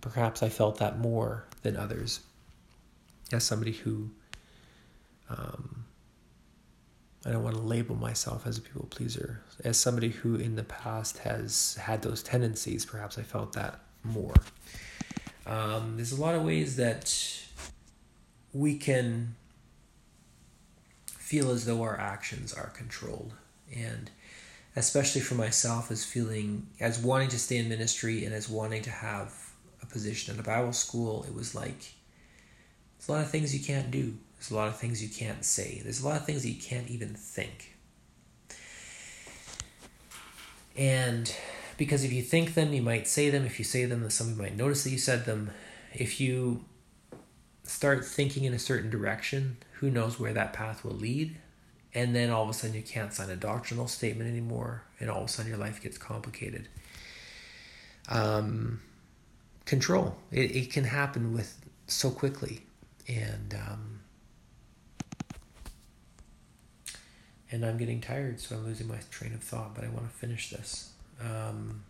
[0.00, 2.20] perhaps I felt that more than others.
[3.32, 4.10] As somebody who
[5.28, 5.84] um,
[7.24, 9.42] I don't want to label myself as a people pleaser.
[9.62, 14.34] As somebody who in the past has had those tendencies, perhaps I felt that more.
[15.46, 17.06] Um, there's a lot of ways that
[18.52, 19.34] we can
[21.06, 23.32] feel as though our actions are controlled.
[23.74, 24.10] And
[24.74, 28.90] especially for myself, as feeling, as wanting to stay in ministry and as wanting to
[28.90, 29.32] have
[29.82, 31.94] a position at a Bible school, it was like,
[32.98, 34.14] there's a lot of things you can't do.
[34.36, 35.80] There's a lot of things you can't say.
[35.82, 37.76] There's a lot of things you can't even think.
[40.76, 41.34] And
[41.76, 43.44] because if you think them, you might say them.
[43.44, 45.50] If you say them, then somebody might notice that you said them.
[45.94, 46.64] If you
[47.70, 51.36] start thinking in a certain direction, who knows where that path will lead?
[51.94, 55.22] And then all of a sudden you can't sign a doctrinal statement anymore, and all
[55.22, 56.68] of a sudden your life gets complicated.
[58.08, 58.80] Um,
[59.64, 60.16] control.
[60.30, 62.62] It, it can happen with so quickly.
[63.08, 64.00] And um,
[67.50, 70.16] and I'm getting tired, so I'm losing my train of thought, but I want to
[70.16, 70.90] finish this.
[71.20, 71.82] Um,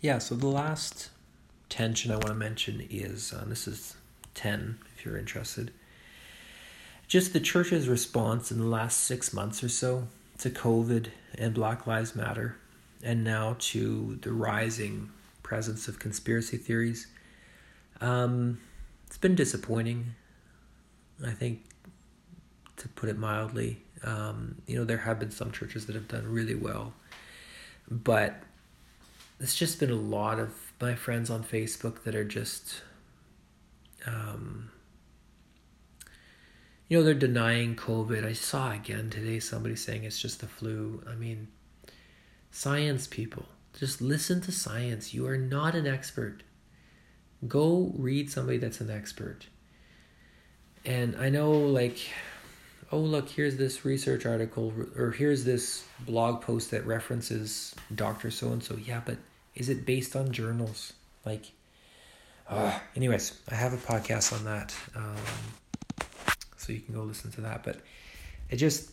[0.00, 1.10] yeah, so the last
[1.68, 3.96] tension I want to mention is uh, this is
[4.34, 5.72] 10 if you're interested.
[7.08, 10.08] Just the church's response in the last six months or so
[10.38, 11.08] to COVID
[11.38, 12.56] and Black Lives Matter,
[13.02, 15.10] and now to the rising
[15.42, 17.06] presence of conspiracy theories.
[18.00, 18.58] Um,
[19.06, 20.14] it's been disappointing,
[21.24, 21.62] I think,
[22.78, 23.82] to put it mildly.
[24.02, 26.92] Um, you know, there have been some churches that have done really well,
[27.88, 28.42] but
[29.40, 32.82] it's just been a lot of my friends on Facebook that are just
[34.06, 34.70] um,
[36.88, 38.24] you know, they're denying COVID.
[38.24, 41.02] I saw again today somebody saying it's just the flu.
[41.08, 41.48] I mean,
[42.50, 43.46] science people,
[43.78, 45.12] just listen to science.
[45.12, 46.42] You are not an expert.
[47.46, 49.46] Go read somebody that's an expert.
[50.84, 51.98] And I know, like,
[52.92, 58.30] oh, look, here's this research article, or here's this blog post that references Dr.
[58.30, 58.76] So and so.
[58.76, 59.18] Yeah, but
[59.54, 60.92] is it based on journals?
[61.24, 61.46] Like,
[62.48, 64.74] uh, anyways, I have a podcast on that.
[64.94, 65.16] Um,
[66.56, 67.64] so you can go listen to that.
[67.64, 67.80] But
[68.50, 68.90] it just,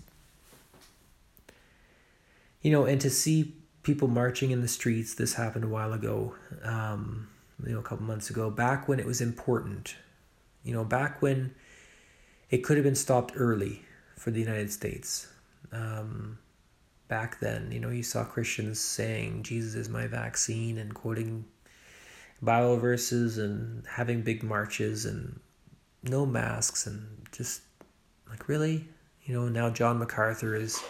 [2.62, 3.54] you know, and to see
[3.84, 6.34] people marching in the streets, this happened a while ago,
[6.64, 7.28] um,
[7.66, 9.96] you know, a couple months ago, back when it was important,
[10.64, 11.54] you know, back when
[12.54, 13.82] it could have been stopped early
[14.16, 15.28] for the United States.
[15.72, 16.38] Um,
[17.08, 21.46] back then, you know, you saw Christians saying, Jesus is my vaccine, and quoting
[22.44, 25.40] Bible verses and having big marches and
[26.04, 27.62] no masks and just
[28.30, 28.86] like really
[29.24, 30.84] you know now john macarthur is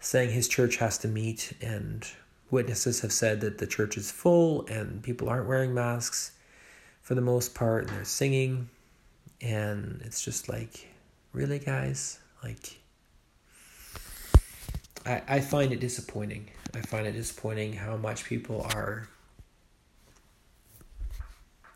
[0.00, 2.08] saying his church has to meet and
[2.50, 6.32] witnesses have said that the church is full and people aren't wearing masks
[7.00, 8.68] for the most part and they're singing
[9.40, 10.88] and it's just like
[11.32, 12.18] really guys?
[12.42, 12.78] Like
[15.04, 16.50] I, I find it disappointing.
[16.74, 19.08] I find it disappointing how much people are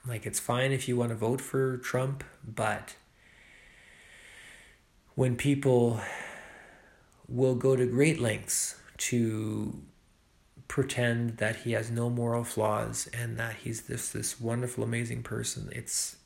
[0.07, 2.97] like, it's fine if you want to vote for Trump, but
[5.15, 6.01] when people
[7.28, 9.82] will go to great lengths to
[10.69, 15.69] pretend that he has no moral flaws and that he's this this wonderful amazing person
[15.73, 16.16] it's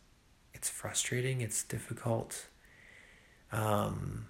[0.65, 2.47] it's frustrating it's difficult
[3.53, 4.27] um,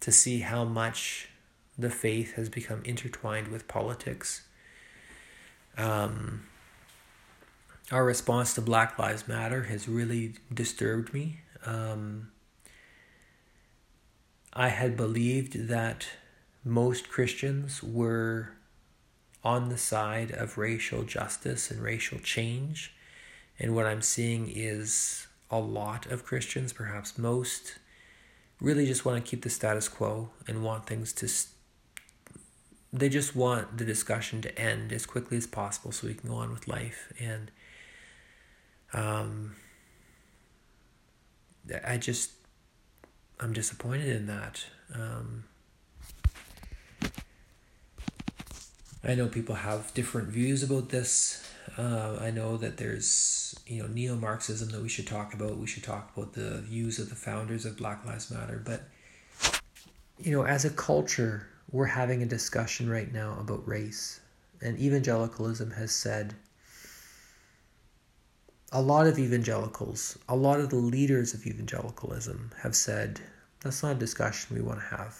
[0.00, 1.28] to see how much
[1.76, 4.48] the faith has become intertwined with politics
[5.76, 6.46] um,
[7.92, 11.40] our response to Black Lives Matter has really disturbed me.
[11.66, 12.30] Um,
[14.52, 16.06] I had believed that
[16.64, 18.52] most Christians were
[19.42, 22.94] on the side of racial justice and racial change.
[23.60, 27.78] And what I'm seeing is a lot of Christians, perhaps most,
[28.58, 31.28] really just want to keep the status quo and want things to.
[31.28, 31.54] St-
[32.92, 36.36] they just want the discussion to end as quickly as possible so we can go
[36.36, 37.12] on with life.
[37.20, 37.50] And
[38.92, 39.54] um,
[41.86, 42.32] I just,
[43.38, 44.64] I'm disappointed in that.
[44.92, 45.44] Um,
[49.04, 51.48] I know people have different views about this.
[51.80, 55.56] Uh, I know that there's, you know, neo Marxism that we should talk about.
[55.56, 58.60] We should talk about the views of the founders of Black Lives Matter.
[58.62, 58.82] But,
[60.18, 64.20] you know, as a culture, we're having a discussion right now about race.
[64.60, 66.34] And evangelicalism has said
[68.72, 73.20] a lot of evangelicals, a lot of the leaders of evangelicalism have said,
[73.62, 75.16] that's not a discussion we want to have.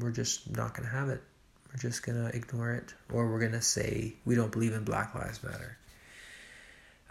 [0.00, 1.22] We're just not going to have it.
[1.68, 2.94] We're just going to ignore it.
[3.12, 5.76] Or we're going to say, we don't believe in Black Lives Matter.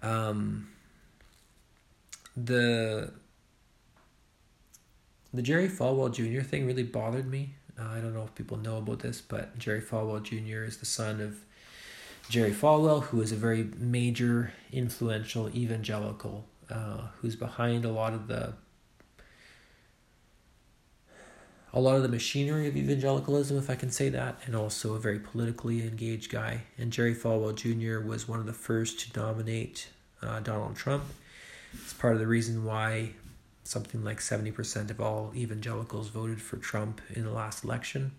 [0.01, 0.69] Um,
[2.35, 3.11] the
[5.33, 6.41] the Jerry Falwell Jr.
[6.41, 7.55] thing really bothered me.
[7.79, 10.63] Uh, I don't know if people know about this, but Jerry Falwell Jr.
[10.63, 11.37] is the son of
[12.29, 18.27] Jerry Falwell, who is a very major, influential evangelical, uh, who's behind a lot of
[18.27, 18.53] the
[21.73, 24.99] a lot of the machinery of evangelicalism, if I can say that, and also a
[24.99, 26.63] very politically engaged guy.
[26.77, 28.05] And Jerry Falwell Jr.
[28.05, 29.87] was one of the first to nominate
[30.21, 31.03] uh, Donald Trump.
[31.73, 33.11] It's part of the reason why
[33.63, 38.11] something like 70% of all evangelicals voted for Trump in the last election,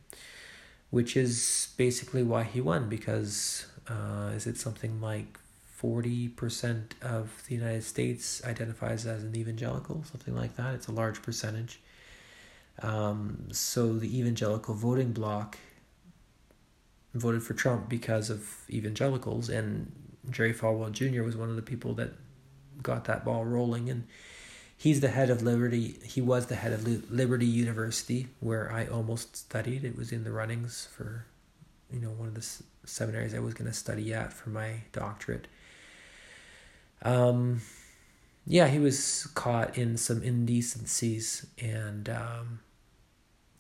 [0.91, 5.39] which is basically why he won, because uh, is it something like
[5.83, 10.75] 40% of the United States identifies as an evangelical, something like that.
[10.75, 11.81] It's a large percentage.
[12.81, 15.59] Um, so the evangelical voting bloc
[17.15, 19.93] voted for Trump because of evangelicals, and
[20.31, 21.23] Jerry Falwell Jr.
[21.23, 22.13] was one of the people that
[22.83, 23.91] got that ball rolling.
[23.91, 24.07] And
[24.77, 25.99] he's the head of Liberty.
[26.05, 29.85] He was the head of Liberty University, where I almost studied.
[29.85, 31.27] It was in the runnings for,
[31.93, 35.49] you know, one of the seminaries I was going to study at for my doctorate.
[37.03, 37.61] Um,
[38.47, 42.61] yeah, he was caught in some indecencies and um,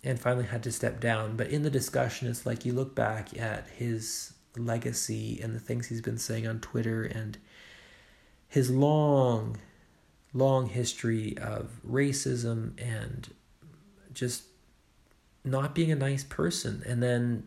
[0.03, 1.37] and finally had to step down.
[1.37, 5.87] But in the discussion, it's like you look back at his legacy and the things
[5.87, 7.39] he's been saying on Twitter and
[8.49, 9.57] his long,
[10.35, 13.33] long history of racism and
[14.13, 14.45] just
[15.45, 17.45] not being a nice person, and then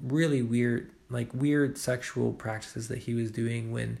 [0.00, 3.98] really weird like weird sexual practices that he was doing when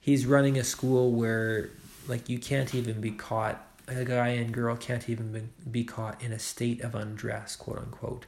[0.00, 1.68] he's running a school where
[2.08, 6.32] like you can't even be caught a guy and girl can't even be caught in
[6.32, 8.26] a state of undress, quote unquote,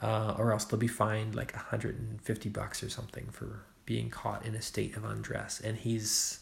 [0.00, 4.54] uh, or else they'll be fined like 150 bucks or something for being caught in
[4.54, 5.60] a state of undress.
[5.60, 6.40] And he's,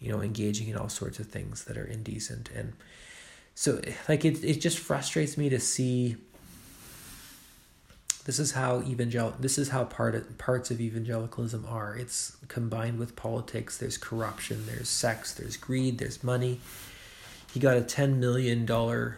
[0.00, 2.50] you know, engaging in all sorts of things that are indecent.
[2.54, 2.72] And
[3.54, 6.16] so, like, it, it just frustrates me to see.
[8.28, 9.34] This is how evangel.
[9.40, 11.96] This is how part of, parts of evangelicalism are.
[11.96, 13.78] It's combined with politics.
[13.78, 14.66] There's corruption.
[14.66, 15.32] There's sex.
[15.32, 15.96] There's greed.
[15.98, 16.60] There's money
[17.52, 18.66] he got a $10 million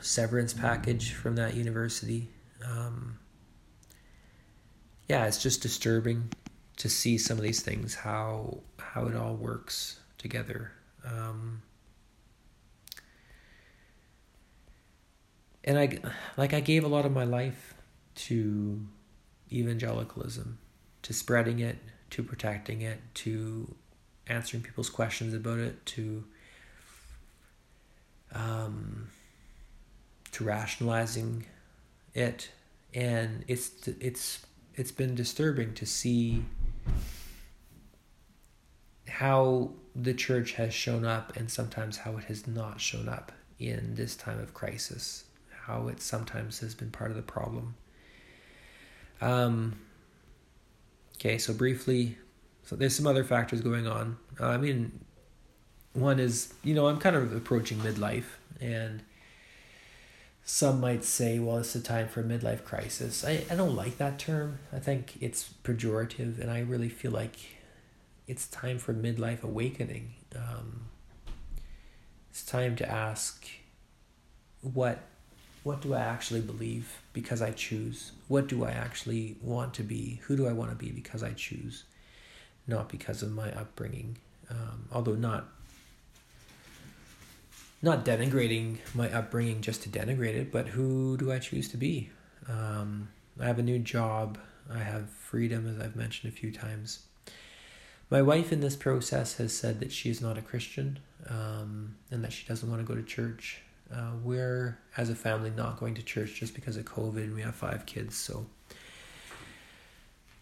[0.00, 2.28] severance package from that university.
[2.64, 3.18] Um,
[5.08, 6.30] yeah, it's just disturbing
[6.76, 10.72] to see some of these things, how, how it all works together.
[11.04, 11.62] Um,
[15.64, 15.98] and I,
[16.36, 17.74] like, I gave a lot of my life
[18.14, 18.80] to
[19.52, 20.58] evangelicalism,
[21.02, 21.78] to spreading it,
[22.10, 23.74] to protecting it, to
[24.26, 26.24] answering people's questions about it, to
[28.32, 29.08] um,
[30.32, 31.46] to rationalizing
[32.14, 32.50] it,
[32.94, 36.44] and it's it's it's been disturbing to see
[39.08, 43.94] how the church has shown up and sometimes how it has not shown up in
[43.96, 45.24] this time of crisis
[45.66, 47.74] how it sometimes has been part of the problem
[49.20, 49.78] um,
[51.16, 52.16] okay so briefly
[52.62, 55.00] so there's some other factors going on uh, i mean
[55.92, 59.02] one is, you know, I'm kind of approaching midlife, and
[60.44, 63.24] some might say, well, it's a time for a midlife crisis.
[63.24, 64.58] I, I don't like that term.
[64.72, 67.36] I think it's pejorative, and I really feel like
[68.26, 70.14] it's time for midlife awakening.
[70.36, 70.82] Um,
[72.30, 73.46] it's time to ask,
[74.62, 75.00] what
[75.62, 78.12] what do I actually believe because I choose?
[78.28, 80.20] What do I actually want to be?
[80.24, 81.84] Who do I want to be because I choose,
[82.66, 84.16] not because of my upbringing?
[84.48, 85.48] Um, although not
[87.82, 92.10] not denigrating my upbringing just to denigrate it, but who do I choose to be?
[92.46, 93.08] Um,
[93.38, 94.38] I have a new job.
[94.70, 97.00] I have freedom, as I've mentioned a few times.
[98.10, 102.22] My wife in this process has said that she is not a Christian um, and
[102.24, 103.62] that she doesn't want to go to church.
[103.92, 107.42] Uh, we're, as a family, not going to church just because of COVID and we
[107.42, 108.16] have five kids.
[108.16, 108.46] So,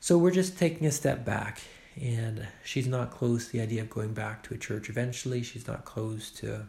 [0.00, 1.60] so we're just taking a step back.
[2.00, 5.42] And she's not close to the idea of going back to a church eventually.
[5.42, 6.66] She's not close to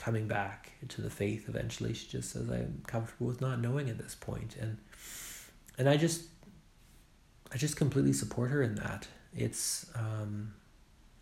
[0.00, 1.92] coming back to the faith eventually.
[1.92, 4.56] She just says, I'm comfortable with not knowing at this point.
[4.58, 4.78] And
[5.76, 6.22] and I just
[7.52, 9.08] I just completely support her in that.
[9.36, 10.54] It's um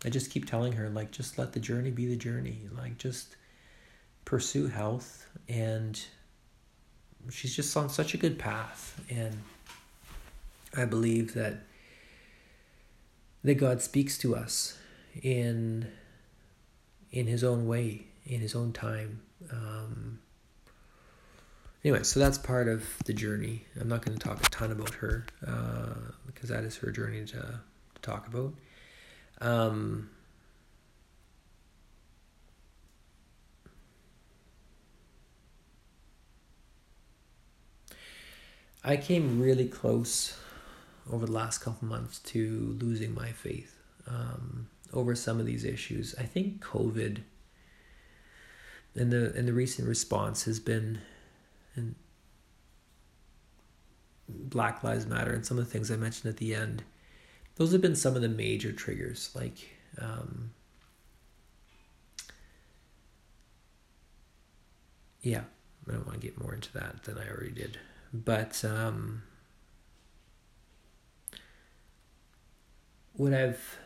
[0.05, 2.69] I just keep telling her like just let the journey be the journey.
[2.75, 3.35] Like just
[4.25, 6.01] pursue health and
[7.29, 9.35] she's just on such a good path and
[10.75, 11.65] I believe that
[13.43, 14.77] that God speaks to us
[15.21, 15.87] in
[17.11, 19.21] in his own way in his own time.
[19.51, 20.19] Um,
[21.83, 23.65] anyway, so that's part of the journey.
[23.79, 27.25] I'm not going to talk a ton about her uh, because that is her journey
[27.25, 27.37] to,
[27.95, 28.53] to talk about.
[29.41, 30.09] Um,
[38.83, 40.37] I came really close
[41.11, 43.75] over the last couple months to losing my faith
[44.07, 46.15] um, over some of these issues.
[46.17, 47.19] I think COVID
[48.95, 50.99] and the and the recent response has been
[51.75, 51.95] and
[54.27, 56.83] Black Lives Matter and some of the things I mentioned at the end.
[57.55, 59.57] Those have been some of the major triggers, like
[59.97, 60.51] um,
[65.21, 65.41] yeah,
[65.87, 67.77] I don't want to get more into that than I already did,
[68.13, 69.23] but um,
[73.13, 73.77] what I've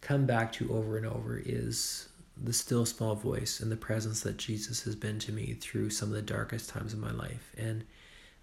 [0.00, 2.08] come back to over and over is
[2.42, 6.08] the still small voice and the presence that Jesus has been to me through some
[6.08, 7.52] of the darkest times of my life.
[7.56, 7.84] And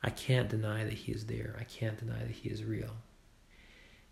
[0.04, 1.56] I can't deny that He is there.
[1.60, 2.92] I can't deny that He is real.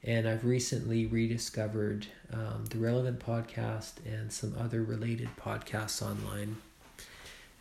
[0.03, 6.57] And I've recently rediscovered um, the Relevant podcast and some other related podcasts online,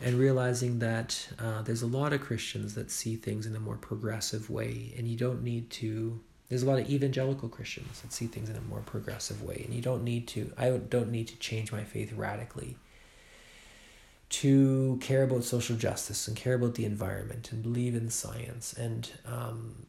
[0.05, 3.76] and realizing that uh, there's a lot of Christians that see things in a more
[3.76, 8.26] progressive way, and you don't need to there's a lot of evangelical Christians that see
[8.26, 10.52] things in a more progressive way, and you don't need to.
[10.59, 12.76] I don't need to change my faith radically
[14.28, 19.10] to care about social justice and care about the environment and believe in science and
[19.26, 19.86] um,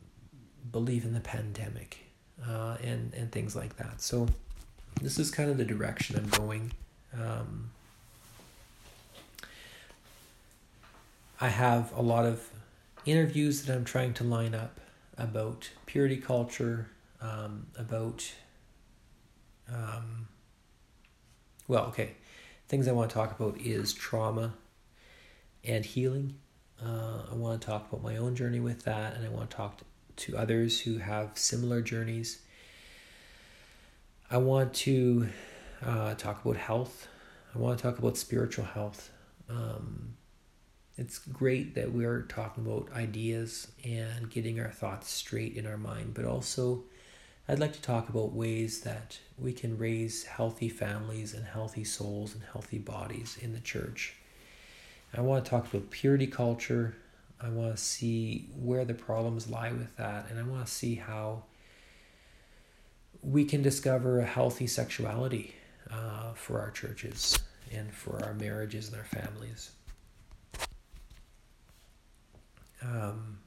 [0.72, 2.06] believe in the pandemic
[2.48, 4.02] uh, and and things like that.
[4.02, 4.28] So
[5.02, 6.72] this is kind of the direction I'm going.
[7.14, 7.72] Um,
[11.40, 12.50] I have a lot of
[13.06, 14.80] interviews that I'm trying to line up
[15.18, 16.90] about purity culture,
[17.22, 18.32] um, about,
[19.70, 20.28] um,
[21.68, 22.16] well, okay,
[22.68, 24.54] things I want to talk about is trauma
[25.64, 26.36] and healing.
[26.82, 29.56] Uh, I want to talk about my own journey with that, and I want to
[29.58, 29.82] talk
[30.18, 32.40] to others who have similar journeys.
[34.32, 35.30] I want to
[35.84, 37.08] uh, talk about health.
[37.54, 39.12] I want to talk about spiritual health.
[39.50, 40.16] Um,
[40.98, 46.14] it's great that we're talking about ideas and getting our thoughts straight in our mind,
[46.14, 46.84] but also
[47.48, 52.34] I'd like to talk about ways that we can raise healthy families and healthy souls
[52.34, 54.16] and healthy bodies in the church.
[55.14, 56.96] I want to talk about purity culture.
[57.40, 60.96] I want to see where the problems lie with that, and I want to see
[60.96, 61.44] how
[63.22, 65.54] we can discover a healthy sexuality
[65.92, 67.38] uh, for our churches
[67.72, 69.72] and for our marriages and our families.
[72.86, 73.40] Um,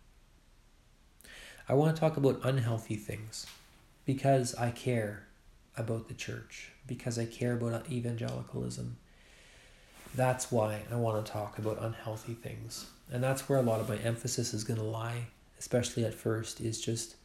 [1.68, 3.46] I want to talk about unhealthy things
[4.04, 5.26] because I care
[5.76, 8.96] about the church, because I care about evangelicalism.
[10.14, 12.86] That's why I want to talk about unhealthy things.
[13.12, 15.26] And that's where a lot of my emphasis is going to lie,
[15.58, 17.16] especially at first, is just,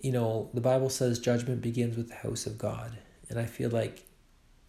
[0.00, 2.98] you know, the Bible says judgment begins with the house of God.
[3.28, 4.04] And I feel like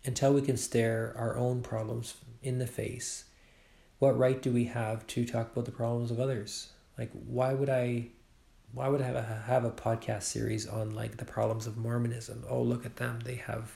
[0.05, 3.25] until we can stare our own problems in the face,
[3.99, 6.71] what right do we have to talk about the problems of others?
[6.97, 8.07] Like, why would I
[8.73, 12.43] why would I have a, have a podcast series on like the problems of Mormonism?
[12.49, 13.21] Oh, look at them.
[13.23, 13.71] They have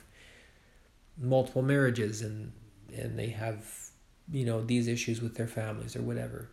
[1.18, 2.52] multiple marriages and
[2.94, 3.64] and they have
[4.30, 6.50] you know these issues with their families or whatever.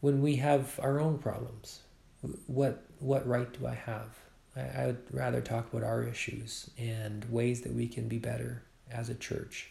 [0.00, 1.80] When we have our own problems,
[2.46, 4.18] what what right do I have?
[4.56, 8.62] I, I would rather talk about our issues and ways that we can be better
[8.90, 9.70] as a church.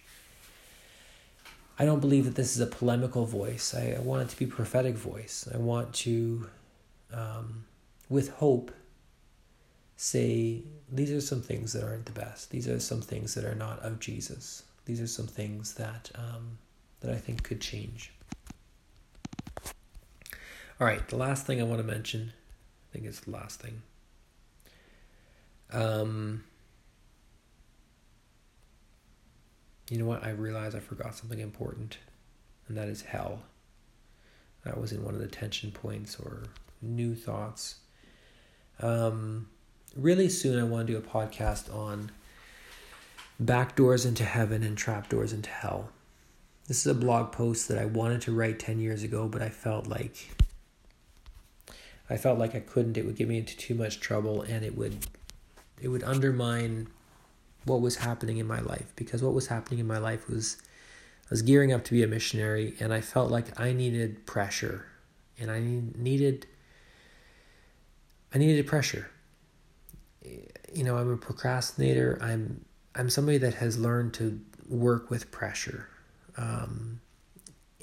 [1.79, 3.73] I don't believe that this is a polemical voice.
[3.73, 5.47] I, I want it to be a prophetic voice.
[5.51, 6.49] I want to
[7.13, 7.63] um,
[8.09, 8.71] with hope,
[9.95, 12.49] say, these are some things that aren't the best.
[12.51, 14.63] These are some things that are not of Jesus.
[14.85, 16.57] These are some things that um,
[17.01, 18.11] that I think could change.
[20.79, 22.33] All right, the last thing I want to mention,
[22.89, 23.81] I think it's the last thing.
[25.71, 26.43] Um,
[29.89, 30.23] you know what?
[30.23, 31.97] I realized I forgot something important,
[32.67, 33.43] and that is hell.
[34.63, 36.43] That was in one of the tension points or
[36.81, 37.75] new thoughts.
[38.81, 39.47] Um,
[39.95, 42.11] really soon, I want to do a podcast on
[43.39, 45.89] back doors into heaven and trap doors into hell.
[46.67, 49.49] This is a blog post that I wanted to write 10 years ago, but I
[49.49, 50.29] felt like
[52.09, 52.97] I felt like I couldn't.
[52.97, 55.07] It would get me into too much trouble and it would
[55.81, 56.87] it would undermine
[57.65, 60.57] what was happening in my life because what was happening in my life was
[61.25, 64.85] I was gearing up to be a missionary and I felt like I needed pressure
[65.39, 66.47] and I needed
[68.33, 69.09] I needed pressure.
[70.21, 72.19] You know, I'm a procrastinator.
[72.21, 72.63] I'm
[72.95, 75.87] I'm somebody that has learned to work with pressure,
[76.37, 77.01] um,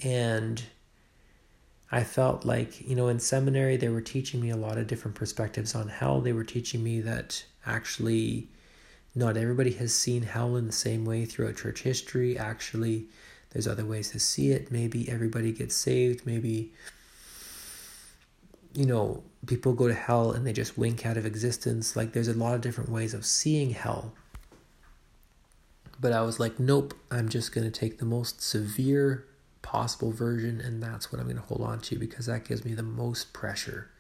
[0.03, 0.63] and
[1.91, 5.17] I felt like you know in seminary they were teaching me a lot of different
[5.17, 6.21] perspectives on hell.
[6.21, 8.49] They were teaching me that actually
[9.17, 12.39] not everybody has seen hell in the same way throughout church history.
[12.39, 13.07] Actually,
[13.51, 14.71] there's other ways to see it.
[14.71, 16.25] Maybe everybody gets saved.
[16.27, 16.73] Maybe
[18.77, 21.97] you know, people go to hell and they just wink out of existence.
[21.97, 24.13] Like, there's a lot of different ways of seeing hell.
[25.99, 29.25] But I was like, nope, I'm just going to take the most severe
[29.63, 32.75] possible version, and that's what I'm going to hold on to because that gives me
[32.75, 33.91] the most pressure.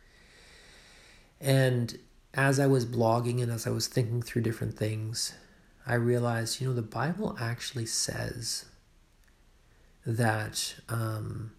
[1.40, 1.98] And
[2.36, 5.32] as I was blogging and as I was thinking through different things,
[5.86, 8.66] I realized, you know, the Bible actually says
[10.04, 11.52] that um,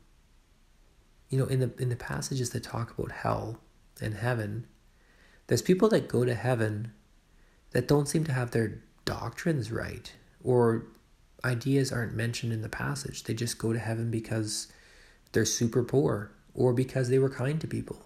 [1.30, 3.60] you know, in the in the passages that talk about hell
[4.02, 4.68] and heaven,
[5.48, 6.94] there's people that go to heaven
[7.72, 10.14] that don't seem to have their doctrines right
[10.44, 10.86] or
[11.44, 13.24] ideas aren't mentioned in the passage.
[13.24, 14.68] They just go to heaven because
[15.32, 18.06] they're super poor or because they were kind to people.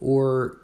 [0.00, 0.58] Or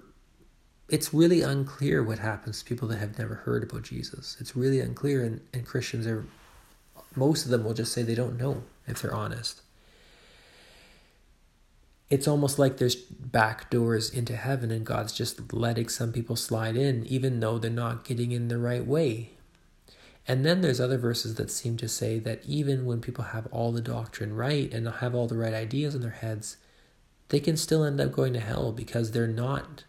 [0.90, 4.36] it's really unclear what happens to people that have never heard about Jesus.
[4.40, 6.26] It's really unclear and, and Christians are
[7.16, 9.62] most of them will just say they don't know if they're honest
[12.10, 16.76] it's almost like there's back doors into heaven and God's just letting some people slide
[16.76, 19.30] in, even though they're not getting in the right way.
[20.26, 23.70] And then there's other verses that seem to say that even when people have all
[23.70, 26.56] the doctrine right and have all the right ideas in their heads,
[27.28, 29.84] they can still end up going to hell because they're not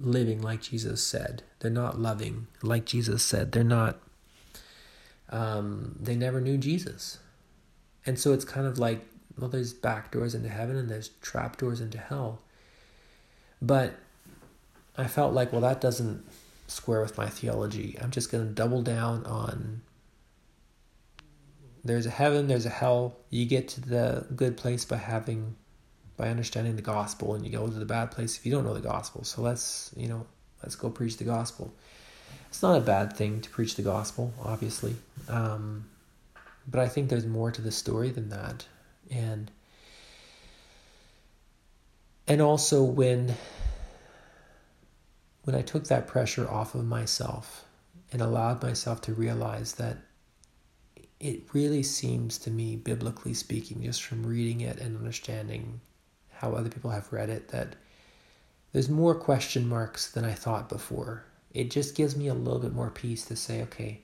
[0.00, 1.42] living like Jesus said.
[1.60, 3.52] They're not loving like Jesus said.
[3.52, 3.98] They're not,
[5.30, 7.18] um, they never knew Jesus.
[8.06, 9.06] And so it's kind of like
[9.38, 12.40] well, there's back doors into heaven and there's trap doors into hell.
[13.60, 13.94] But
[14.96, 16.24] I felt like, well, that doesn't
[16.66, 17.96] square with my theology.
[18.00, 19.82] I'm just going to double down on
[21.84, 23.16] there's a heaven, there's a hell.
[23.28, 25.56] You get to the good place by having,
[26.16, 28.74] by understanding the gospel, and you go to the bad place if you don't know
[28.74, 29.24] the gospel.
[29.24, 30.26] So let's, you know,
[30.62, 31.72] let's go preach the gospel.
[32.48, 34.94] It's not a bad thing to preach the gospel, obviously,
[35.28, 35.86] um,
[36.68, 38.66] but I think there's more to the story than that,
[39.10, 39.50] and
[42.26, 43.34] and also when
[45.42, 47.64] when I took that pressure off of myself
[48.12, 49.98] and allowed myself to realize that
[51.20, 55.80] it really seems to me, biblically speaking, just from reading it and understanding
[56.36, 57.76] how other people have read it, that
[58.72, 61.24] there's more question marks than I thought before.
[61.52, 64.00] It just gives me a little bit more peace to say, okay,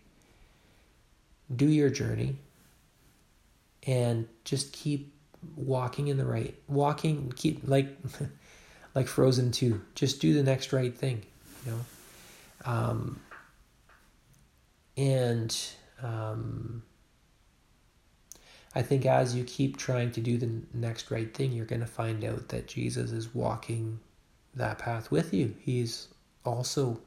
[1.55, 2.37] do your journey
[3.87, 5.13] and just keep
[5.57, 7.89] walking in the right walking keep like
[8.95, 11.23] like frozen 2 just do the next right thing
[11.65, 11.81] you know
[12.71, 13.21] um
[14.97, 15.57] and
[16.03, 16.83] um
[18.75, 21.87] I think as you keep trying to do the next right thing, you're going to
[21.87, 23.99] find out that Jesus is walking
[24.55, 25.55] that path with you.
[25.61, 26.09] He's
[26.45, 27.01] also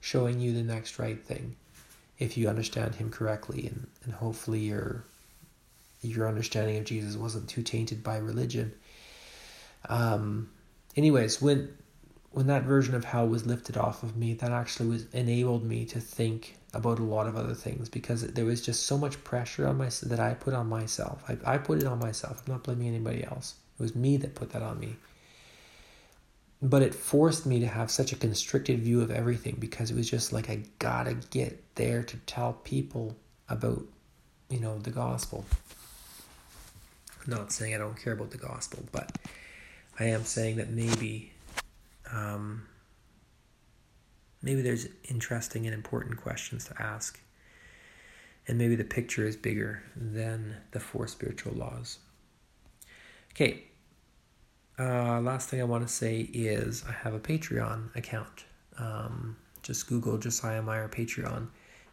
[0.00, 1.56] showing you the next right thing
[2.18, 5.04] if you understand him correctly and, and hopefully your
[6.02, 8.72] your understanding of Jesus wasn't too tainted by religion.
[9.88, 10.50] Um
[10.96, 11.76] anyways, when
[12.32, 15.84] when that version of hell was lifted off of me, that actually was enabled me
[15.86, 19.66] to think about a lot of other things because there was just so much pressure
[19.66, 21.22] on myself that I put on myself.
[21.28, 22.42] I, I put it on myself.
[22.46, 23.54] I'm not blaming anybody else.
[23.78, 24.96] It was me that put that on me.
[26.62, 30.08] But it forced me to have such a constricted view of everything because it was
[30.08, 33.16] just like I gotta get there to tell people
[33.48, 33.82] about,
[34.48, 35.44] you know, the gospel.
[37.24, 39.18] I'm not saying I don't care about the gospel, but
[39.98, 41.32] I am saying that maybe
[42.12, 42.66] um,
[44.42, 47.20] maybe there's interesting and important questions to ask.
[48.48, 51.98] And maybe the picture is bigger than the four spiritual laws.
[53.32, 53.64] Okay,
[54.78, 58.44] uh, last thing I want to say is I have a Patreon account.
[58.78, 61.48] Um, just Google Josiah Meyer Patreon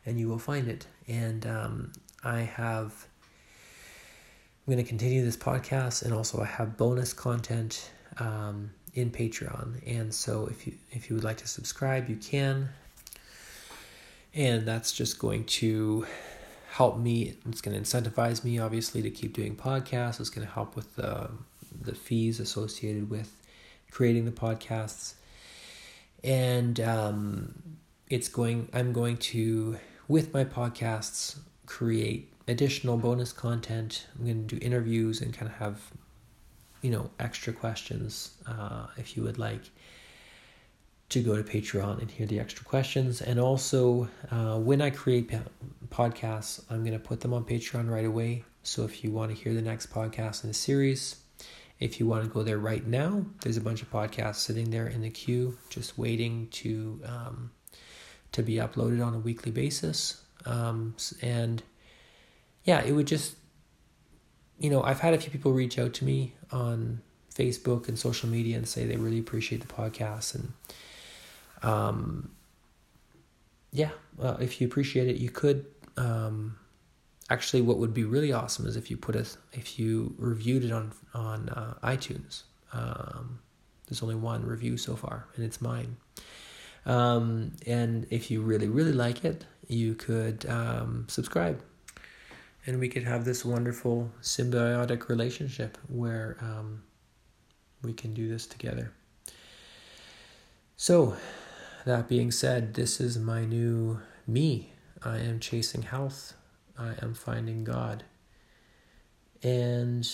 [0.05, 0.87] and you will find it.
[1.07, 1.91] And um,
[2.23, 3.07] I have,
[4.65, 7.91] I'm going to continue this podcast and also I have bonus content.
[8.19, 9.79] Um, in Patreon.
[9.85, 12.69] And so if you if you would like to subscribe, you can.
[14.33, 16.05] And that's just going to
[16.69, 17.35] help me.
[17.47, 20.19] It's going to incentivize me, obviously, to keep doing podcasts.
[20.19, 21.29] It's going to help with the
[21.79, 23.31] the fees associated with
[23.91, 25.13] creating the podcasts.
[26.23, 27.77] And um,
[28.09, 28.67] it's going.
[28.73, 31.37] I'm going to with my podcasts
[31.67, 34.07] create additional bonus content.
[34.17, 35.91] I'm going to do interviews and kind of have
[36.87, 39.59] you know extra questions uh, if you would like
[41.09, 43.21] to go to patreon and hear the extra questions.
[43.21, 45.29] And also uh, when i create
[45.89, 48.45] podcasts i'm going to put them on patreon right away.
[48.63, 51.17] So if you want to hear the next podcast in the series
[51.81, 54.87] if you want to go there right now there's a bunch of podcasts sitting there
[54.87, 57.51] in the queue just waiting to um,
[58.31, 60.23] to be uploaded on a weekly basis.
[60.45, 61.61] Um, and
[62.63, 63.35] yeah it would just
[64.59, 67.01] you know, I've had a few people reach out to me on
[67.33, 70.53] Facebook and social media and say they really appreciate the podcast and
[71.63, 72.31] um
[73.71, 73.89] yeah,
[74.39, 75.65] if you appreciate it, you could
[75.97, 76.57] um
[77.29, 80.71] actually what would be really awesome is if you put a if you reviewed it
[80.71, 82.43] on on uh, iTunes.
[82.73, 83.39] Um
[83.87, 85.97] there's only one review so far and it's mine.
[86.85, 91.61] Um and if you really really like it, you could um subscribe
[92.67, 96.83] and we could have this wonderful symbiotic relationship where um,
[97.81, 98.91] we can do this together.
[100.75, 101.15] So,
[101.85, 104.73] that being said, this is my new me.
[105.01, 106.33] I am chasing health.
[106.77, 108.03] I am finding God.
[109.41, 110.07] And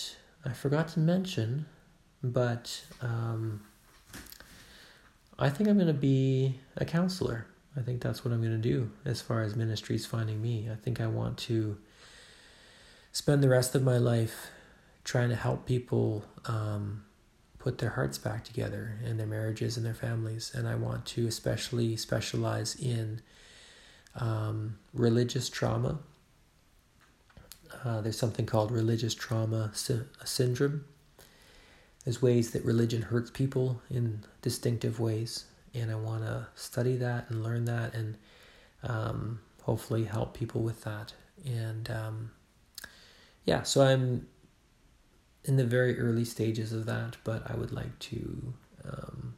[0.45, 1.65] I forgot to mention,
[2.21, 3.61] but um,
[5.39, 7.47] I think I'm going to be a counselor.
[7.75, 10.69] I think that's what I'm going to do as far as ministries finding me.
[10.71, 11.77] I think I want to
[13.13, 14.49] spend the rest of my life
[15.03, 17.05] trying to help people um,
[17.59, 20.51] put their hearts back together and their marriages and their families.
[20.53, 23.21] And I want to especially specialize in
[24.15, 25.99] um, religious trauma.
[27.85, 30.85] Uh, there's something called religious trauma sy- syndrome.
[32.03, 37.29] There's ways that religion hurts people in distinctive ways, and I want to study that
[37.29, 38.17] and learn that, and
[38.83, 41.13] um, hopefully help people with that.
[41.45, 42.31] And um,
[43.45, 44.27] yeah, so I'm
[45.45, 48.53] in the very early stages of that, but I would like to
[48.85, 49.35] um,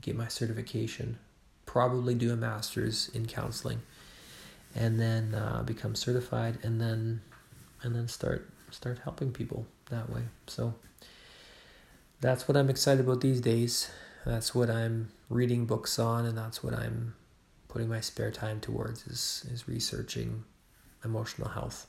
[0.00, 1.18] get my certification,
[1.66, 3.82] probably do a master's in counseling,
[4.74, 7.20] and then uh, become certified, and then
[7.82, 10.22] and then start start helping people that way.
[10.46, 10.74] So
[12.20, 13.90] that's what I'm excited about these days.
[14.24, 17.14] That's what I'm reading books on, and that's what I'm
[17.68, 20.44] putting my spare time towards is is researching
[21.04, 21.86] emotional health.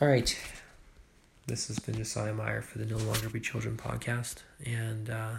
[0.00, 0.38] All right.
[1.48, 5.30] This has been Josiah Meyer for the No Longer Be Children podcast, and uh,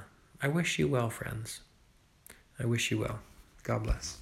[0.41, 1.61] I wish you well, friends.
[2.59, 3.19] I wish you well.
[3.63, 4.17] God bless.